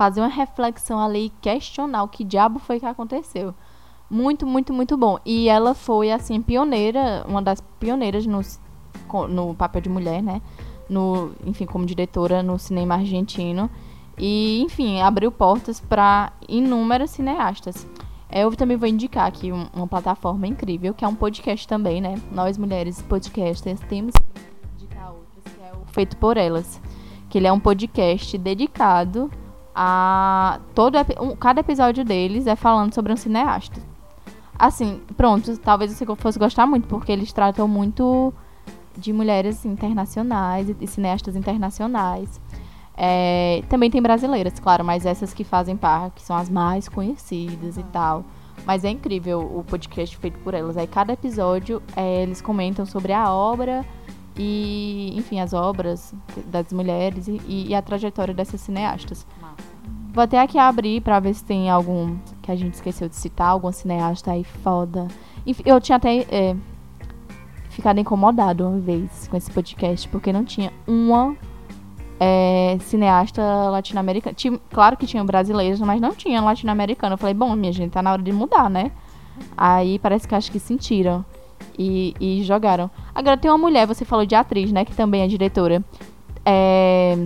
fazer 0.00 0.22
uma 0.22 0.28
reflexão 0.28 0.98
ali 0.98 1.26
e 1.26 1.32
questionar 1.42 2.04
o 2.04 2.08
que 2.08 2.24
diabo 2.24 2.58
foi 2.58 2.80
que 2.80 2.86
aconteceu. 2.86 3.54
Muito, 4.10 4.46
muito, 4.46 4.72
muito 4.72 4.96
bom. 4.96 5.18
E 5.26 5.46
ela 5.46 5.74
foi 5.74 6.10
assim 6.10 6.40
pioneira, 6.40 7.22
uma 7.28 7.42
das 7.42 7.60
pioneiras 7.78 8.24
no, 8.24 8.40
no 9.28 9.54
papel 9.54 9.82
de 9.82 9.90
mulher, 9.90 10.22
né? 10.22 10.40
No, 10.88 11.32
enfim, 11.44 11.66
como 11.66 11.84
diretora 11.84 12.42
no 12.42 12.58
cinema 12.58 12.94
argentino. 12.94 13.68
E, 14.16 14.62
enfim, 14.62 15.02
abriu 15.02 15.30
portas 15.30 15.80
para 15.80 16.32
inúmeras 16.48 17.10
cineastas. 17.10 17.86
Eu 18.32 18.50
também 18.56 18.78
vou 18.78 18.88
indicar 18.88 19.26
aqui 19.26 19.52
um- 19.52 19.68
uma 19.74 19.86
plataforma 19.86 20.46
incrível, 20.46 20.94
que 20.94 21.04
é 21.04 21.08
um 21.08 21.14
podcast 21.14 21.68
também, 21.68 22.00
né? 22.00 22.18
Nós, 22.32 22.56
mulheres 22.56 23.02
podcasters, 23.02 23.80
temos 23.80 24.14
que 24.14 24.82
indicar 24.82 25.10
outras, 25.12 25.44
que 25.54 25.62
é 25.62 25.72
o 25.74 25.84
Feito 25.92 26.16
por 26.16 26.38
Elas. 26.38 26.80
Que 27.28 27.36
ele 27.36 27.46
é 27.46 27.52
um 27.52 27.60
podcast 27.60 28.38
dedicado 28.38 29.30
a. 29.74 30.60
Todo, 30.74 30.96
um- 31.20 31.36
cada 31.36 31.60
episódio 31.60 32.04
deles 32.04 32.46
é 32.46 32.56
falando 32.56 32.94
sobre 32.94 33.12
um 33.12 33.16
cineasta. 33.16 33.80
Assim, 34.58 35.00
pronto, 35.16 35.56
talvez 35.58 35.90
você 35.92 36.04
fosse 36.16 36.38
gostar 36.38 36.66
muito, 36.66 36.86
porque 36.86 37.10
eles 37.10 37.32
tratam 37.32 37.66
muito 37.66 38.32
de 38.96 39.12
mulheres 39.12 39.64
internacionais 39.64 40.68
e- 40.80 40.86
cineastas 40.86 41.34
internacionais. 41.36 42.40
É, 42.96 43.62
também 43.70 43.90
tem 43.90 44.02
brasileiras, 44.02 44.58
claro, 44.60 44.84
mas 44.84 45.06
essas 45.06 45.32
que 45.32 45.44
fazem 45.44 45.76
parte, 45.76 46.16
que 46.16 46.22
são 46.22 46.36
as 46.36 46.50
mais 46.50 46.88
conhecidas 46.88 47.78
e 47.78 47.82
tal. 47.84 48.24
Mas 48.66 48.84
é 48.84 48.90
incrível 48.90 49.40
o 49.40 49.64
podcast 49.64 50.14
feito 50.18 50.38
por 50.40 50.52
elas. 50.52 50.76
Aí 50.76 50.86
cada 50.86 51.14
episódio 51.14 51.82
é, 51.96 52.22
eles 52.22 52.42
comentam 52.42 52.84
sobre 52.84 53.14
a 53.14 53.32
obra 53.32 53.86
e, 54.36 55.14
enfim, 55.16 55.40
as 55.40 55.54
obras 55.54 56.12
das 56.46 56.70
mulheres 56.70 57.26
e, 57.26 57.40
e 57.68 57.74
a 57.74 57.80
trajetória 57.80 58.34
dessas 58.34 58.60
cineastas. 58.60 59.26
Vou 60.12 60.24
até 60.24 60.40
aqui 60.40 60.58
abrir 60.58 61.00
pra 61.00 61.20
ver 61.20 61.34
se 61.34 61.44
tem 61.44 61.70
algum 61.70 62.16
que 62.42 62.50
a 62.50 62.56
gente 62.56 62.74
esqueceu 62.74 63.08
de 63.08 63.14
citar, 63.14 63.48
algum 63.48 63.70
cineasta 63.70 64.32
aí 64.32 64.42
foda. 64.42 65.06
Eu 65.64 65.80
tinha 65.80 65.96
até 65.96 66.26
é, 66.28 66.56
ficado 67.68 68.00
incomodado 68.00 68.66
uma 68.66 68.80
vez 68.80 69.28
com 69.28 69.36
esse 69.36 69.50
podcast, 69.50 70.08
porque 70.08 70.32
não 70.32 70.44
tinha 70.44 70.72
uma 70.86 71.36
é, 72.18 72.76
cineasta 72.80 73.42
latino-americana. 73.70 74.36
Claro 74.70 74.96
que 74.96 75.06
tinha 75.06 75.22
brasileiros, 75.22 75.80
mas 75.80 76.00
não 76.00 76.14
tinha 76.14 76.40
latino-americano. 76.40 77.14
Eu 77.14 77.18
falei, 77.18 77.34
bom, 77.34 77.54
minha 77.54 77.72
gente, 77.72 77.92
tá 77.92 78.02
na 78.02 78.12
hora 78.12 78.22
de 78.22 78.32
mudar, 78.32 78.68
né? 78.68 78.90
Aí 79.56 79.98
parece 80.00 80.26
que 80.26 80.34
acho 80.34 80.50
que 80.50 80.58
sentiram 80.58 81.24
e, 81.78 82.14
e 82.20 82.42
jogaram. 82.42 82.90
Agora 83.14 83.36
tem 83.36 83.50
uma 83.50 83.56
mulher, 83.58 83.86
você 83.86 84.04
falou 84.04 84.26
de 84.26 84.34
atriz, 84.34 84.72
né? 84.72 84.84
Que 84.84 84.94
também 84.94 85.22
é 85.22 85.28
diretora. 85.28 85.82
É. 86.44 87.16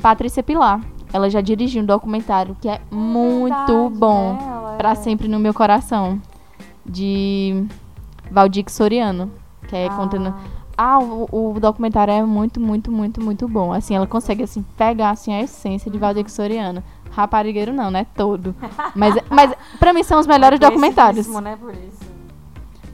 Patrícia 0.00 0.42
Pilar. 0.42 0.80
Ela 1.12 1.30
já 1.30 1.40
dirigiu 1.40 1.82
um 1.82 1.86
documentário 1.86 2.56
que 2.60 2.68
é 2.68 2.80
muito 2.90 3.54
Verdade, 3.54 3.94
bom. 3.98 4.32
né? 4.34 4.38
Ela 4.46 4.74
Pra 4.76 4.90
é- 4.90 4.94
sempre 4.94 5.26
no 5.28 5.38
meu 5.38 5.54
coração. 5.54 6.20
De 6.84 7.64
Valdir 8.30 8.64
Soriano. 8.70 9.30
Que 9.68 9.76
é 9.76 9.88
contando. 9.90 10.34
Ah, 10.76 10.98
o, 11.00 11.28
o 11.56 11.60
documentário 11.60 12.12
é 12.12 12.22
muito, 12.22 12.60
muito, 12.60 12.90
muito, 12.90 13.20
muito 13.22 13.48
bom. 13.48 13.72
Assim, 13.72 13.94
ela 13.96 14.06
consegue 14.06 14.42
assim 14.42 14.64
pegar 14.76 15.10
assim 15.10 15.34
a 15.34 15.42
essência 15.42 15.90
de 15.90 15.98
Valdir 15.98 16.30
Soriano. 16.30 16.82
Raparigueiro 17.10 17.72
não, 17.72 17.90
né? 17.90 18.06
Todo. 18.14 18.54
Mas, 18.94 19.14
mas 19.28 19.52
pra 19.78 19.92
mim 19.92 20.02
são 20.02 20.20
os 20.20 20.26
melhores 20.26 20.58
documentários. 20.60 21.26
Conhecidíssimo, 21.26 21.40
né, 21.40 21.56
por 21.56 21.74
isso. 21.74 22.08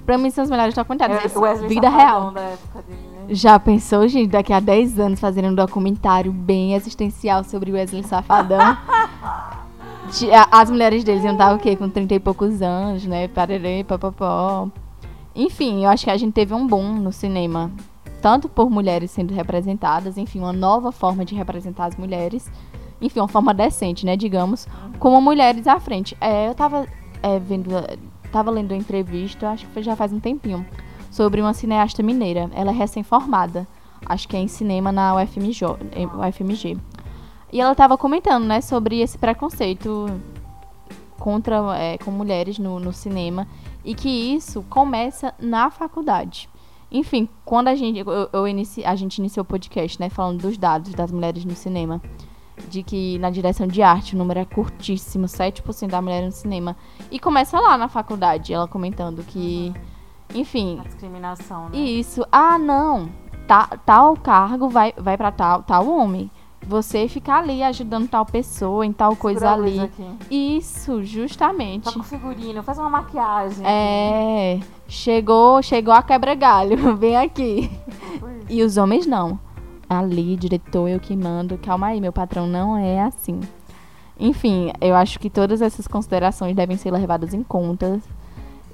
Pra 0.06 0.18
mim 0.18 0.30
são 0.30 0.44
os 0.44 0.50
melhores 0.50 0.74
documentários. 0.74 1.18
É, 1.18 1.66
Vida 1.68 1.88
real. 1.88 2.30
da 2.30 2.40
época 2.40 2.82
dele, 2.88 3.00
né? 3.12 3.13
Já 3.28 3.58
pensou, 3.58 4.06
gente, 4.06 4.30
daqui 4.30 4.52
a 4.52 4.60
10 4.60 4.98
anos 4.98 5.20
fazendo 5.20 5.48
um 5.48 5.54
documentário 5.54 6.32
bem 6.32 6.74
existencial 6.74 7.42
sobre 7.42 7.70
o 7.70 7.74
Wesley 7.74 8.02
Safadão? 8.02 8.58
As 10.50 10.70
mulheres 10.70 11.02
deles 11.02 11.24
iam 11.24 11.32
estar 11.32 11.54
o 11.54 11.58
quê? 11.58 11.74
Com 11.74 11.88
30 11.88 12.14
e 12.14 12.20
poucos 12.20 12.60
anos, 12.60 13.06
né? 13.06 13.26
Parerê, 13.28 13.82
papapó. 13.82 14.68
Enfim, 15.34 15.84
eu 15.84 15.90
acho 15.90 16.04
que 16.04 16.10
a 16.10 16.16
gente 16.16 16.32
teve 16.32 16.52
um 16.54 16.66
boom 16.66 16.94
no 16.94 17.12
cinema. 17.12 17.70
Tanto 18.20 18.48
por 18.48 18.70
mulheres 18.70 19.10
sendo 19.10 19.34
representadas, 19.34 20.16
enfim, 20.16 20.38
uma 20.38 20.52
nova 20.52 20.92
forma 20.92 21.24
de 21.24 21.34
representar 21.34 21.86
as 21.86 21.96
mulheres. 21.96 22.50
Enfim, 23.00 23.20
uma 23.20 23.28
forma 23.28 23.52
decente, 23.52 24.06
né, 24.06 24.16
digamos. 24.16 24.68
Como 24.98 25.20
mulheres 25.20 25.66
à 25.66 25.80
frente. 25.80 26.16
É, 26.20 26.48
eu 26.48 26.54
tava 26.54 26.86
é, 27.22 27.38
vendo, 27.38 27.70
tava 28.30 28.50
lendo 28.50 28.72
uma 28.72 28.78
entrevista, 28.78 29.50
acho 29.50 29.66
que 29.66 29.72
foi 29.72 29.82
já 29.82 29.96
faz 29.96 30.12
um 30.12 30.20
tempinho, 30.20 30.64
sobre 31.14 31.40
uma 31.40 31.54
cineasta 31.54 32.02
mineira. 32.02 32.50
Ela 32.52 32.72
é 32.72 32.74
recém-formada. 32.74 33.68
Acho 34.04 34.26
que 34.26 34.36
é 34.36 34.40
em 34.40 34.48
cinema 34.48 34.90
na 34.90 35.14
UFMJ. 35.14 35.64
UFMG. 36.28 36.76
E 37.52 37.60
ela 37.60 37.72
tava 37.72 37.96
comentando, 37.96 38.44
né, 38.44 38.60
sobre 38.60 39.00
esse 39.00 39.16
preconceito 39.16 40.06
contra 41.16 41.78
é, 41.78 41.98
com 41.98 42.10
mulheres 42.10 42.58
no, 42.58 42.80
no 42.80 42.92
cinema 42.92 43.46
e 43.84 43.94
que 43.94 44.08
isso 44.08 44.64
começa 44.68 45.32
na 45.38 45.70
faculdade. 45.70 46.48
Enfim, 46.90 47.28
quando 47.44 47.68
a 47.68 47.76
gente 47.76 48.00
eu, 48.00 48.28
eu 48.32 48.48
inici, 48.48 48.84
a 48.84 48.96
gente 48.96 49.18
iniciou 49.18 49.42
o 49.42 49.46
podcast, 49.46 50.00
né, 50.00 50.08
falando 50.08 50.42
dos 50.42 50.58
dados 50.58 50.92
das 50.94 51.12
mulheres 51.12 51.44
no 51.44 51.54
cinema, 51.54 52.02
de 52.68 52.82
que 52.82 53.18
na 53.20 53.30
direção 53.30 53.68
de 53.68 53.82
arte 53.82 54.16
o 54.16 54.18
número 54.18 54.40
é 54.40 54.44
curtíssimo, 54.44 55.26
7% 55.26 55.88
da 55.88 56.02
mulher 56.02 56.24
no 56.24 56.32
cinema. 56.32 56.76
E 57.08 57.20
começa 57.20 57.60
lá 57.60 57.78
na 57.78 57.86
faculdade, 57.86 58.52
ela 58.52 58.66
comentando 58.66 59.22
que 59.22 59.72
enfim, 60.32 60.78
A 60.80 60.84
discriminação, 60.84 61.68
né? 61.68 61.76
isso. 61.78 62.24
Ah, 62.30 62.58
não. 62.58 63.08
Ta- 63.48 63.68
tal 63.84 64.16
cargo 64.16 64.68
vai, 64.68 64.94
vai 64.96 65.16
para 65.16 65.30
tal, 65.32 65.62
tal 65.62 65.88
homem. 65.88 66.30
Você 66.66 67.06
ficar 67.08 67.40
ali 67.40 67.62
ajudando 67.62 68.08
tal 68.08 68.24
pessoa 68.24 68.86
em 68.86 68.92
tal 68.92 69.14
coisa 69.14 69.40
Segura 69.40 69.60
a 69.60 69.64
ali. 69.64 69.80
aqui. 69.80 70.06
Isso, 70.30 71.04
justamente. 71.04 71.84
Toca 71.84 71.98
o 71.98 72.02
figurino, 72.02 72.62
faz 72.62 72.78
uma 72.78 72.88
maquiagem. 72.88 73.62
É, 73.66 74.60
chegou, 74.88 75.62
chegou 75.62 75.92
a 75.92 76.02
quebra-galho, 76.02 76.96
vem 76.96 77.16
aqui. 77.18 77.70
Pois. 78.18 78.44
E 78.48 78.62
os 78.62 78.78
homens 78.78 79.06
não. 79.06 79.38
Ali, 79.90 80.36
diretor, 80.36 80.88
eu 80.88 80.98
que 80.98 81.14
mando. 81.14 81.58
Calma 81.58 81.88
aí, 81.88 82.00
meu 82.00 82.12
patrão 82.14 82.46
não 82.46 82.74
é 82.78 83.02
assim. 83.02 83.40
Enfim, 84.18 84.72
eu 84.80 84.94
acho 84.94 85.18
que 85.18 85.28
todas 85.28 85.60
essas 85.60 85.86
considerações 85.86 86.56
devem 86.56 86.78
ser 86.78 86.90
levadas 86.90 87.34
em 87.34 87.42
conta. 87.42 88.00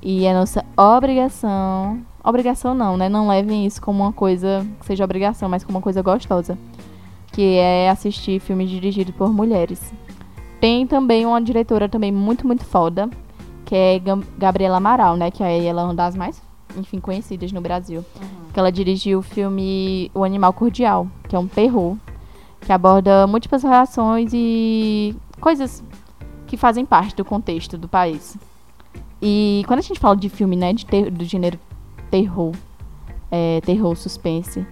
E 0.02 0.24
é 0.24 0.32
nossa 0.32 0.64
obrigação. 0.76 2.00
Obrigação 2.24 2.74
não, 2.74 2.96
né? 2.96 3.08
Não 3.08 3.28
levem 3.28 3.66
isso 3.66 3.80
como 3.80 4.02
uma 4.02 4.12
coisa 4.12 4.66
que 4.80 4.86
seja 4.86 5.04
obrigação, 5.04 5.48
mas 5.48 5.64
como 5.64 5.78
uma 5.78 5.82
coisa 5.82 6.02
gostosa. 6.02 6.58
Que 7.32 7.56
é 7.56 7.88
assistir 7.90 8.40
filmes 8.40 8.68
dirigidos 8.70 9.14
por 9.14 9.32
mulheres. 9.32 9.92
Tem 10.60 10.86
também 10.86 11.24
uma 11.24 11.40
diretora 11.40 11.88
também 11.88 12.12
muito, 12.12 12.46
muito 12.46 12.64
foda, 12.64 13.08
que 13.64 13.74
é 13.74 13.98
Gam- 13.98 14.22
Gabriela 14.36 14.76
Amaral, 14.76 15.16
né? 15.16 15.30
Que 15.30 15.42
aí 15.42 15.64
ela 15.66 15.82
é 15.82 15.84
uma 15.84 15.94
das 15.94 16.14
mais, 16.16 16.42
enfim, 16.76 16.98
conhecidas 17.00 17.52
no 17.52 17.60
Brasil. 17.60 18.04
Que 18.52 18.58
ela 18.58 18.70
dirigiu 18.72 19.20
o 19.20 19.22
filme 19.22 20.10
O 20.14 20.24
Animal 20.24 20.52
Cordial, 20.52 21.06
que 21.28 21.36
é 21.36 21.38
um 21.38 21.46
terror, 21.46 21.96
que 22.60 22.72
aborda 22.72 23.26
múltiplas 23.26 23.62
relações 23.62 24.32
e 24.34 25.14
coisas 25.40 25.82
que 26.46 26.56
fazem 26.56 26.84
parte 26.84 27.14
do 27.16 27.24
contexto 27.24 27.78
do 27.78 27.88
país. 27.88 28.36
E 29.22 29.64
quando 29.66 29.78
a 29.80 29.82
gente 29.82 30.00
fala 30.00 30.16
de 30.16 30.28
filme, 30.28 30.56
né, 30.56 30.72
de 30.72 30.86
ter- 30.86 31.10
do 31.10 31.24
gênero 31.24 31.58
terror, 32.10 32.52
é, 33.30 33.60
terror, 33.60 33.94
suspense, 33.96 34.66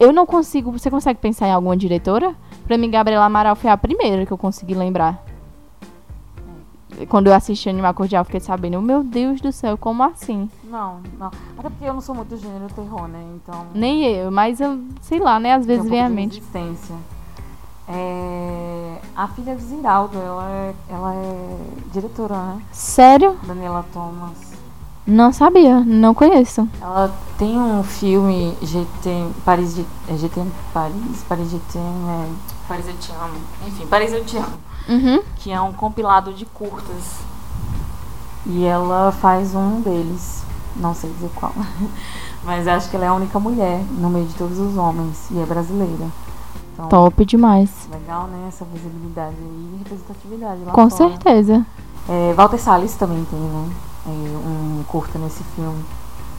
eu 0.00 0.12
não 0.12 0.24
consigo. 0.26 0.70
Você 0.72 0.90
consegue 0.90 1.18
pensar 1.20 1.48
em 1.48 1.52
alguma 1.52 1.76
diretora? 1.76 2.34
Pra 2.66 2.78
mim, 2.78 2.90
Gabriela 2.90 3.24
Amaral 3.24 3.56
foi 3.56 3.70
a 3.70 3.76
primeira 3.76 4.24
que 4.24 4.32
eu 4.32 4.38
consegui 4.38 4.74
lembrar. 4.74 5.24
Quando 7.08 7.28
eu 7.28 7.34
assisti 7.34 7.68
Animal 7.68 7.94
Cordial, 7.94 8.22
eu 8.22 8.24
fiquei 8.24 8.40
sabendo, 8.40 8.80
meu 8.82 9.04
Deus 9.04 9.40
do 9.40 9.52
céu, 9.52 9.78
como 9.78 10.02
assim? 10.02 10.50
Não, 10.64 11.00
não. 11.18 11.28
Até 11.56 11.68
porque 11.68 11.84
eu 11.84 11.94
não 11.94 12.00
sou 12.00 12.14
muito 12.14 12.30
do 12.30 12.36
gênero 12.36 12.66
terror, 12.74 13.06
né? 13.06 13.22
Então. 13.36 13.66
Nem 13.72 14.04
eu, 14.04 14.30
mas 14.32 14.60
eu, 14.60 14.80
sei 15.00 15.20
lá, 15.20 15.38
né? 15.38 15.52
Às 15.54 15.64
vezes 15.64 15.86
um 15.86 15.88
vem 15.90 16.04
de 16.08 16.12
mente. 16.12 16.36
resistência. 16.38 16.96
É, 17.88 18.98
A 19.16 19.26
filha 19.28 19.54
do 19.54 19.62
Ziraldo, 19.62 20.18
ela 20.18 20.48
é, 20.48 20.74
ela 20.90 21.14
é 21.14 21.56
diretora, 21.92 22.34
né? 22.36 22.62
Sério? 22.70 23.36
Daniela 23.42 23.84
Thomas. 23.92 24.36
Não 25.06 25.32
sabia, 25.32 25.80
não 25.80 26.12
conheço. 26.12 26.68
Ela 26.82 27.10
tem 27.38 27.58
um 27.58 27.82
filme 27.82 28.54
GT 28.60 29.28
Paris 29.42 29.74
de 29.74 29.86
é 30.06 30.16
GT 30.16 30.44
Paris, 30.74 31.24
Paris 31.26 31.50
GT, 31.50 31.78
é, 31.78 32.28
Paris 32.68 32.86
eu 32.88 32.96
te 32.98 33.10
amo. 33.12 33.40
Enfim, 33.66 33.86
Paris 33.86 34.12
eu 34.12 34.22
te 34.24 34.36
amo, 34.36 34.58
Uhum. 34.86 35.22
que 35.36 35.50
é 35.50 35.58
um 35.60 35.72
compilado 35.72 36.32
de 36.34 36.44
curtas. 36.44 37.16
E 38.44 38.64
ela 38.66 39.10
faz 39.12 39.54
um 39.54 39.80
deles, 39.80 40.42
não 40.76 40.94
sei 40.94 41.10
dizer 41.10 41.30
qual. 41.34 41.52
Mas 42.44 42.68
acho 42.68 42.88
que 42.90 42.96
ela 42.96 43.06
é 43.06 43.08
a 43.08 43.14
única 43.14 43.40
mulher 43.40 43.82
no 43.98 44.10
meio 44.10 44.26
de 44.26 44.34
todos 44.34 44.58
os 44.58 44.76
homens 44.76 45.26
e 45.30 45.38
é 45.40 45.46
brasileira. 45.46 46.06
Então, 46.78 46.88
Top 46.88 47.24
demais. 47.24 47.68
legal, 47.90 48.28
né? 48.28 48.46
Essa 48.48 48.64
visibilidade 48.64 49.34
aí 49.36 49.70
e 49.74 49.78
representatividade 49.78 50.60
lá 50.64 50.72
Com 50.72 50.88
fora. 50.88 51.10
certeza. 51.10 51.66
É, 52.08 52.32
Walter 52.34 52.58
Salles 52.58 52.94
também 52.94 53.24
tem, 53.24 53.38
né? 53.38 53.68
é, 54.06 54.10
um 54.10 54.84
curta 54.86 55.18
nesse 55.18 55.42
filme. 55.56 55.84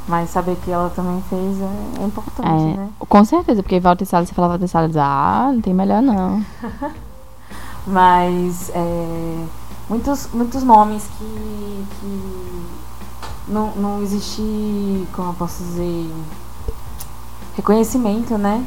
Mas 0.08 0.30
saber 0.30 0.56
que 0.64 0.72
ela 0.72 0.90
também 0.90 1.22
fez 1.30 1.60
é, 1.62 2.02
é 2.02 2.06
importante, 2.06 2.48
É, 2.50 2.78
né? 2.78 2.90
com 2.98 3.24
certeza, 3.26 3.62
porque 3.62 3.80
Walter 3.82 4.06
Salles, 4.06 4.30
você 4.30 4.34
fala 4.36 4.48
Walter 4.48 4.68
Salles, 4.68 4.96
ah, 4.98 5.52
não 5.54 5.62
tem 5.62 5.74
melhor 5.74 6.02
não. 6.02 6.44
Mas 7.86 8.72
é, 8.74 9.46
muitos, 9.90 10.30
muitos 10.34 10.64
nomes 10.64 11.04
que, 11.18 11.86
que 12.00 12.66
não, 13.48 13.72
não 13.76 14.02
existe, 14.02 15.06
como 15.14 15.30
eu 15.30 15.34
posso 15.34 15.62
dizer, 15.64 16.10
reconhecimento, 17.56 18.38
né? 18.38 18.64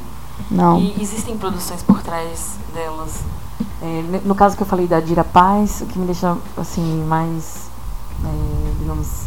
Não. 0.51 0.79
E 0.81 1.01
existem 1.01 1.37
produções 1.37 1.83
por 1.83 2.03
trás 2.03 2.57
delas. 2.75 3.21
É, 3.83 4.21
no 4.25 4.35
caso 4.35 4.57
que 4.57 4.63
eu 4.63 4.67
falei 4.67 4.87
da 4.87 5.01
Dira 5.01 5.25
Paz, 5.25 5.81
o 5.81 5.87
que 5.87 5.99
me 5.99 6.07
deixa 6.07 6.37
assim 6.57 7.05
mais, 7.05 7.69
é, 8.25 8.73
digamos, 8.79 9.25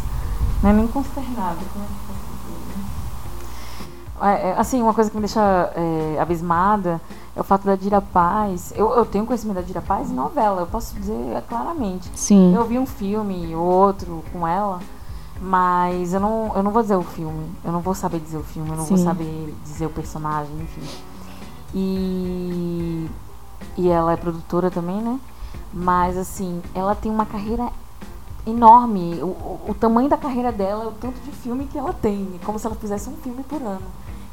não 0.62 0.70
é 0.70 0.72
nem 0.72 0.86
consternada, 0.86 1.58
como 1.72 1.84
é 1.84 1.88
dizer? 1.88 2.16
É, 4.20 4.48
é, 4.48 4.58
assim, 4.58 4.80
uma 4.80 4.94
coisa 4.94 5.10
que 5.10 5.16
me 5.16 5.20
deixa 5.20 5.40
é, 5.74 6.18
abismada 6.18 7.00
é 7.34 7.40
o 7.40 7.44
fato 7.44 7.66
da 7.66 7.76
Dira 7.76 8.00
Paz. 8.00 8.72
Eu, 8.74 8.94
eu 8.94 9.04
tenho 9.04 9.26
conhecimento 9.26 9.56
da 9.56 9.62
Dira 9.62 9.82
Paz 9.82 10.10
em 10.10 10.14
novela, 10.14 10.62
eu 10.62 10.66
posso 10.66 10.94
dizer 10.94 11.42
claramente. 11.48 12.10
Sim. 12.14 12.54
Eu 12.54 12.64
vi 12.64 12.78
um 12.78 12.86
filme 12.86 13.54
ou 13.54 13.62
outro 13.62 14.24
com 14.32 14.48
ela, 14.48 14.80
mas 15.38 16.14
eu 16.14 16.20
não, 16.20 16.52
eu 16.54 16.62
não 16.62 16.70
vou 16.70 16.80
dizer 16.82 16.96
o 16.96 17.02
filme. 17.02 17.46
Eu 17.62 17.72
não 17.72 17.80
vou 17.80 17.94
saber 17.94 18.20
dizer 18.20 18.38
o 18.38 18.42
filme, 18.42 18.70
eu 18.70 18.76
não 18.76 18.84
vou 18.84 18.96
Sim. 18.96 19.04
saber 19.04 19.54
dizer 19.64 19.84
o 19.84 19.90
personagem, 19.90 20.54
enfim. 20.62 20.82
E, 21.76 23.06
e 23.76 23.88
ela 23.88 24.12
é 24.12 24.16
produtora 24.16 24.70
também, 24.70 25.00
né? 25.00 25.20
Mas 25.72 26.16
assim, 26.16 26.62
ela 26.74 26.94
tem 26.94 27.12
uma 27.12 27.26
carreira 27.26 27.68
enorme. 28.46 29.18
O, 29.22 29.26
o, 29.26 29.60
o 29.68 29.74
tamanho 29.74 30.08
da 30.08 30.16
carreira 30.16 30.50
dela 30.50 30.84
é 30.84 30.86
o 30.88 30.92
tanto 30.92 31.20
de 31.20 31.30
filme 31.32 31.66
que 31.66 31.76
ela 31.76 31.92
tem. 31.92 32.28
É 32.40 32.44
como 32.44 32.58
se 32.58 32.66
ela 32.66 32.76
fizesse 32.76 33.08
um 33.10 33.16
filme 33.16 33.42
por 33.44 33.60
ano. 33.62 33.82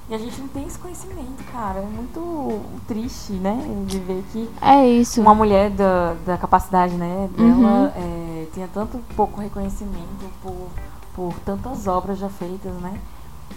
E 0.10 0.14
a 0.14 0.18
gente 0.18 0.40
não 0.40 0.48
tem 0.50 0.66
esse 0.66 0.78
conhecimento, 0.78 1.44
cara. 1.52 1.80
É 1.80 1.86
muito 1.86 2.62
triste, 2.88 3.34
né? 3.34 3.58
De 3.88 4.00
ver 4.00 4.24
que 4.32 4.50
É 4.62 4.86
isso. 4.88 5.20
uma 5.22 5.34
mulher 5.36 5.70
da, 5.70 6.14
da 6.26 6.38
capacidade 6.38 6.94
né, 6.96 7.30
dela 7.38 7.94
Uhum. 7.96 8.04
é, 8.44 8.48
tinha 8.54 8.70
tanto 8.74 9.00
pouco 9.16 9.40
reconhecimento 9.42 10.26
por, 10.42 10.68
por 11.16 11.34
tantas 11.46 11.88
obras 11.88 12.20
já 12.20 12.30
feitas, 12.30 12.74
né? 12.76 13.00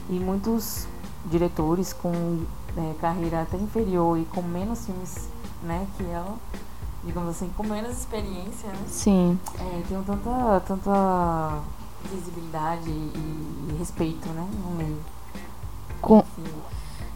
E 0.09 0.19
muitos 0.21 0.87
diretores 1.29 1.93
com 1.93 2.13
é, 2.77 2.95
carreira 3.01 3.43
até 3.43 3.57
inferior 3.57 4.19
e 4.19 4.25
com 4.27 4.43
menos 4.43 4.85
filmes 4.87 5.29
né, 5.63 5.87
que 5.97 6.05
ela, 6.05 6.35
digamos 7.05 7.31
assim, 7.31 7.51
com 7.57 7.63
menos 7.65 7.97
experiência, 7.99 8.69
né? 8.69 8.85
Sim. 8.87 9.39
É, 9.59 9.83
tem 9.89 10.03
tanta, 10.03 10.61
tanta 10.67 11.59
visibilidade 12.13 12.89
e, 12.91 13.71
e 13.71 13.77
respeito, 13.79 14.29
né, 14.29 14.47
no 14.65 14.71
meio. 14.77 14.99
Com... 16.01 16.19
Enfim, 16.19 16.45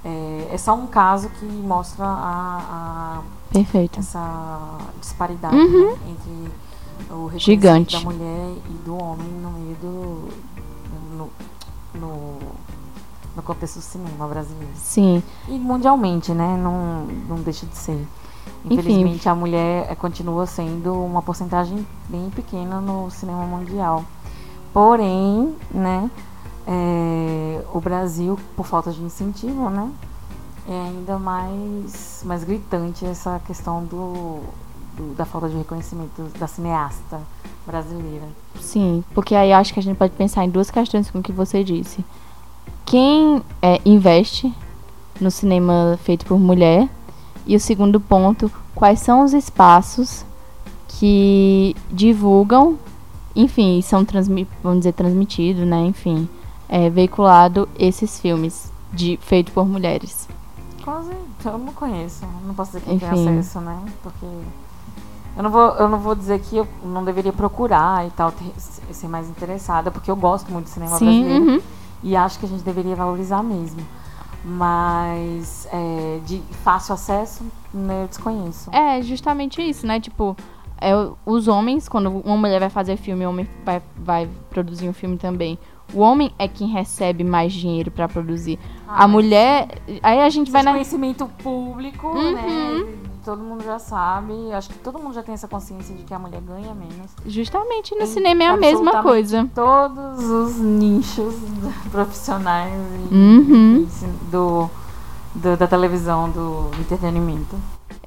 é, 0.05 0.49
é 0.53 0.59
só 0.59 0.75
um 0.75 0.87
caso 0.87 1.29
que 1.31 1.45
mostra 1.45 2.05
a- 2.07 3.21
a 3.21 3.23
Perfeito. 3.53 3.99
essa 4.01 4.79
disparidade 5.01 5.55
Uhum. 5.57 5.91
né, 5.91 5.99
entre 6.09 6.51
o 7.13 7.27
reconhecimento 7.27 7.39
Gigante. 7.41 7.97
da 7.97 8.01
mulher 8.05 8.57
e 8.69 8.73
do 8.85 8.97
homem 8.97 9.29
no 9.29 9.51
meio 9.51 9.77
do 9.77 10.29
no, 11.17 11.31
no, 11.95 12.39
no 13.41 13.47
contexto 13.47 13.77
do 13.77 13.83
cinema 13.83 14.27
brasileiro 14.29 14.73
Sim. 14.77 15.23
e 15.49 15.53
mundialmente 15.59 16.33
né 16.33 16.57
não, 16.63 17.07
não 17.29 17.37
deixa 17.43 17.65
de 17.67 17.77
ser 17.77 18.07
infelizmente 18.65 19.29
a 19.29 19.35
mulher 19.35 19.87
eh, 19.91 19.95
continua 19.95 20.47
sendo 20.47 20.93
uma 20.93 21.23
porcentagem 21.23 21.87
bem 22.09 22.29
pequena 22.31 22.81
no 22.81 23.11
cinema 23.11 23.45
mundial 23.47 24.05
porém 24.73 25.55
né 25.71 26.11
eh, 26.67 27.63
o 27.73 27.81
Brasil 27.81 28.39
por 28.57 28.67
falta 28.67 28.91
de 28.93 29.03
incentivo 29.03 29.71
né 29.71 29.91
é 30.69 30.81
ainda 30.89 31.19
mais, 31.19 32.23
mais 32.25 32.45
gritante 32.45 33.05
essa 33.05 33.41
questão 33.47 33.83
do, 33.85 34.41
do- 34.97 35.15
da 35.17 35.25
falta 35.25 35.49
de 35.49 35.57
reconhecimento 35.57 36.23
da 36.39 36.47
cineasta 36.47 37.19
brasileira. 37.67 38.27
Sim, 38.61 39.03
porque 39.15 39.35
aí 39.35 39.53
acho 39.53 39.73
que 39.73 39.81
a 39.81 39.83
gente 39.83 39.97
pode 39.97 40.13
pensar 40.13 40.45
em 40.45 40.51
duas 40.51 40.71
questões 40.71 41.11
com 41.11 41.19
o 41.19 41.23
que 41.23 41.33
você 41.33 41.65
disse. 41.65 42.05
Quem 42.91 43.41
é, 43.63 43.81
investe 43.85 44.53
no 45.21 45.31
cinema 45.31 45.97
feito 46.03 46.27
por 46.27 46.41
mulher? 46.41 46.89
E 47.47 47.55
o 47.55 47.61
segundo 47.61 48.01
ponto, 48.01 48.51
quais 48.75 48.99
são 48.99 49.23
os 49.23 49.33
espaços 49.33 50.25
que 50.89 51.77
divulgam, 51.89 52.77
enfim, 53.37 53.81
são 53.81 54.05
vamos 54.61 54.81
dizer 54.81 54.93
transmitidos, 54.95 55.65
né? 55.65 55.85
Enfim, 55.85 56.29
é, 56.69 56.91
veiculado 56.91 57.69
esses 57.79 58.19
filmes 58.19 58.73
de 58.93 59.17
feito 59.23 59.53
por 59.53 59.69
mulheres. 59.69 60.29
Quase, 60.83 61.13
eu 61.45 61.59
não 61.59 61.73
conheço, 61.73 62.27
não 62.45 62.55
posso 62.55 62.73
dizer 62.73 62.83
que 62.83 62.91
não 62.91 62.99
tem 62.99 63.09
Enfim. 63.09 63.39
acesso, 63.39 63.61
né? 63.61 63.79
Porque 64.03 64.27
eu 65.37 65.43
não 65.45 65.51
vou, 65.51 65.77
eu 65.77 65.89
não 65.89 66.01
vou 66.01 66.17
dizer 66.17 66.41
que 66.41 66.57
eu 66.57 66.67
não 66.85 67.05
deveria 67.05 67.33
procurar 67.33 68.05
e 68.05 68.11
tal, 68.11 68.33
ter- 68.33 68.53
ser 68.93 69.07
mais 69.07 69.29
interessada, 69.29 69.93
porque 69.93 70.11
eu 70.11 70.17
gosto 70.17 70.51
muito 70.51 70.65
do 70.65 70.71
cinema 70.71 70.99
Sim, 70.99 71.05
brasileiro 71.05 71.45
uhum. 71.53 71.61
E 72.03 72.17
acho 72.17 72.39
que 72.39 72.47
a 72.47 72.49
gente 72.49 72.63
deveria 72.63 72.97
valorizar 72.97 73.43
mesmo. 73.43 73.81
Mas 74.45 75.69
é, 75.71 76.21
de 76.25 76.43
fácil 76.65 76.95
acesso, 76.95 77.45
né, 77.73 78.05
eu 78.05 78.09
desconheço. 78.09 78.71
É 78.75 79.03
justamente 79.03 79.61
isso, 79.61 79.87
né? 79.87 80.01
Tipo, 80.01 80.35
é, 80.81 80.93
os 81.27 81.47
homens, 81.47 81.89
quando 81.89 82.09
uma 82.11 82.37
mulher 82.39 82.59
vai 82.59 82.71
fazer 82.71 82.97
filme, 82.97 83.27
o 83.27 83.29
homem 83.29 83.47
vai, 83.65 83.83
vai 83.97 84.29
produzir 84.49 84.89
um 84.89 84.95
filme 84.95 85.19
também. 85.19 85.59
O 85.93 86.01
homem 86.01 86.33
é 86.39 86.47
quem 86.47 86.69
recebe 86.69 87.25
mais 87.25 87.53
dinheiro 87.53 87.91
pra 87.91 88.09
produzir. 88.09 88.59
Ah, 88.87 89.05
a 89.05 89.09
mas 89.09 89.11
mulher. 89.11 89.69
Aí 90.03 90.21
a 90.21 90.29
gente 90.29 90.51
vai 90.51 90.63
na. 90.63 90.73
conhecimento 90.73 91.27
público, 91.43 92.07
Uhum. 92.09 92.33
né? 92.33 92.87
Todo 93.25 93.43
mundo 93.43 93.63
já 93.65 93.79
sabe. 93.79 94.33
Acho 94.53 94.71
que 94.71 94.79
todo 94.79 94.99
mundo 94.99 95.13
já 95.15 95.23
tem 95.23 95.35
essa 95.35 95.47
consciência 95.49 95.95
de 95.95 96.05
que 96.05 96.15
a 96.15 96.19
mulher 96.19 96.41
ganha 96.41 96.75
menos. 96.75 97.11
Justamente 97.27 97.95
no 97.95 98.03
Em 98.03 98.07
cinema 98.07 98.45
é 98.45 98.47
a 98.47 98.57
mesma 98.57 99.03
coisa. 99.03 99.49
Todos 99.55 100.25
os 100.25 100.57
nichos 100.59 101.35
profissionais 101.91 102.73
e- 103.11 103.15
Uhum. 103.15 103.87
e 104.03 104.31
do, 104.31 104.71
do- 105.35 105.57
da 105.57 105.67
televisão, 105.67 106.31
do 106.31 106.71
entretenimento. 106.81 107.57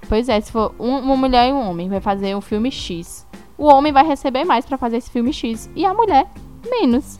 Pois 0.09 0.27
é, 0.29 0.39
se 0.41 0.51
for 0.51 0.73
um- 0.79 0.97
uma 0.99 1.15
mulher 1.15 1.49
e 1.49 1.53
um 1.53 1.69
homem 1.69 1.89
vai 1.89 2.01
fazer 2.01 2.35
um 2.35 2.41
filme 2.41 2.71
X, 2.71 3.25
o 3.57 3.65
homem 3.65 3.91
vai 3.93 4.05
receber 4.05 4.43
mais 4.45 4.65
pra 4.65 4.77
fazer 4.77 4.97
esse 4.97 5.09
filme 5.11 5.31
X 5.31 5.69
e 5.75 5.85
a 5.85 5.93
mulher 5.93 6.27
menos. 6.69 7.17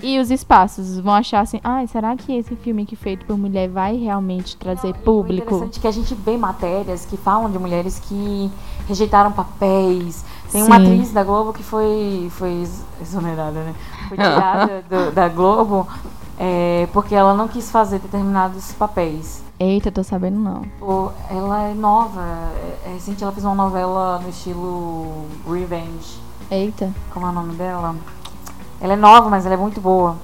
E 0.00 0.18
os 0.20 0.30
espaços 0.30 0.98
vão 1.00 1.12
achar 1.12 1.40
assim, 1.40 1.58
ai, 1.64 1.86
será 1.88 2.14
que 2.16 2.32
esse 2.32 2.54
filme 2.56 2.86
que 2.86 2.94
feito 2.94 3.26
por 3.26 3.36
mulher 3.36 3.68
vai 3.68 3.96
realmente 3.96 4.56
trazer 4.56 4.88
Não, 4.94 5.00
público? 5.02 5.46
interessante 5.56 5.78
é 5.78 5.80
que 5.80 5.88
a 5.88 5.90
gente 5.90 6.14
vê 6.14 6.36
matérias 6.36 7.04
que 7.04 7.16
falam 7.16 7.50
de 7.50 7.58
mulheres 7.58 7.98
que 7.98 8.50
rejeitaram 8.86 9.32
papéis. 9.32 10.24
Tem 10.52 10.62
uma 10.62 10.76
Sim. 10.78 10.82
atriz 10.94 11.12
da 11.12 11.24
Globo 11.24 11.52
que 11.52 11.62
foi, 11.64 12.28
foi 12.30 12.50
ex- 12.60 12.84
exonerada, 13.02 13.60
né? 13.60 13.74
Foi 14.08 14.16
tirada 14.16 14.84
do- 14.88 15.10
da 15.12 15.28
Globo 15.28 15.86
é, 16.38 16.88
porque 16.92 17.14
ela 17.14 17.34
não 17.34 17.48
quis 17.48 17.68
fazer 17.70 17.98
determinados 17.98 18.72
papéis. 18.72 19.42
Eita, 19.58 19.90
tô 19.90 20.04
sabendo 20.04 20.38
não. 20.38 20.62
Pô, 20.78 21.10
ela 21.28 21.62
é 21.64 21.74
nova, 21.74 22.22
é, 22.84 22.90
é 22.90 22.92
recente, 22.94 23.24
ela 23.24 23.32
fez 23.32 23.44
uma 23.44 23.56
novela 23.56 24.20
no 24.20 24.28
estilo 24.28 25.26
Revenge. 25.44 26.20
Eita. 26.48 26.94
Como 27.12 27.26
é 27.26 27.30
o 27.30 27.32
nome 27.32 27.54
dela? 27.56 27.96
Ela 28.80 28.92
é 28.92 28.96
nova, 28.96 29.28
mas 29.28 29.44
ela 29.44 29.54
é 29.54 29.58
muito 29.58 29.80
boa. 29.80 30.16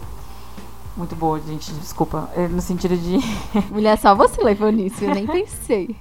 Muito 0.96 1.16
boa, 1.16 1.40
gente, 1.40 1.72
desculpa. 1.74 2.28
É, 2.36 2.46
No 2.46 2.60
sentido 2.60 2.96
de. 2.96 3.18
Mulher, 3.72 3.98
só 3.98 4.14
você 4.14 4.42
levou 4.42 4.70
nisso, 4.70 5.02
eu 5.04 5.14
nem 5.14 5.26
pensei. 5.26 5.96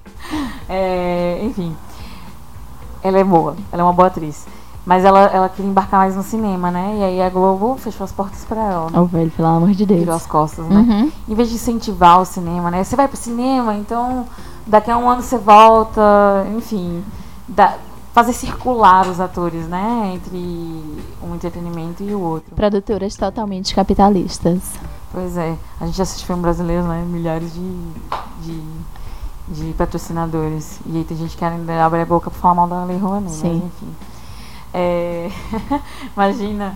É, 0.70 1.39
enfim. 1.43 1.76
Ela 3.01 3.20
é 3.20 3.24
boa, 3.24 3.56
ela 3.72 3.82
é 3.82 3.86
uma 3.86 3.93
boa 3.93 4.08
atriz. 4.08 4.45
Mas 4.86 5.06
ela, 5.06 5.22
ela 5.28 5.47
queria 5.49 5.70
embarcar 5.72 6.01
mais 6.01 6.14
no 6.16 6.24
cinema, 6.24 6.70
né? 6.70 6.97
E 6.99 7.04
aí 7.04 7.22
a 7.22 7.30
Globo 7.30 7.78
fechou 7.78 8.04
as 8.04 8.12
portas 8.12 8.43
pra 8.45 8.62
ela. 8.62 8.89
Né? 8.89 8.99
Ô, 8.99 9.06
velho, 9.06 9.32
pelo 9.32 9.47
amor 9.47 9.72
de 9.72 9.86
Deus. 9.86 10.01
Virou 10.01 10.16
as 10.16 10.26
costas, 10.26 10.66
né? 10.68 10.76
Uhum. 10.76 11.12
Em 11.30 11.36
vez 11.36 11.49
de 11.49 11.56
incentivar 11.56 12.20
o 12.20 12.26
cinema, 12.26 12.70
né? 12.70 12.84
Você 12.84 12.95
vai 12.95 13.08
pro 13.08 13.16
cinema, 13.18 13.74
então 13.76 14.26
daqui 14.68 14.91
a 14.91 14.97
um 14.97 15.10
ano 15.10 15.22
você 15.22 15.38
volta, 15.38 16.01
enfim. 16.56 17.04
dá- 17.47 17.78
fazer 18.14 18.32
circular 18.34 19.07
os 19.07 19.20
atores, 19.20 19.68
né? 19.68 20.14
Entre 20.16 20.38
um 21.22 21.36
entretenimento 21.36 22.03
e 22.03 22.14
o 22.14 22.22
outro. 22.22 22.55
Produtoras 22.55 23.16
totalmente 23.16 23.74
capitalistas. 23.74 24.61
Pois 25.11 25.36
é, 25.36 25.57
a 25.82 25.86
gente 25.86 26.01
assiste 26.01 26.26
filme 26.26 26.41
brasileiro, 26.41 26.84
né? 26.84 27.03
Milhares 27.05 27.53
de, 27.53 27.91
de, 28.41 28.64
de 29.47 29.74
patrocinadores. 29.74 30.80
E 30.86 30.97
aí 30.97 31.03
tem 31.03 31.18
gente 31.18 31.32
que 31.32 31.38
quer 31.38 31.51
abrir 31.82 32.01
a 32.01 32.05
boca 32.05 32.30
pra 32.30 32.39
falar 32.39 32.53
mal 32.53 32.68
da 32.68 32.84
Lei 32.86 32.97
Rouanet, 32.97 33.24
mas 33.24 33.34
Sim. 33.34 33.64
enfim. 33.66 33.95
É, 34.74 35.30
imagina, 36.16 36.76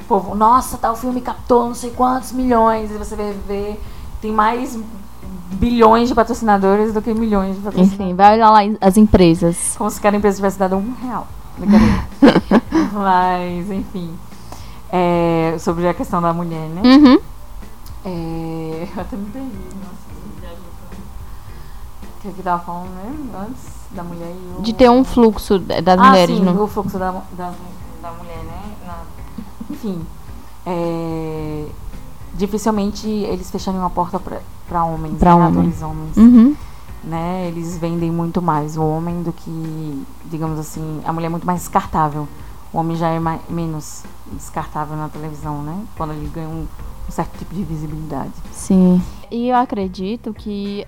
o 0.00 0.04
povo, 0.04 0.34
nossa, 0.34 0.76
tal 0.78 0.96
filme 0.96 1.20
captou 1.20 1.66
não 1.66 1.74
sei 1.74 1.90
quantos 1.90 2.32
milhões, 2.32 2.90
e 2.90 2.94
você 2.94 3.16
vai 3.16 3.32
ver, 3.32 3.80
tem 4.20 4.32
mais 4.32 4.78
bilhões 5.52 6.08
de 6.08 6.14
patrocinadores 6.14 6.92
do 6.92 7.02
que 7.02 7.12
milhões 7.12 7.56
de 7.56 7.62
patrocinadores. 7.62 8.00
Enfim, 8.00 8.14
vai 8.14 8.34
olhar 8.34 8.50
lá 8.50 8.60
as 8.80 8.96
empresas. 8.96 9.74
Como 9.76 9.90
se 9.90 10.00
cada 10.00 10.16
empresa 10.16 10.36
tivesse 10.36 10.58
dado 10.58 10.76
um 10.76 10.94
real. 11.02 11.26
Mas, 12.92 13.70
enfim. 13.70 14.10
É, 14.90 15.56
sobre 15.58 15.88
a 15.88 15.94
questão 15.94 16.20
da 16.20 16.32
mulher, 16.32 16.68
né? 16.68 16.82
Uhum. 16.84 17.18
É, 18.04 18.88
eu 18.94 19.00
até 19.00 19.16
me 19.16 19.26
perdi. 19.26 19.48
Nossa, 19.80 20.54
O 22.18 22.20
que 22.20 22.38
eu 22.38 22.44
tava 22.44 22.62
falando, 22.62 22.90
né? 22.90 23.46
Antes 23.48 23.82
da 23.90 24.02
mulher 24.02 24.34
e 24.34 24.58
o... 24.58 24.62
De 24.62 24.72
ter 24.72 24.90
um 24.90 25.04
fluxo 25.04 25.58
das 25.58 25.98
ah, 25.98 26.08
mulheres 26.08 26.36
sim, 26.36 26.42
no. 26.42 26.62
o 26.62 26.66
fluxo 26.66 26.98
da, 26.98 27.10
da, 27.10 27.52
da 28.02 28.10
mulher, 28.12 28.42
né? 28.44 28.62
Na- 28.86 29.04
enfim. 29.70 30.04
é, 30.66 31.66
dificilmente 32.34 33.08
eles 33.08 33.50
fechariam 33.50 33.84
a 33.84 33.90
porta 33.90 34.18
pra, 34.18 34.40
pra 34.72 34.84
homens, 34.84 35.18
Pra 35.18 35.36
né? 35.36 35.46
homem. 35.46 35.50
Atores 35.60 35.82
homens. 35.82 36.16
Uhum. 36.16 36.56
né, 37.04 37.48
eles 37.48 37.76
vendem 37.78 38.10
muito 38.10 38.40
mais 38.40 38.76
o 38.76 38.82
homem 38.82 39.22
do 39.22 39.32
que, 39.32 40.02
digamos 40.26 40.58
assim, 40.58 41.00
a 41.04 41.12
mulher 41.12 41.26
é 41.26 41.30
muito 41.30 41.46
mais 41.46 41.60
descartável. 41.60 42.26
O 42.72 42.78
homem 42.78 42.96
já 42.96 43.08
é 43.08 43.18
mais, 43.18 43.40
menos 43.50 44.02
descartável 44.32 44.96
na 44.96 45.08
televisão, 45.08 45.62
né? 45.62 45.76
Quando 45.96 46.12
ele 46.14 46.26
ganha 46.32 46.48
um, 46.48 46.66
um 47.08 47.10
certo 47.12 47.36
tipo 47.38 47.54
de 47.54 47.62
visibilidade. 47.64 48.30
Sim. 48.52 49.02
E 49.30 49.48
eu 49.48 49.56
acredito 49.56 50.32
que 50.32 50.86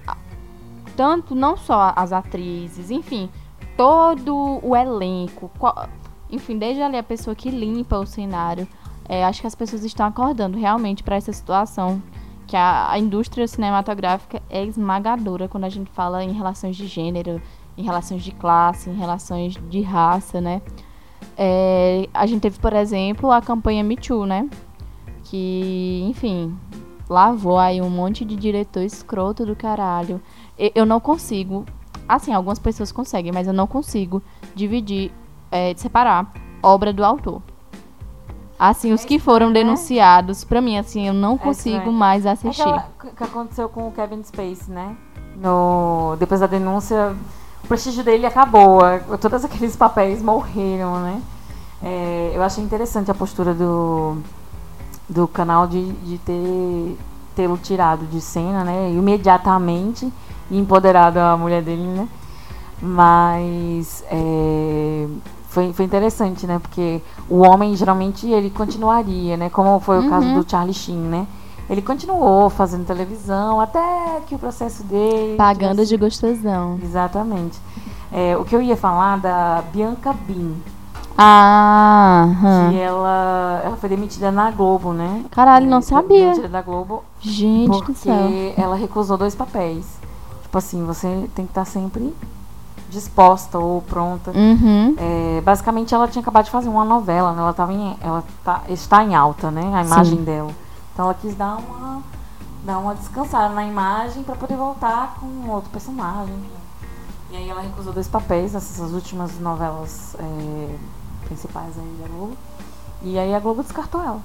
tanto 0.97 1.35
não 1.35 1.57
só 1.57 1.93
as 1.97 2.13
atrizes, 2.13 2.91
enfim, 2.91 3.29
todo 3.77 4.61
o 4.63 4.75
elenco, 4.77 5.51
qual- 5.59 5.89
enfim, 6.31 6.57
desde 6.57 6.81
ali 6.81 6.97
a 6.97 7.03
pessoa 7.03 7.35
que 7.35 7.51
limpa 7.51 7.99
o 7.99 8.07
cenário, 8.07 8.67
é, 9.09 9.25
acho 9.25 9.41
que 9.41 9.47
as 9.47 9.55
pessoas 9.55 9.85
estão 9.85 10.07
acordando 10.07 10.57
realmente 10.59 11.03
para 11.03 11.17
essa 11.17 11.33
situação 11.33 12.01
que 12.47 12.57
a, 12.57 12.91
a 12.91 12.99
indústria 12.99 13.47
cinematográfica 13.49 14.43
é 14.51 14.65
esmagadora 14.65 15.49
quando 15.49 15.65
a 15.65 15.69
gente 15.69 15.91
fala 15.91 16.23
em 16.23 16.33
relações 16.33 16.77
de 16.77 16.87
gênero, 16.87 17.41
em 17.77 17.83
relações 17.83 18.23
de 18.23 18.33
classe, 18.33 18.91
em 18.91 18.95
relações 18.95 19.55
de 19.69 19.81
raça, 19.81 20.41
né? 20.41 20.63
É, 21.37 22.09
a 22.13 22.27
gente 22.27 22.43
teve, 22.43 22.59
por 22.59 22.73
exemplo, 22.73 23.31
a 23.31 23.41
campanha 23.41 23.83
Me 23.83 23.97
Too, 23.97 24.27
né? 24.27 24.49
Que, 25.25 26.05
enfim, 26.09 26.57
lavou 27.09 27.59
aí 27.59 27.81
um 27.81 27.91
monte 27.91 28.25
de 28.25 28.37
diretor 28.37 28.83
escroto 28.83 29.45
do 29.45 29.57
caralho. 29.57 30.21
Eu 30.75 30.87
não 30.87 31.01
consigo, 31.01 31.65
assim, 32.09 32.33
algumas 32.33 32.59
pessoas 32.59 32.93
conseguem, 32.93 33.33
mas 33.33 33.47
eu 33.47 33.53
não 33.53 33.67
consigo 33.67 34.23
dividir, 34.55 35.11
é, 35.51 35.75
separar 35.77 36.33
obra 36.63 36.93
do 36.93 37.05
autor. 37.05 37.43
Assim, 38.69 38.93
os 38.93 39.05
que 39.05 39.19
foram 39.19 39.49
né? 39.49 39.55
denunciados, 39.55 40.45
pra 40.45 40.61
mim, 40.61 40.79
assim, 40.79 41.07
eu 41.07 41.15
não 41.15 41.37
consigo 41.37 41.77
estranho. 41.77 41.93
mais 41.97 42.25
É 42.27 42.31
assistir. 42.31 42.63
aquela 42.63 42.87
que 43.17 43.25
aconteceu 43.25 43.69
com 43.69 43.89
o 43.89 43.93
Kevin 43.93 44.23
Space, 44.23 44.71
né? 44.71 44.97
No, 45.37 46.17
depois 46.19 46.41
da 46.41 46.47
denúncia, 46.47 47.15
o 47.63 47.67
prestígio 47.67 48.05
dele 48.05 48.25
acabou. 48.27 48.87
é, 48.87 48.99
Todos 49.21 49.45
aqueles 49.45 49.75
papéis 49.77 50.23
morreram, 50.23 51.01
né? 51.01 51.21
É, 51.83 52.33
eu 52.35 52.43
achei 52.43 52.63
interessante 52.65 53.11
a 53.11 53.15
postura 53.15 53.53
do, 53.53 54.17
do 55.09 55.29
canal 55.29 55.67
de, 55.67 55.93
de 55.93 56.19
ter 56.19 56.97
tê-lo 57.37 57.59
tirado 57.59 58.07
de 58.07 58.21
cena, 58.21 58.65
né? 58.65 58.91
Imediatamente 58.93 60.11
e 60.51 60.59
empoderado 60.59 61.19
a 61.19 61.37
mulher 61.37 61.63
dele, 61.63 61.83
né? 61.83 62.09
Mas 62.81 64.05
é, 64.11 65.07
foi, 65.55 65.73
foi 65.73 65.85
interessante, 65.85 66.47
né? 66.47 66.59
Porque 66.59 67.01
o 67.31 67.39
homem 67.47 67.75
geralmente 67.77 68.29
ele 68.29 68.51
continuaria, 68.51 69.37
né? 69.37 69.49
Como 69.49 69.79
foi 69.79 70.05
o 70.05 70.11
caso 70.11 70.27
Uhum. 70.27 70.41
do 70.41 70.51
Charlie 70.51 70.75
Sheen, 70.75 70.97
né? 70.99 71.27
Ele 71.71 71.81
continuou 71.81 72.51
fazendo 72.51 72.85
televisão 72.85 73.61
até 73.61 74.21
que 74.27 74.35
o 74.35 74.39
processo 74.39 74.83
dele. 74.83 75.37
Pagando 75.37 75.71
tivesse- 75.77 75.91
de 75.91 75.97
gostosão. 75.97 76.79
Exatamente. 76.83 77.59
É, 78.13 78.37
o 78.37 78.45
que 78.45 78.55
eu 78.55 78.61
ia 78.61 78.77
falar 78.77 79.19
da 79.19 79.63
Bianca 79.73 80.13
Bin, 80.13 80.55
Ah, 81.17 82.27
hum. 82.43 82.71
que 82.73 82.79
ela, 82.81 83.63
ela 83.65 83.77
foi 83.77 83.89
demitida 83.89 84.31
na 84.33 84.51
Globo, 84.51 84.93
né? 84.93 85.25
Caralho, 85.31 85.67
não 85.67 85.79
É, 85.79 85.83
sabia. 85.83 86.19
Demitida 86.27 86.49
da 86.49 86.61
Globo 86.61 87.05
Gente 87.21 87.71
do 87.71 87.79
porque 87.79 87.95
céu. 87.95 88.55
ela 88.57 88.75
recusou 88.75 89.17
dois 89.17 89.35
papéis. 89.35 89.87
Tipo 90.43 90.59
assim, 90.59 90.85
você 90.85 91.31
tem 91.35 91.45
que 91.47 91.53
estar 91.53 91.65
sempre 91.65 92.13
disposta 92.95 93.59
ou 93.59 93.83
pronta. 93.83 94.31
Uhum. 94.31 94.95
É, 94.97 95.41
basicamente, 95.43 95.95
ela 95.95 96.09
tinha 96.09 96.23
acabado 96.23 96.47
de 96.47 96.51
fazer 96.51 96.69
uma 96.69 96.85
novela, 96.85 97.33
né? 97.33 97.41
Ela, 97.43 97.53
tava 97.53 97.73
em, 97.73 97.97
ela 98.01 98.25
tá- 98.43 98.63
está 98.69 99.05
em 99.05 99.15
alta, 99.15 99.51
né? 99.51 99.61
A 99.75 99.85
imagem 99.85 100.19
Sim. 100.19 100.25
dela. 100.25 100.51
Então, 100.93 101.05
ela 101.07 101.15
quis 101.15 101.35
dar 101.35 101.57
uma, 101.57 102.03
dar 102.65 102.79
uma 102.79 102.95
descansada 102.95 103.53
na 103.53 103.65
imagem 103.65 104.23
para 104.23 104.37
poder 104.37 104.57
voltar 104.57 105.17
com 105.21 105.51
outro 105.51 105.69
personagem. 105.71 106.35
E 107.31 107.37
aí, 107.37 107.51
ela 107.51 107.61
recusou 107.61 107.93
dois 107.93 108.09
papéis 108.09 108.53
nessas 108.53 108.93
últimas 108.93 109.39
novelas 109.41 110.17
é, 110.19 110.77
principais 111.27 111.77
aí 111.77 111.97
da 112.01 112.09
Globo. 112.09 112.37
E 113.03 113.19
aí, 113.19 113.35
a 113.35 113.41
Globo 113.41 113.63
descartou 113.63 114.01
ela. 114.03 114.21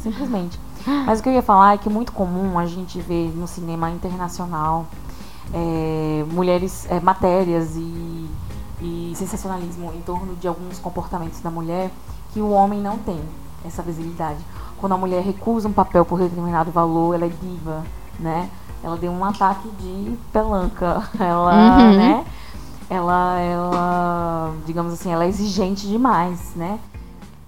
Simplesmente. 0.00 0.58
Mas 1.06 1.20
o 1.20 1.22
que 1.22 1.28
eu 1.28 1.32
ia 1.32 1.42
falar 1.42 1.74
é 1.74 1.78
que 1.78 1.88
é 1.88 1.92
muito 1.92 2.12
comum 2.12 2.58
a 2.58 2.66
gente 2.66 3.00
ver 3.00 3.28
no 3.36 3.46
cinema 3.46 3.90
internacional 3.90 4.86
é, 5.52 6.24
mulheres, 6.32 6.86
é, 6.90 7.00
matérias 7.00 7.76
e, 7.76 8.28
e 8.80 9.12
sensacionalismo 9.16 9.92
em 9.94 10.00
torno 10.02 10.34
de 10.36 10.48
alguns 10.48 10.78
comportamentos 10.78 11.40
da 11.40 11.50
mulher 11.50 11.90
que 12.32 12.40
o 12.40 12.50
homem 12.50 12.80
não 12.80 12.98
tem 12.98 13.20
essa 13.64 13.82
visibilidade. 13.82 14.38
Quando 14.78 14.92
a 14.92 14.98
mulher 14.98 15.22
recusa 15.22 15.68
um 15.68 15.72
papel 15.72 16.04
por 16.04 16.18
determinado 16.18 16.70
valor, 16.70 17.14
ela 17.14 17.24
é 17.26 17.28
diva, 17.28 17.84
né? 18.18 18.48
Ela 18.82 18.96
deu 18.96 19.10
um 19.12 19.24
ataque 19.24 19.68
de 19.80 20.16
pelanca. 20.32 21.02
Ela, 21.18 21.78
Uhum. 21.78 21.96
né? 21.96 22.24
Ela, 22.90 23.40
ela, 23.40 24.52
digamos 24.66 24.92
assim, 24.92 25.10
ela 25.10 25.24
é 25.24 25.28
exigente 25.28 25.86
demais, 25.88 26.52
né? 26.54 26.78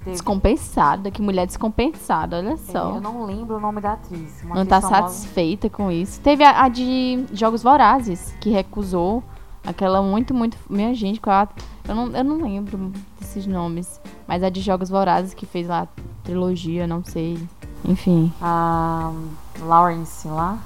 Teve- 0.07 0.13
Descompensada, 0.13 1.11
que 1.11 1.21
mulher 1.21 1.47
descompensada, 1.47 2.37
olha 2.39 2.51
é, 2.53 2.57
só. 2.57 2.95
eu 2.95 3.01
não 3.01 3.25
lembro 3.25 3.57
o 3.57 3.61
nome 3.61 3.81
da 3.81 3.95
atriz. 3.95 4.41
Não 4.45 4.53
atriz 4.53 4.69
tá 4.69 4.81
famosa. 4.81 5.03
satisfeita 5.13 5.69
com 5.69 5.91
isso. 5.91 6.21
Teve 6.21 6.45
a, 6.45 6.63
a 6.63 6.69
de 6.69 7.25
Jogos 7.33 7.61
Vorazes, 7.63 8.33
que 8.41 8.51
recusou. 8.51 9.21
Aquela 9.67 10.01
muito, 10.01 10.33
muito. 10.33 10.57
Minha 10.71 10.95
gente, 10.95 11.19
qual 11.21 11.35
é 11.35 11.43
a- 11.43 11.49
eu, 11.89 11.95
não, 11.97 12.07
eu 12.17 12.23
não 12.23 12.41
lembro 12.41 12.93
desses 13.19 13.49
nomes. 13.49 14.01
Mas 14.29 14.45
a 14.45 14.49
de 14.49 14.61
Jogos 14.61 14.89
Vorazes, 14.89 15.35
que 15.35 15.45
fez 15.45 15.67
lá 15.67 15.89
trilogia, 16.23 16.87
não 16.87 17.05
sei. 17.05 17.37
Enfim, 17.85 18.33
A 18.41 19.13
Lawrence 19.61 20.29
lá. 20.29 20.59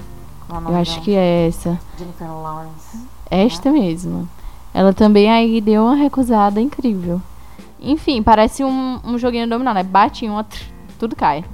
É 0.51 0.53
eu 0.70 0.76
acho 0.76 0.93
dela? 0.93 1.05
que 1.05 1.14
é 1.14 1.47
essa. 1.49 1.80
Jennifer 1.99 2.30
Lawrence. 2.30 2.99
Esta 3.30 3.70
mesmo. 3.70 4.28
Ela 4.74 4.93
também 4.93 5.30
aí 5.30 5.61
deu 5.62 5.84
uma 5.84 5.95
recusada 5.95 6.61
incrível. 6.61 7.22
Enfim, 7.81 8.22
parece 8.22 8.62
um, 8.64 9.01
um 9.05 9.16
joguinho 9.18 9.49
dominó, 9.49 9.72
né? 9.72 9.83
Bate 9.83 10.26
em 10.26 10.31
uma, 10.31 10.45
tr- 10.45 10.64
tudo 10.99 11.16
cai. 11.16 11.45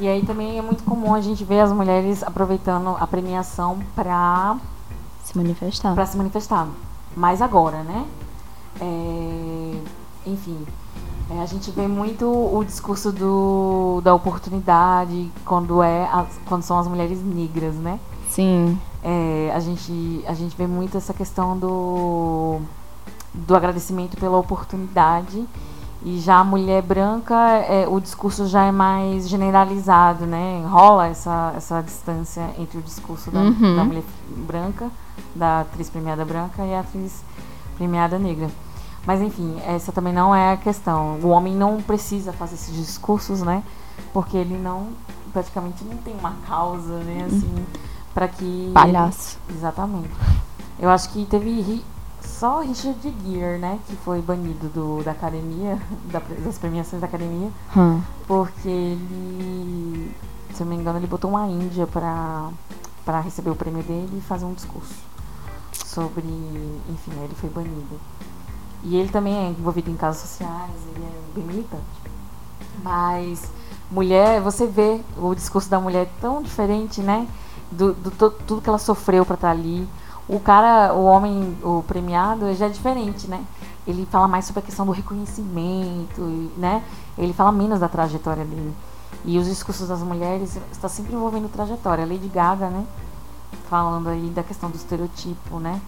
E 0.00 0.06
aí 0.08 0.22
também 0.24 0.58
é 0.58 0.62
muito 0.62 0.84
comum 0.84 1.14
a 1.14 1.20
gente 1.20 1.42
ver 1.44 1.60
as 1.60 1.72
mulheres 1.72 2.22
aproveitando 2.22 2.96
a 3.00 3.06
premiação 3.06 3.78
pra, 3.94 4.56
Se 5.24 5.36
manifestar. 5.36 5.94
pra 5.94 6.04
se 6.06 6.16
manifestar. 6.16 6.68
Mas 7.16 7.40
agora, 7.40 7.82
né? 7.82 8.04
É, 8.80 9.72
enfim, 10.26 10.58
é, 11.30 11.40
a 11.40 11.46
gente 11.46 11.70
vê 11.70 11.86
muito 11.88 12.26
o 12.26 12.62
discurso 12.64 13.10
do, 13.10 14.00
da 14.04 14.14
oportunidade 14.14 15.30
quando, 15.46 15.82
é 15.82 16.06
as- 16.12 16.38
quando 16.46 16.62
são 16.62 16.78
as 16.78 16.86
mulheres 16.86 17.22
negras, 17.24 17.74
né? 17.76 17.98
Sim. 18.28 18.78
É, 19.02 19.50
a, 19.54 19.60
gente, 19.60 20.22
a 20.26 20.34
gente 20.34 20.54
vê 20.56 20.66
muito 20.66 20.96
essa 20.98 21.14
questão 21.14 21.56
do, 21.56 22.60
do 23.36 23.54
agradecimento 23.54 24.16
pela 24.16 24.36
oportunidade. 24.38 25.44
E 26.04 26.20
já 26.20 26.36
a 26.38 26.44
mulher 26.44 26.82
branca, 26.82 27.34
é, 27.34 27.86
o 27.88 27.98
discurso 27.98 28.46
já 28.46 28.64
é 28.64 28.70
mais 28.70 29.28
generalizado, 29.28 30.24
né? 30.26 30.64
Rola 30.68 31.08
essa, 31.08 31.52
essa 31.56 31.80
distância 31.82 32.48
entre 32.58 32.78
o 32.78 32.82
discurso 32.82 33.30
da, 33.30 33.40
Uhum. 33.40 33.76
da 33.76 33.84
mulher 33.84 34.04
branca, 34.46 34.88
da 35.34 35.60
atriz 35.62 35.88
premiada 35.90 36.24
branca 36.24 36.64
e 36.64 36.74
a 36.74 36.80
atriz 36.80 37.24
premiada 37.76 38.18
negra. 38.18 38.48
Mas 39.04 39.20
enfim, 39.20 39.56
essa 39.66 39.90
também 39.90 40.12
não 40.12 40.34
é 40.34 40.52
a 40.52 40.56
questão. 40.56 41.18
O 41.22 41.28
homem 41.28 41.54
não 41.54 41.80
precisa 41.80 42.32
fazer 42.32 42.54
esses 42.54 42.74
discursos, 42.74 43.40
né? 43.42 43.62
Porque 44.12 44.36
ele 44.36 44.56
não, 44.58 44.88
praticamente 45.32 45.82
não 45.84 45.96
tem 45.98 46.14
uma 46.18 46.34
causa, 46.46 46.98
né? 46.98 47.24
Assim, 47.26 47.54
para 48.14 48.28
que 48.28 48.70
Palhaço. 48.74 49.38
Exatamente. 49.50 50.10
Eu 50.78 50.90
acho 50.90 51.08
que 51.10 51.24
teve 51.26 51.82
só 52.38 52.60
Richard 52.60 52.98
Gere, 53.24 53.58
né, 53.58 53.78
que 53.86 53.96
foi 53.96 54.20
banido 54.20 54.68
do, 54.68 55.02
da 55.02 55.12
academia, 55.12 55.80
da, 56.12 56.20
das 56.44 56.58
premiações 56.58 57.00
da 57.00 57.06
academia, 57.06 57.50
Hum. 57.76 58.00
porque 58.26 58.68
ele, 58.68 60.14
se 60.54 60.62
eu 60.62 60.66
não 60.66 60.74
me 60.74 60.80
engano, 60.80 60.98
ele 60.98 61.06
botou 61.06 61.30
uma 61.30 61.46
índia 61.46 61.86
pra, 61.86 62.50
pra 63.04 63.20
receber 63.20 63.50
o 63.50 63.56
prêmio 63.56 63.82
dele 63.82 64.18
e 64.18 64.20
fazer 64.20 64.44
um 64.44 64.52
discurso 64.54 64.94
sobre, 65.84 66.22
enfim, 66.90 67.12
ele 67.22 67.34
foi 67.34 67.48
banido. 67.50 67.98
E 68.84 68.96
ele 68.96 69.08
também 69.08 69.34
é 69.34 69.48
envolvido 69.50 69.90
em 69.90 69.96
casos 69.96 70.22
sociais, 70.22 70.70
ele 70.94 71.04
é 71.04 71.34
bem 71.34 71.44
militante. 71.44 71.82
Mas 72.82 73.50
mulher, 73.90 74.40
você 74.40 74.66
vê 74.66 75.00
o 75.16 75.34
discurso 75.34 75.68
da 75.70 75.80
mulher 75.80 76.08
tão 76.20 76.42
diferente, 76.42 77.00
né? 77.00 77.26
Do, 77.70 77.94
do 77.94 78.10
to- 78.10 78.30
tudo 78.46 78.60
que 78.62 78.68
ela 78.68 78.78
sofreu 78.78 79.24
pra 79.24 79.34
estar 79.34 79.50
ali. 79.50 79.88
O 80.28 80.40
cara, 80.40 80.92
o 80.92 81.04
homem, 81.04 81.56
o 81.62 81.84
premiado, 81.86 82.52
já 82.54 82.66
é 82.66 82.68
diferente, 82.68 83.28
né? 83.28 83.44
Ele 83.86 84.04
fala 84.10 84.26
mais 84.26 84.44
sobre 84.44 84.60
a 84.60 84.62
questão 84.62 84.84
do 84.84 84.90
reconhecimento, 84.92 86.20
né? 86.56 86.82
Ele 87.16 87.32
fala 87.32 87.52
menos 87.52 87.78
da 87.80 87.88
trajetória 87.88 88.44
dele. 88.44 88.74
E 89.24 89.38
os 89.38 89.46
discursos 89.46 89.88
das 89.88 90.00
mulheres 90.00 90.58
está 90.72 90.88
sempre 90.88 91.14
envolvendo 91.14 91.48
trajetória. 91.48 92.04
A 92.04 92.06
Lady 92.06 92.28
Gaga, 92.28 92.68
né? 92.68 92.84
Falando 93.70 94.08
aí 94.08 94.28
da 94.30 94.42
questão 94.42 94.68
do 94.70 94.76
estereotipo, 94.76 95.58
né? 95.60 95.80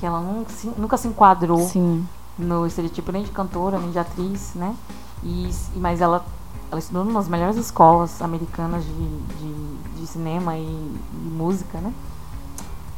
Que 0.00 0.06
ela 0.06 0.20
nunca 0.20 0.50
se, 0.50 0.66
nunca 0.78 0.96
se 0.96 1.08
enquadrou 1.08 1.60
Sim. 1.60 2.06
no 2.38 2.66
estereotipo 2.66 3.12
nem 3.12 3.22
de 3.22 3.30
cantora, 3.30 3.78
nem 3.78 3.90
de 3.90 3.98
atriz, 3.98 4.52
né? 4.54 4.74
E, 5.22 5.48
e- 5.48 5.78
mas 5.78 6.00
ela, 6.00 6.24
ela 6.70 6.78
estudou 6.78 7.04
nas 7.04 7.28
melhores 7.28 7.56
escolas 7.56 8.20
americanas 8.22 8.82
de, 8.84 8.92
de, 8.92 9.76
de 10.00 10.06
cinema 10.06 10.56
e, 10.56 10.62
e 10.62 11.30
música, 11.36 11.78
né? 11.78 11.92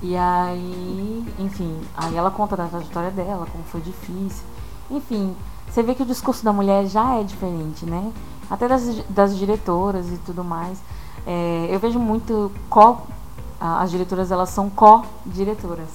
E 0.05 0.15
aí, 0.19 1.25
enfim, 1.39 1.81
aí 1.97 2.15
ela 2.15 2.31
conta 2.31 2.55
da 2.55 2.67
trajetória 2.67 3.11
dela, 3.11 3.47
como 3.51 3.65
foi 3.65 3.81
difícil. 3.81 4.45
Enfim, 4.91 5.35
você 5.67 5.83
vê 5.83 5.95
que 5.95 6.03
o 6.03 6.07
discurso 6.07 6.45
da 6.45 6.53
mulher 6.53 6.85
já 6.85 7.15
é 7.15 7.25
diferente, 7.25 7.87
né? 7.87 8.13
Até 8.51 8.69
das, 8.69 9.03
das 9.09 9.35
diretoras 9.35 10.13
e 10.13 10.19
tudo 10.19 10.45
mais. 10.45 10.79
É, 11.27 11.69
eu 11.71 11.81
vejo 11.81 11.99
muito 11.99 12.53
co, 12.69 12.99
as 13.59 13.91
diretoras 13.91 14.31
elas 14.31 14.51
são 14.51 14.69
co-diretoras. 14.69 15.89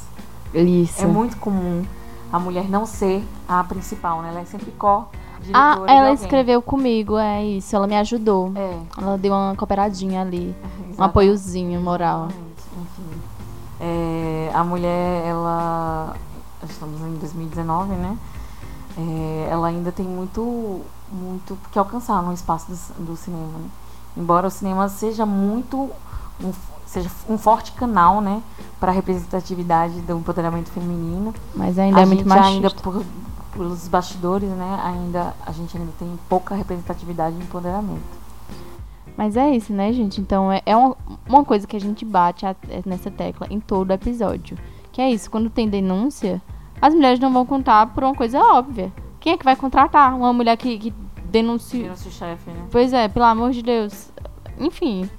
Isso. 0.55 1.03
É 1.03 1.05
muito 1.05 1.37
comum 1.37 1.85
a 2.33 2.39
mulher 2.39 2.67
não 2.67 2.87
ser 2.87 3.23
a 3.47 3.63
principal, 3.63 4.23
né? 4.23 4.29
Ela 4.29 4.39
é 4.39 4.45
sempre 4.45 4.71
co-diretora. 4.71 5.53
Ah, 5.53 5.83
ela 5.87 6.13
escreveu 6.13 6.63
comigo, 6.63 7.15
é 7.15 7.45
isso. 7.45 7.75
Ela 7.75 7.85
me 7.85 7.95
ajudou. 7.95 8.53
É. 8.55 8.75
Ela 8.99 9.19
deu 9.19 9.33
uma 9.33 9.55
cooperadinha 9.55 10.21
ali. 10.21 10.47
Um 10.47 10.89
exatamente. 10.89 11.01
apoiozinho 11.01 11.79
moral. 11.79 12.23
Exatamente, 12.23 12.63
Enfim. 12.75 13.38
É, 13.79 14.51
a 14.53 14.63
mulher, 14.63 15.25
ela. 15.25 16.15
Estamos 16.69 16.99
em 17.01 17.17
2019, 17.17 17.93
né? 17.93 18.17
É, 18.97 19.47
ela 19.49 19.67
ainda 19.67 19.91
tem 19.91 20.05
muito, 20.05 20.81
muito 21.11 21.57
que 21.71 21.79
alcançar 21.79 22.21
no 22.21 22.33
espaço 22.33 22.67
do, 22.69 23.05
do 23.05 23.15
cinema, 23.15 23.57
né? 23.57 23.69
Embora 24.17 24.47
o 24.47 24.51
cinema 24.51 24.89
seja 24.89 25.25
muito. 25.25 25.89
Um, 26.43 26.51
seja 26.85 27.09
um 27.29 27.37
forte 27.37 27.71
canal, 27.73 28.19
né? 28.19 28.41
Para 28.79 28.91
a 28.91 28.95
representatividade 28.95 30.01
do 30.01 30.17
empoderamento 30.17 30.69
feminino. 30.71 31.33
Mas 31.55 31.79
ainda 31.79 31.99
a 31.99 32.01
é 32.01 32.05
muito 32.05 32.19
gente 32.19 32.27
machista. 32.27 32.47
ainda 32.47 32.69
por, 32.71 33.05
pelos 33.53 33.87
bastidores, 33.87 34.49
né? 34.49 34.79
Ainda 34.83 35.33
a 35.45 35.51
gente 35.51 35.77
ainda 35.77 35.91
tem 35.97 36.19
pouca 36.27 36.55
representatividade 36.55 37.35
e 37.37 37.39
empoderamento. 37.41 38.18
Mas 39.19 39.35
é 39.35 39.53
isso, 39.53 39.73
né, 39.73 39.91
gente? 39.91 40.21
Então 40.21 40.49
é, 40.49 40.61
é 40.65 40.73
uma, 40.77 40.95
uma 41.27 41.43
coisa 41.43 41.67
que 41.67 41.75
a 41.75 41.79
gente 41.79 42.05
bate 42.05 42.45
a- 42.45 42.55
é 42.69 42.81
nessa 42.85 43.11
tecla 43.11 43.47
em 43.49 43.59
todo 43.59 43.91
episódio. 43.91 44.57
Que 44.93 45.01
é 45.01 45.11
isso, 45.11 45.29
quando 45.29 45.49
tem 45.49 45.67
denúncia, 45.67 46.41
as 46.81 46.93
mulheres 46.95 47.19
não 47.19 47.29
vão 47.33 47.45
contar 47.45 47.87
por 47.87 48.01
uma 48.05 48.15
coisa 48.15 48.39
óbvia. 48.39 48.93
Quem 49.19 49.33
é 49.33 49.37
que 49.37 49.43
vai 49.43 49.57
contratar? 49.57 50.15
Uma 50.15 50.31
mulher 50.31 50.55
que, 50.55 50.77
que 50.79 50.93
denuncia. 51.25 51.83
Vira-se 51.83 52.07
o 52.07 52.11
chefe, 52.11 52.49
né? 52.49 52.65
Pois 52.71 52.93
é, 52.93 53.09
pelo 53.09 53.25
amor 53.25 53.51
de 53.51 53.61
Deus. 53.61 54.09
Enfim, 54.57 55.09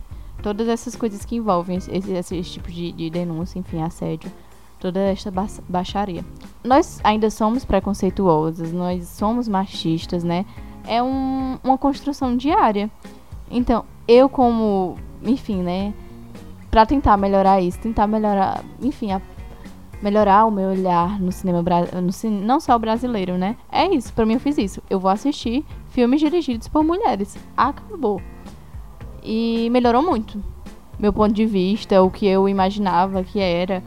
todas 0.43 0.67
essas 0.67 0.97
coisas 0.97 1.23
que 1.27 1.37
envolvem 1.37 1.77
esse, 1.77 1.91
esse, 1.95 2.37
esse 2.39 2.51
tipo 2.53 2.73
de, 2.73 2.93
de 2.93 3.11
denúncia, 3.11 3.59
enfim, 3.59 3.83
assédio. 3.83 4.33
Toda 4.79 4.99
esta 4.99 5.31
ba- 5.31 5.47
baixaria. 5.69 6.25
Nós 6.65 7.01
ainda 7.05 7.29
somos 7.29 7.67
preconceituosas, 7.67 8.73
nós 8.73 9.07
somos 9.09 9.47
machistas, 9.47 10.25
né? 10.25 10.47
É 10.87 11.03
um- 11.03 11.59
uma 11.63 11.77
construção 11.77 12.35
diária. 12.35 12.91
Então, 13.51 13.85
eu 14.07 14.29
como, 14.29 14.97
enfim, 15.23 15.63
né? 15.63 15.93
Pra 16.71 16.87
tentar 16.87 17.17
melhorar 17.17 17.61
isso, 17.61 17.79
tentar 17.81 18.07
melhorar, 18.07 18.63
enfim, 18.81 19.11
a- 19.13 19.21
melhorar 20.01 20.45
o 20.47 20.51
meu 20.51 20.69
olhar 20.71 21.21
no 21.21 21.33
cinema, 21.33 21.63
no, 21.63 22.31
não 22.47 22.61
só 22.61 22.77
o 22.77 22.79
brasileiro, 22.79 23.37
né? 23.37 23.57
É 23.71 23.87
isso, 23.93 24.13
pra 24.13 24.25
mim 24.25 24.35
eu 24.35 24.41
fiz 24.41 24.57
isso. 24.57 24.81
Eu 24.89 25.01
vou 25.01 25.11
assistir 25.11 25.65
filmes 25.89 26.21
dirigidos 26.21 26.69
por 26.69 26.85
mulheres. 26.85 27.37
Acabou. 27.57 28.21
E 29.23 29.69
melhorou 29.71 30.03
muito. 30.03 30.43
Meu 30.99 31.13
ponto 31.13 31.33
de 31.33 31.45
vista, 31.45 32.01
o 32.03 32.11
que 32.11 32.27
eu 32.27 32.49
imaginava 32.49 33.25
que 33.25 33.41
era. 33.41 33.83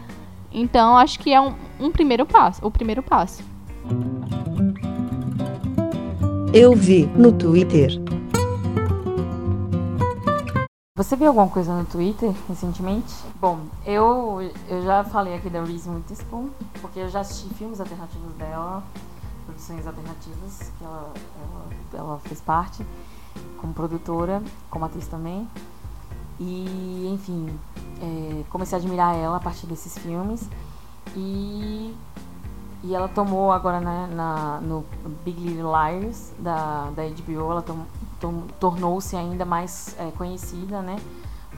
Então, 0.51 0.97
acho 0.97 1.19
que 1.19 1.33
é 1.33 1.39
um, 1.39 1.53
um 1.79 1.89
primeiro 1.91 2.25
passo. 2.25 2.63
O 2.65 2.69
primeiro 2.69 3.01
passo. 3.01 3.43
Eu 6.53 6.75
vi 6.75 7.05
no 7.15 7.31
Twitter. 7.31 7.91
Você 10.95 11.15
viu 11.15 11.29
alguma 11.29 11.49
coisa 11.49 11.73
no 11.75 11.85
Twitter 11.85 12.31
recentemente? 12.47 13.11
Bom, 13.41 13.61
eu, 13.83 14.39
eu 14.69 14.83
já 14.83 15.03
falei 15.03 15.33
aqui 15.33 15.49
da 15.49 15.63
Reese 15.63 15.89
Witherspoon, 15.89 16.49
porque 16.81 16.99
eu 16.99 17.09
já 17.09 17.21
assisti 17.21 17.51
filmes 17.55 17.79
alternativos 17.79 18.31
dela, 18.35 18.83
produções 19.43 19.87
alternativas, 19.87 20.71
que 20.77 20.83
ela, 20.83 21.11
ela, 21.41 21.65
ela 21.95 22.19
fez 22.19 22.39
parte, 22.41 22.85
como 23.57 23.73
produtora, 23.73 24.43
como 24.69 24.85
atriz 24.85 25.07
também. 25.07 25.49
E, 26.39 27.09
enfim, 27.11 27.49
é, 27.99 28.43
comecei 28.51 28.77
a 28.77 28.79
admirar 28.79 29.15
ela 29.15 29.37
a 29.37 29.39
partir 29.39 29.65
desses 29.65 29.97
filmes. 29.97 30.47
E, 31.15 31.91
e 32.83 32.93
ela 32.93 33.07
tomou 33.07 33.51
agora 33.51 33.79
né, 33.79 34.07
na, 34.13 34.59
no 34.61 34.85
Big 35.25 35.39
Little 35.39 35.71
Liars 35.71 36.31
da, 36.37 36.91
da 36.91 37.01
HBO, 37.01 37.49
ela 37.51 37.63
tom, 37.63 37.77
tom- 37.77 37.85
tornou-se 38.59 39.15
ainda 39.15 39.43
mais 39.45 39.95
é, 39.99 40.11
conhecida, 40.11 40.81
né? 40.81 40.97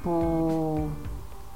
Por, 0.03 0.89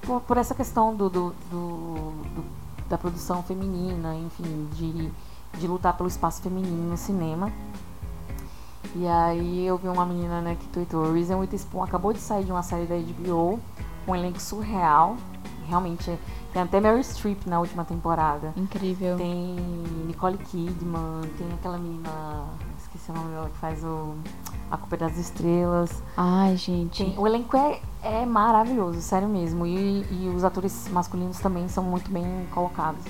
por, 0.02 0.22
por 0.22 0.38
essa 0.38 0.54
questão 0.56 0.96
do, 0.96 1.10
do, 1.10 1.34
do- 1.52 2.46
da 2.90 2.98
produção 2.98 3.44
feminina, 3.44 4.16
enfim, 4.16 4.68
de, 4.74 5.12
de 5.60 5.68
lutar 5.68 5.96
pelo 5.96 6.10
espaço 6.10 6.42
feminino 6.42 6.90
no 6.90 6.98
cinema. 6.98 7.52
E 8.96 9.06
aí 9.08 9.66
eu 9.68 9.78
vi 9.78 9.88
uma 9.88 10.06
menina 10.06 10.42
né, 10.42 10.58
que 10.60 10.68
tweetou, 10.70 11.14
Reason 11.14 11.38
Witherspoon 11.38 11.84
acabou 11.84 12.12
de 12.12 12.20
sair 12.20 12.44
de 12.44 12.52
uma 12.52 12.64
série 12.64 12.88
da 12.88 12.96
HBO, 12.96 13.60
um 14.08 14.16
elenco 14.16 14.40
surreal, 14.42 15.16
realmente, 15.68 16.18
tem 16.52 16.64
até 16.64 16.80
Mary 16.80 17.04
Streep 17.04 17.46
na 17.46 17.60
última 17.60 17.86
temporada. 17.86 18.52
Incrível. 18.58 19.16
Tem 19.18 19.56
Nicole 20.08 20.40
Kidman, 20.40 21.22
tem 21.38 21.48
aquela 21.54 21.78
menina, 21.78 22.10
esqueci 22.80 23.12
o 23.12 23.14
nome 23.14 23.30
dela, 23.30 23.50
que 23.50 23.58
faz 23.60 23.84
o 23.84 24.16
A 24.72 24.78
Culpa 24.78 24.96
é 24.96 25.00
das 25.00 25.18
Estrelas. 25.18 25.92
Ai, 26.16 26.56
gente. 26.56 27.04
Tem- 27.04 27.18
o 27.18 27.26
elenco 27.26 27.58
é, 27.58 27.82
é 28.04 28.26
maravilhoso, 28.26 29.02
sério 29.02 29.28
mesmo. 29.28 29.66
E, 29.66 30.02
e 30.12 30.32
os 30.36 30.44
atores 30.44 30.88
masculinos 30.90 31.40
também 31.40 31.68
são 31.68 31.84
muito 31.84 32.12
bem 32.12 32.48
colocados. 32.52 33.04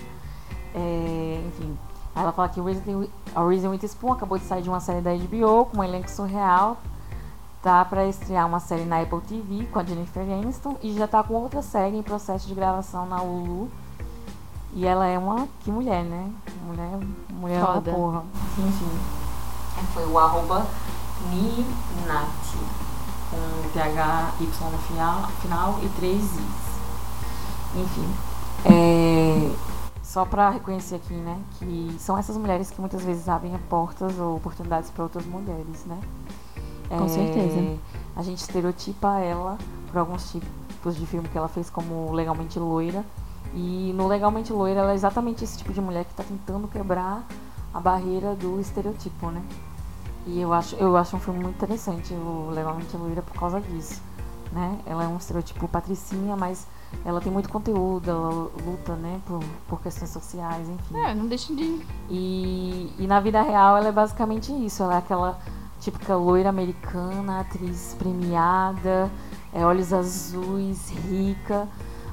É, 0.74 1.42
enfim, 1.48 1.78
ela 2.16 2.32
fala 2.32 2.48
que 2.50 2.60
a 2.60 3.44
Reason 3.48 3.70
Witherspoon 3.70 4.14
acabou 4.14 4.38
de 4.38 4.46
sair 4.46 4.62
de 4.62 4.70
uma 4.70 4.80
série 4.80 5.02
da 5.02 5.12
HBO 5.14 5.66
com 5.66 5.80
um 5.80 5.84
elenco 5.84 6.10
surreal. 6.10 6.78
Tá 7.62 7.84
pra 7.84 8.06
estrear 8.08 8.48
uma 8.48 8.62
série 8.62 8.86
na 8.86 9.02
Apple 9.02 9.20
TV 9.22 9.66
com 9.66 9.80
a 9.80 9.84
Jennifer 9.84 10.24
Aniston 10.24 10.78
e 10.82 10.94
já 10.94 11.08
tá 11.10 11.22
com 11.22 11.34
outra 11.34 11.62
série 11.62 11.98
em 11.98 12.02
processo 12.02 12.48
de 12.48 12.54
gravação 12.54 13.06
na 13.06 13.22
Hulu. 13.22 13.70
E 14.74 14.86
ela 14.86 15.06
é 15.06 15.18
uma. 15.18 15.46
Que 15.62 15.70
mulher, 15.72 16.06
né? 16.06 16.32
Mulher, 16.66 17.00
mulher 17.32 17.62
é 17.62 17.66
Foda. 17.66 17.92
porra. 17.92 18.24
Enfim. 18.58 18.90
Foi 19.94 20.06
o 20.06 20.18
arroba 20.20 20.66
Ninati. 21.28 22.58
Com 23.30 23.70
THY 23.74 24.72
no 24.72 24.78
final, 24.80 25.28
final 25.42 25.80
e 25.84 25.90
três 25.90 26.24
Is. 26.24 26.70
Enfim. 27.76 28.16
É, 28.66 29.52
só 30.04 30.26
pra 30.26 30.50
reconhecer 30.50 30.96
aqui, 30.96 31.14
né? 31.14 31.40
Que 31.60 31.96
são 32.00 32.18
essas 32.18 32.36
mulheres 32.36 32.72
que 32.72 32.82
muitas 32.82 33.04
vezes 33.04 33.30
abrem 33.30 33.56
portas 33.70 34.18
ou 34.18 34.38
oportunidades 34.38 34.90
para 34.90 35.04
outras 35.04 35.26
mulheres, 35.26 35.86
né? 35.86 36.00
Com 36.90 37.08
certeza. 37.08 37.78
A 38.16 38.24
gente 38.24 38.40
estereotipa 38.40 39.20
ela 39.20 39.58
por 39.92 40.00
alguns 40.00 40.32
tipos 40.32 40.96
de 40.96 41.06
filme 41.06 41.28
que 41.30 41.38
ela 41.38 41.48
fez, 41.48 41.70
como 41.70 42.12
Legalmente 42.12 42.58
Loira. 42.58 43.06
E 43.54 43.94
no 43.96 44.08
Legalmente 44.08 44.52
Loira, 44.52 44.80
ela 44.80 44.92
é 44.92 44.96
exatamente 44.96 45.44
esse 45.44 45.58
tipo 45.58 45.72
de 45.72 45.80
mulher 45.80 46.04
que 46.06 46.12
está 46.12 46.24
tentando 46.24 46.68
quebrar 46.68 47.24
a 47.72 47.80
barreira 47.80 48.36
do 48.36 48.60
estereotipo, 48.60 49.30
né? 49.30 49.44
E 50.30 50.42
eu 50.42 50.54
acho, 50.54 50.76
eu 50.76 50.96
acho 50.96 51.16
um 51.16 51.20
filme 51.20 51.40
muito 51.40 51.56
interessante, 51.56 52.14
o 52.14 52.52
Legalmente 52.52 52.96
Loira, 52.96 53.24
por 53.24 53.34
causa 53.34 53.60
disso. 53.60 54.00
Né? 54.52 54.80
Ela 54.86 55.04
é 55.04 55.08
um 55.08 55.18
estereotipo 55.18 55.68
patricinha, 55.68 56.36
mas 56.36 56.68
ela 57.04 57.20
tem 57.20 57.32
muito 57.32 57.50
conteúdo, 57.50 58.10
ela 58.10 58.30
luta, 58.66 58.96
né, 58.96 59.20
por, 59.26 59.44
por 59.68 59.82
questões 59.82 60.12
sociais, 60.12 60.70
enfim. 60.70 60.98
É, 60.98 61.16
não 61.16 61.26
deixa 61.26 61.54
de. 61.54 61.84
E, 62.10 62.94
e 62.98 63.08
na 63.08 63.20
vida 63.20 63.42
real 63.42 63.78
ela 63.78 63.88
é 63.88 63.92
basicamente 63.92 64.52
isso. 64.52 64.84
Ela 64.84 64.96
é 64.96 64.98
aquela 64.98 65.40
típica 65.80 66.16
loira 66.16 66.50
americana, 66.50 67.40
atriz 67.40 67.96
premiada, 67.98 69.10
é, 69.52 69.66
olhos 69.66 69.94
azuis, 69.94 70.90
rica, 70.90 71.68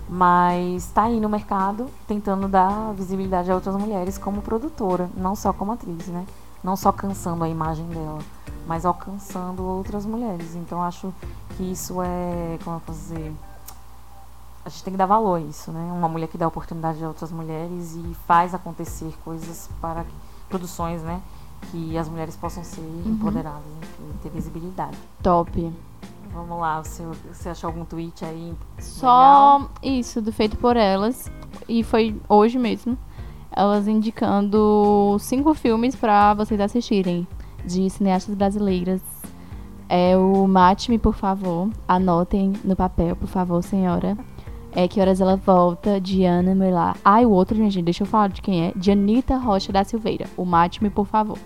mas 0.08 0.84
está 0.84 1.04
aí 1.04 1.20
no 1.20 1.28
mercado 1.28 1.86
tentando 2.06 2.48
dar 2.48 2.92
visibilidade 2.94 3.50
a 3.50 3.54
outras 3.54 3.76
mulheres 3.76 4.16
como 4.16 4.40
produtora, 4.40 5.10
não 5.16 5.34
só 5.34 5.52
como 5.52 5.72
atriz, 5.72 6.06
né? 6.08 6.24
Não 6.66 6.74
só 6.74 6.90
cansando 6.90 7.44
a 7.44 7.48
imagem 7.48 7.86
dela, 7.86 8.18
mas 8.66 8.84
alcançando 8.84 9.62
outras 9.62 10.04
mulheres. 10.04 10.56
Então 10.56 10.82
acho 10.82 11.14
que 11.56 11.62
isso 11.62 12.02
é, 12.02 12.58
como 12.64 12.74
eu 12.74 12.80
posso 12.80 12.98
dizer, 12.98 13.32
a 14.64 14.68
gente 14.68 14.82
tem 14.82 14.92
que 14.92 14.98
dar 14.98 15.06
valor 15.06 15.36
a 15.36 15.40
isso, 15.40 15.70
né? 15.70 15.92
Uma 15.92 16.08
mulher 16.08 16.26
que 16.26 16.36
dá 16.36 16.48
oportunidade 16.48 17.04
a 17.04 17.06
outras 17.06 17.30
mulheres 17.30 17.94
e 17.94 18.16
faz 18.26 18.52
acontecer 18.52 19.14
coisas 19.24 19.70
para 19.80 20.04
produções, 20.48 21.02
né? 21.02 21.22
Que 21.70 21.96
as 21.96 22.08
mulheres 22.08 22.34
possam 22.34 22.64
ser 22.64 22.82
empoderadas, 23.06 23.62
enfim, 23.80 24.18
ter 24.24 24.30
visibilidade. 24.30 24.98
Top. 25.22 25.72
Vamos 26.32 26.58
lá, 26.58 26.82
você, 26.82 27.04
você 27.32 27.48
achou 27.48 27.68
algum 27.68 27.84
tweet 27.84 28.24
aí? 28.24 28.52
Só 28.80 29.70
isso, 29.80 30.20
do 30.20 30.32
feito 30.32 30.56
por 30.56 30.76
elas. 30.76 31.30
E 31.68 31.84
foi 31.84 32.20
hoje 32.28 32.58
mesmo. 32.58 32.98
Elas 33.56 33.88
indicando 33.88 35.16
cinco 35.18 35.54
filmes 35.54 35.96
pra 35.96 36.34
vocês 36.34 36.60
assistirem. 36.60 37.26
De 37.64 37.88
cineastas 37.90 38.34
brasileiras. 38.34 39.00
É 39.88 40.16
o 40.16 40.46
Mate-me, 40.46 40.98
por 40.98 41.14
favor. 41.14 41.70
Anotem 41.88 42.52
no 42.62 42.76
papel, 42.76 43.16
por 43.16 43.26
favor, 43.28 43.62
senhora. 43.62 44.16
É 44.72 44.86
Que 44.86 45.00
Horas 45.00 45.20
Ela 45.20 45.36
Volta, 45.36 45.98
Diana 46.00 46.54
Melar. 46.54 46.96
Ah, 47.02 47.22
e 47.22 47.26
o 47.26 47.30
outro, 47.30 47.56
gente, 47.56 47.80
deixa 47.80 48.02
eu 48.02 48.06
falar 48.06 48.28
de 48.28 48.42
quem 48.42 48.66
é. 48.66 48.72
De 48.76 48.90
Anitta 48.92 49.36
Rocha 49.38 49.72
da 49.72 49.82
Silveira. 49.84 50.26
O 50.36 50.44
Mate-me, 50.44 50.90
por 50.90 51.06
favor. 51.06 51.38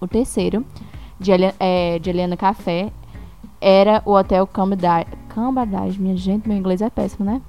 O 0.00 0.06
terceiro, 0.06 0.64
de, 1.18 1.32
Eli- 1.32 1.54
é, 1.58 1.98
de 1.98 2.10
Eliana 2.10 2.36
Café, 2.36 2.92
era 3.60 4.00
o 4.06 4.12
Hotel 4.12 4.46
Cambridge. 4.46 5.06
Cambridge, 5.28 6.00
minha 6.00 6.16
gente, 6.16 6.48
meu 6.48 6.56
inglês 6.56 6.80
é 6.80 6.88
péssimo, 6.88 7.24
né? 7.24 7.42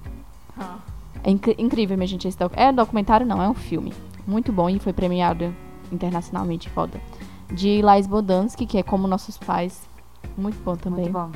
É 1.23 1.29
incri- 1.29 1.55
incrível, 1.57 1.97
minha 1.97 2.07
gente, 2.07 2.27
esse 2.27 2.37
doc... 2.37 2.53
É 2.55 2.71
documentário, 2.71 3.25
não, 3.25 3.41
é 3.41 3.47
um 3.49 3.53
filme. 3.53 3.93
Muito 4.25 4.51
bom 4.51 4.69
e 4.69 4.79
foi 4.79 4.93
premiado 4.93 5.53
internacionalmente, 5.91 6.69
foda. 6.69 6.99
De 7.51 7.81
Lais 7.81 8.07
Bodansky, 8.07 8.65
que 8.65 8.77
é 8.77 8.83
Como 8.83 9.07
Nossos 9.07 9.37
Pais. 9.37 9.81
Muito 10.37 10.57
bom 10.63 10.75
também. 10.75 11.05
Muito 11.05 11.13
bom. 11.13 11.31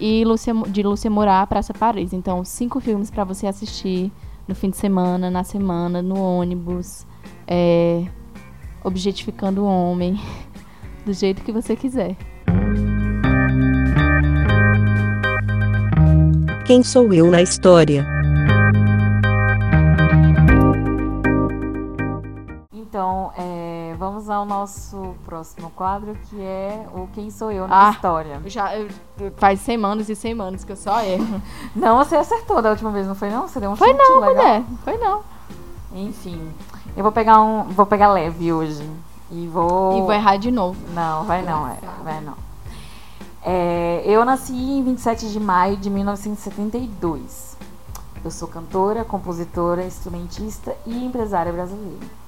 E 0.00 0.24
Lúcia, 0.24 0.52
de 0.68 0.82
Lúcia 0.82 1.10
Murat, 1.10 1.48
Praça 1.48 1.72
Paris. 1.72 2.12
Então, 2.12 2.44
cinco 2.44 2.80
filmes 2.80 3.10
pra 3.10 3.24
você 3.24 3.46
assistir 3.46 4.10
no 4.48 4.54
fim 4.54 4.70
de 4.70 4.76
semana, 4.76 5.30
na 5.30 5.44
semana, 5.44 6.02
no 6.02 6.18
ônibus, 6.20 7.06
é, 7.46 8.04
objetificando 8.82 9.62
o 9.62 9.66
homem, 9.66 10.20
do 11.06 11.12
jeito 11.12 11.42
que 11.42 11.52
você 11.52 11.76
quiser. 11.76 12.16
Quem 16.66 16.82
sou 16.82 17.12
eu 17.12 17.30
na 17.30 17.42
história? 17.42 18.13
Então, 22.94 23.32
é, 23.36 23.92
vamos 23.98 24.30
ao 24.30 24.44
nosso 24.44 25.16
próximo 25.24 25.68
quadro, 25.70 26.16
que 26.30 26.40
é 26.40 26.86
o 26.94 27.08
Quem 27.12 27.28
Sou 27.28 27.50
Eu 27.50 27.66
na 27.66 27.88
Ah. 27.88 27.90
História. 27.90 28.40
Já 28.46 28.76
eu- 28.76 28.88
faz 29.36 29.58
semanas 29.62 30.08
e 30.08 30.14
semanas 30.14 30.62
que 30.62 30.70
eu 30.70 30.76
só 30.76 31.00
erro. 31.02 31.42
Não, 31.74 31.96
você 31.98 32.14
acertou 32.14 32.62
da 32.62 32.70
última 32.70 32.92
vez, 32.92 33.04
não 33.08 33.16
foi 33.16 33.30
não? 33.30 33.48
Você 33.48 33.58
deu 33.58 33.72
um 33.72 33.74
Foi 33.74 33.88
chute 33.88 33.98
não, 34.00 34.20
legal. 34.20 34.34
mulher. 34.36 34.62
Foi 34.84 34.96
não. 34.96 35.22
Enfim, 35.92 36.40
eu 36.96 37.02
vou 37.02 37.10
pegar 37.10 37.40
um, 37.42 37.64
vou 37.64 37.84
pegar 37.84 38.12
leve 38.12 38.52
hoje 38.52 38.88
e 39.28 39.44
vou. 39.48 39.98
E 39.98 40.00
vou 40.00 40.12
errar 40.12 40.36
de 40.36 40.52
novo. 40.52 40.78
Não, 40.94 41.24
vai 41.24 41.42
não, 41.42 41.66
é, 41.66 41.76
vai 42.04 42.20
não. 42.20 42.34
É, 43.42 44.04
eu 44.06 44.24
nasci 44.24 44.52
em 44.54 44.84
27 44.84 45.32
de 45.32 45.40
maio 45.40 45.76
de 45.76 45.90
1972. 45.90 47.56
Eu 48.24 48.30
sou 48.30 48.46
cantora, 48.46 49.04
compositora, 49.04 49.84
instrumentista 49.84 50.76
e 50.86 51.04
empresária 51.04 51.52
brasileira. 51.52 52.22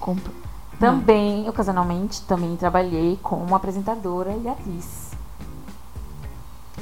Compro. 0.00 0.32
Também, 0.78 1.46
ocasionalmente, 1.46 2.22
também 2.22 2.56
trabalhei 2.56 3.18
como 3.22 3.54
apresentadora 3.54 4.34
e 4.34 4.48
atriz. 4.48 5.10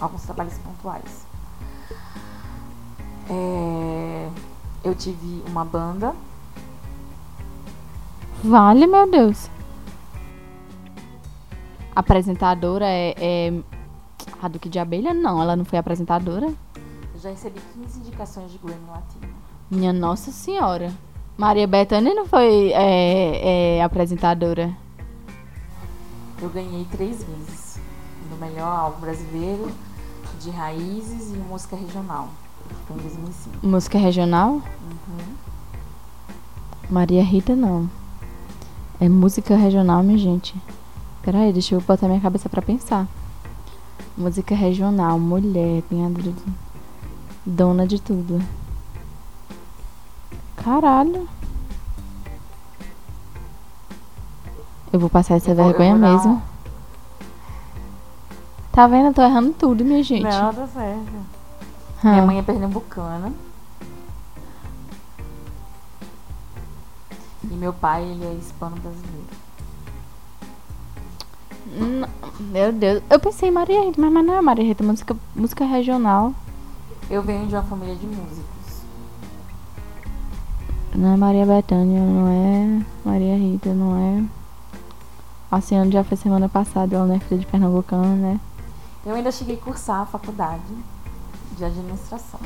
Alguns 0.01 0.23
trabalhos 0.23 0.57
pontuais. 0.59 1.27
É, 3.29 4.29
eu 4.85 4.95
tive 4.95 5.43
uma 5.49 5.65
banda. 5.65 6.15
Vale, 8.43 8.87
meu 8.87 9.11
Deus. 9.11 9.51
Apresentadora 11.95 12.87
é, 12.87 13.15
é. 13.19 13.63
A 14.41 14.47
Duque 14.47 14.69
de 14.69 14.79
Abelha? 14.79 15.13
Não, 15.13 15.43
ela 15.43 15.57
não 15.57 15.65
foi 15.65 15.81
apresentadora. 15.81 16.47
Eu 17.13 17.21
já 17.21 17.31
recebi 17.31 17.61
15 17.75 17.99
indicações 17.99 18.53
de 18.53 18.59
Grammy 18.59 18.89
Latino. 18.89 19.35
Minha 19.69 19.93
Nossa 19.93 20.31
Senhora. 20.31 20.93
Maria 21.39 21.67
Bethânia 21.69 22.13
não 22.15 22.27
foi 22.27 22.73
é, 22.73 23.77
é, 23.79 23.83
apresentadora. 23.83 24.75
Eu 26.43 26.49
ganhei 26.49 26.85
três 26.91 27.23
vezes. 27.23 27.79
No 28.31 28.37
melhor 28.37 28.67
álbum 28.67 29.01
brasileiro, 29.03 29.71
de 30.43 30.51
raízes 30.51 31.33
e 31.33 31.37
música 31.37 31.77
regional. 31.77 32.29
Foi 32.87 32.97
em 32.97 33.01
2005. 33.01 33.67
Música 33.67 33.99
regional? 33.99 34.61
Maria 36.91 37.23
Rita 37.23 37.55
não. 37.55 37.89
É 39.01 39.09
música 39.09 39.55
regional, 39.57 40.03
minha 40.03 40.19
gente. 40.19 40.55
Pera 41.23 41.39
aí, 41.39 41.53
deixa 41.53 41.75
eu 41.77 41.81
botar 41.81 42.09
minha 42.09 42.21
cabeça 42.21 42.49
pra 42.49 42.61
pensar. 42.61 43.07
Música 44.17 44.57
regional, 44.57 45.19
mulher, 45.21 45.83
d- 45.89 46.35
dona 47.47 47.87
de 47.87 48.01
tudo. 48.01 48.43
Caralho. 50.69 51.27
Eu 54.93 55.01
vou 55.01 55.09
passar 55.09 55.37
essa 55.37 55.53
Eu 55.53 55.57
vergonha 55.57 55.97
vou 55.97 56.01
mesmo. 56.11 56.43
Tá 58.71 58.87
vendo? 58.87 59.07
Eu 59.07 59.15
tô 59.15 59.23
errando 59.23 59.55
tudo, 59.55 59.83
minha 59.83 60.03
gente. 60.03 60.25
Não, 60.25 60.53
tá 60.53 60.67
certo. 60.67 61.13
Hã. 62.05 62.11
Minha 62.11 62.27
mãe 62.27 62.39
é 62.39 62.43
pernambucana. 62.43 63.33
E 67.45 67.55
meu 67.55 67.73
pai, 67.73 68.05
ele 68.05 68.27
é 68.27 68.35
hispano-brasileiro. 68.35 69.27
Meu 72.41 72.73
Deus. 72.75 73.03
Eu 73.09 73.19
pensei 73.19 73.49
em 73.49 73.53
Maria 73.53 73.87
Rita, 73.87 73.99
mas 74.03 74.13
mas 74.13 74.27
não 74.27 74.35
é 74.35 74.43
Maria 74.43 74.67
Rita, 74.67 74.85
música, 74.85 75.17
música 75.35 75.65
regional. 75.65 76.35
Eu 77.09 77.23
venho 77.23 77.47
de 77.47 77.55
uma 77.55 77.63
família 77.63 77.97
de 77.97 78.07
músicos. 78.07 78.58
Não 80.99 81.15
é 81.15 81.17
Maria 81.17 81.47
Bethânia, 81.47 82.01
não 82.01 82.27
é 82.27 82.85
Maria 83.05 83.37
Rita, 83.37 83.73
não 83.73 83.97
é. 83.97 84.25
A 85.49 85.59
Oceano 85.59 85.93
já 85.93 86.03
foi 86.03 86.17
semana 86.17 86.49
passada, 86.49 86.97
ela 86.97 87.07
não 87.07 87.15
é 87.15 87.21
filha 87.21 87.39
de 87.39 87.47
Pernambucano, 87.47 88.17
né? 88.17 88.41
Eu 89.07 89.15
ainda 89.15 89.31
cheguei 89.31 89.55
a 89.55 89.61
cursar 89.61 90.01
a 90.01 90.07
faculdade 90.07 90.65
de 91.57 91.65
administração. 91.65 92.41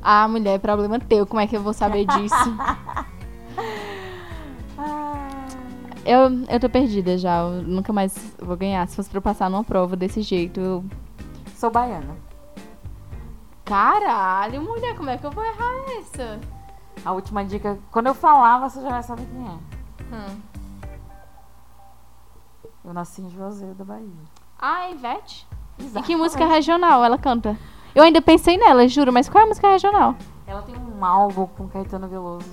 Ah, 0.00 0.28
mulher, 0.28 0.60
problema 0.60 1.00
teu, 1.00 1.26
como 1.26 1.40
é 1.40 1.48
que 1.48 1.56
eu 1.56 1.64
vou 1.64 1.72
saber 1.72 2.06
disso? 2.06 2.36
eu, 6.06 6.44
eu 6.48 6.60
tô 6.60 6.68
perdida 6.68 7.18
já, 7.18 7.40
eu 7.40 7.64
nunca 7.64 7.92
mais 7.92 8.16
vou 8.40 8.56
ganhar. 8.56 8.86
Se 8.86 8.94
fosse 8.94 9.10
pra 9.10 9.18
eu 9.18 9.22
passar 9.22 9.50
numa 9.50 9.64
prova 9.64 9.96
desse 9.96 10.22
jeito, 10.22 10.60
eu. 10.60 10.84
Sou 11.56 11.72
baiana. 11.72 12.16
Caralho, 13.64 14.62
mulher, 14.62 14.94
como 14.94 15.10
é 15.10 15.18
que 15.18 15.26
eu 15.26 15.32
vou 15.32 15.44
errar 15.44 15.74
essa? 15.98 16.38
A 17.04 17.12
última 17.12 17.44
dica, 17.44 17.78
quando 17.90 18.08
eu 18.08 18.14
falar, 18.14 18.58
você 18.58 18.80
já 18.80 18.90
vai 18.90 19.02
saber 19.02 19.26
quem 19.26 19.46
é. 19.46 19.58
Hum. 20.14 20.40
Eu 22.84 22.92
nasci 22.92 23.22
em 23.22 23.30
Juazeiro 23.30 23.74
da 23.74 23.84
Bahia. 23.84 24.08
Ah, 24.58 24.90
Ivete? 24.90 25.46
E 25.78 25.84
Exatamente. 25.84 26.06
que 26.06 26.16
música 26.16 26.46
regional 26.46 27.04
ela 27.04 27.16
canta? 27.18 27.56
Eu 27.94 28.02
ainda 28.02 28.20
pensei 28.20 28.56
nela, 28.56 28.86
juro, 28.86 29.12
mas 29.12 29.28
qual 29.28 29.42
é 29.42 29.44
a 29.44 29.48
música 29.48 29.68
regional? 29.68 30.14
Ela 30.46 30.62
tem 30.62 30.76
um 30.76 31.04
álbum 31.04 31.46
com 31.46 31.68
Caetano 31.68 32.08
Veloso. 32.08 32.50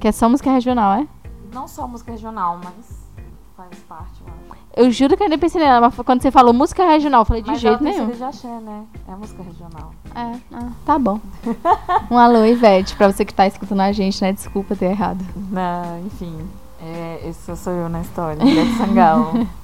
Que 0.00 0.08
é 0.08 0.12
só 0.12 0.28
música 0.28 0.50
regional, 0.50 0.94
é? 1.00 1.08
Não 1.52 1.68
só 1.68 1.86
música 1.86 2.12
regional, 2.12 2.58
mas 2.62 3.06
faz 3.56 3.78
parte, 3.80 4.22
eu 4.22 4.26
acho. 4.52 4.61
Eu 4.74 4.90
juro 4.90 5.16
que 5.16 5.22
eu 5.22 5.26
ainda 5.26 5.36
pensei 5.36 5.60
nela, 5.60 5.80
mas 5.80 5.94
quando 6.06 6.22
você 6.22 6.30
falou 6.30 6.52
música 6.54 6.84
regional, 6.86 7.22
eu 7.22 7.24
falei 7.26 7.42
de 7.42 7.50
mas 7.50 7.60
jeito 7.60 7.84
nenhum. 7.84 8.08
De 8.10 8.24
axé, 8.24 8.48
né? 8.48 8.84
É 9.06 9.14
música 9.14 9.42
regional. 9.42 9.92
É, 10.14 10.32
ah, 10.54 10.68
tá 10.86 10.98
bom. 10.98 11.20
um 12.10 12.16
alô, 12.16 12.44
Ivete, 12.46 12.96
pra 12.96 13.12
você 13.12 13.24
que 13.24 13.34
tá 13.34 13.46
escutando 13.46 13.80
a 13.80 13.92
gente, 13.92 14.22
né? 14.22 14.32
Desculpa 14.32 14.74
ter 14.74 14.86
errado. 14.86 15.22
Não, 15.50 16.00
enfim. 16.06 16.34
É, 16.80 17.20
esse 17.28 17.54
sou 17.56 17.72
eu 17.74 17.88
na 17.88 18.00
história, 18.00 18.42
Ivete 18.42 18.72
Sangalo. 18.78 19.46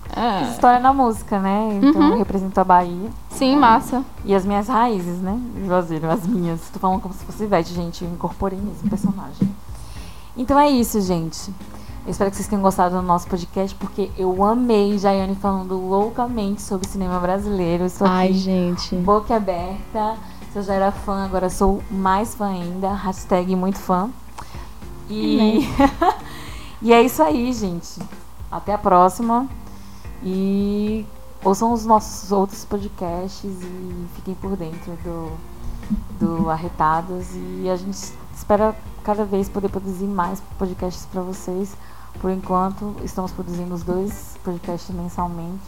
História 0.50 0.80
na 0.80 0.92
música, 0.92 1.38
né? 1.38 1.80
Então 1.82 2.00
Uhum. 2.02 2.12
eu 2.12 2.18
represento 2.18 2.58
a 2.60 2.64
Bahia. 2.64 3.08
Sim, 3.30 3.56
massa. 3.56 4.02
E 4.24 4.34
as 4.34 4.44
minhas 4.44 4.66
raízes, 4.66 5.20
né? 5.20 5.38
Juazeiro, 5.66 6.10
as 6.10 6.26
minhas. 6.26 6.60
Tô 6.72 6.78
falando 6.78 7.00
como 7.00 7.14
se 7.14 7.24
fosse 7.24 7.44
Ivete, 7.44 7.72
gente. 7.72 8.04
Eu 8.04 8.10
incorporei 8.10 8.58
nesse 8.58 8.88
personagem. 8.88 9.48
Então 10.36 10.58
é 10.58 10.68
isso, 10.70 11.00
gente. 11.00 11.52
Eu 12.08 12.12
espero 12.12 12.30
que 12.30 12.38
vocês 12.38 12.48
tenham 12.48 12.62
gostado 12.62 12.96
do 12.96 13.02
nosso 13.02 13.28
podcast, 13.28 13.76
porque 13.76 14.10
eu 14.16 14.42
amei 14.42 14.96
Jaiane 14.96 15.34
falando 15.34 15.76
loucamente 15.76 16.62
sobre 16.62 16.88
cinema 16.88 17.20
brasileiro. 17.20 17.84
Estou 17.84 18.06
Ai, 18.08 18.32
gente. 18.32 18.96
boca 18.96 19.36
aberta. 19.36 20.16
Se 20.50 20.58
eu 20.58 20.62
já 20.62 20.72
era 20.72 20.90
fã, 20.90 21.26
agora 21.26 21.50
sou 21.50 21.82
mais 21.90 22.34
fã 22.34 22.46
ainda. 22.46 22.94
Hashtag 22.94 23.54
muito 23.54 23.78
fã. 23.78 24.08
E, 25.10 25.68
e 26.80 26.94
é 26.94 27.02
isso 27.02 27.22
aí, 27.22 27.52
gente. 27.52 28.00
Até 28.50 28.72
a 28.72 28.78
próxima. 28.78 29.46
E 30.24 31.04
ouçam 31.44 31.74
os 31.74 31.84
nossos 31.84 32.32
outros 32.32 32.64
podcasts 32.64 33.44
e 33.44 34.06
fiquem 34.14 34.34
por 34.34 34.56
dentro 34.56 34.96
do, 35.04 35.30
do 36.18 36.48
Arretados. 36.48 37.26
E 37.34 37.68
a 37.68 37.76
gente 37.76 37.98
espera 38.34 38.74
cada 39.04 39.26
vez 39.26 39.46
poder 39.46 39.68
produzir 39.68 40.06
mais 40.06 40.40
podcasts 40.58 41.04
para 41.04 41.20
vocês. 41.20 41.76
Por 42.20 42.30
enquanto, 42.30 42.96
estamos 43.04 43.30
produzindo 43.32 43.74
os 43.74 43.82
dois 43.82 44.36
podcasts 44.44 44.94
mensalmente. 44.94 45.62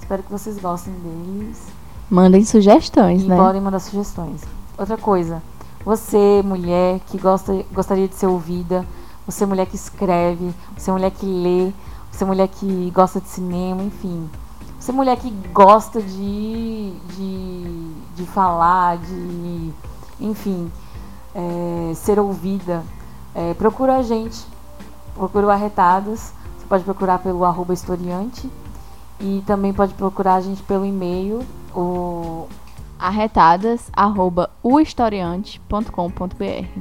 Espero 0.00 0.22
que 0.22 0.30
vocês 0.30 0.58
gostem 0.58 0.92
deles. 0.94 1.62
Mandem 2.10 2.44
sugestões, 2.44 3.22
E 3.22 3.26
né? 3.26 3.36
podem 3.36 3.60
mandar 3.60 3.78
sugestões. 3.78 4.42
Outra 4.78 4.96
coisa, 4.96 5.42
você, 5.84 6.42
mulher 6.44 7.00
que 7.06 7.18
gosta, 7.18 7.64
gostaria 7.72 8.08
de 8.08 8.14
ser 8.14 8.26
ouvida, 8.26 8.86
você, 9.26 9.46
mulher 9.46 9.66
que 9.66 9.76
escreve, 9.76 10.52
você, 10.76 10.90
mulher 10.90 11.10
que 11.10 11.26
lê, 11.26 11.72
você, 12.10 12.24
mulher 12.24 12.48
que 12.48 12.90
gosta 12.94 13.20
de 13.20 13.28
cinema, 13.28 13.82
enfim. 13.82 14.28
Você, 14.78 14.92
mulher 14.92 15.16
que 15.16 15.30
gosta 15.52 16.02
de, 16.02 16.92
de, 17.16 17.94
de 18.16 18.26
falar, 18.26 18.98
de, 18.98 19.72
enfim, 20.20 20.70
é, 21.34 21.92
ser 21.94 22.18
ouvida, 22.18 22.82
é, 23.34 23.54
procura 23.54 23.96
a 23.98 24.02
gente. 24.02 24.51
Procura 25.14 25.46
o 25.46 25.50
Arretadas. 25.50 26.34
Você 26.58 26.66
pode 26.68 26.84
procurar 26.84 27.18
pelo 27.18 27.44
arroba 27.44 27.72
historiante. 27.72 28.50
E 29.20 29.42
também 29.46 29.72
pode 29.72 29.94
procurar 29.94 30.34
a 30.34 30.40
gente 30.40 30.62
pelo 30.62 30.84
e-mail, 30.84 31.46
o 31.74 32.46
Arretadas, 32.98 33.88
arroba 33.92 34.50
ohistoriante.com.br. 34.62 36.80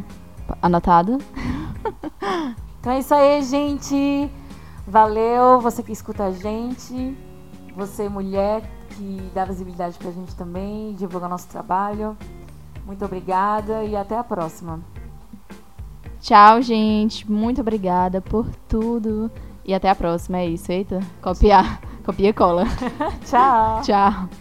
Anotado? 0.62 1.20
Então 2.82 2.94
é 2.94 3.00
isso 3.00 3.14
aí, 3.14 3.44
gente. 3.44 4.32
Valeu, 4.88 5.62
você 5.62 5.84
que 5.84 5.92
escuta 5.92 6.26
a 6.26 6.32
gente. 6.32 7.16
Você, 7.76 8.10
mulher, 8.10 8.64
que 8.90 9.32
dá 9.36 9.46
visibilidade 9.46 10.00
pra 10.00 10.10
gente 10.10 10.36
também, 10.36 10.96
divulga 10.96 11.30
nosso 11.30 11.48
trabalho. 11.48 12.18
Muito 12.84 13.06
obrigada 13.06 13.84
e 13.84 13.96
até 13.96 14.18
a 14.18 14.24
próxima. 14.24 14.80
Tchau, 16.22 16.62
gente. 16.62 17.30
Muito 17.30 17.62
obrigada 17.62 18.22
por 18.22 18.48
tudo. 18.70 19.30
E 19.66 19.74
até 19.74 19.90
a 19.90 19.96
próxima. 19.96 20.38
É 20.38 20.48
isso, 20.48 20.72
eita. 20.72 21.00
Copiar. 21.22 21.82
Copia 22.06 22.30
e 22.30 22.34
cola. 22.34 22.66
Tchau! 23.26 23.82
Tchau. 23.84 24.41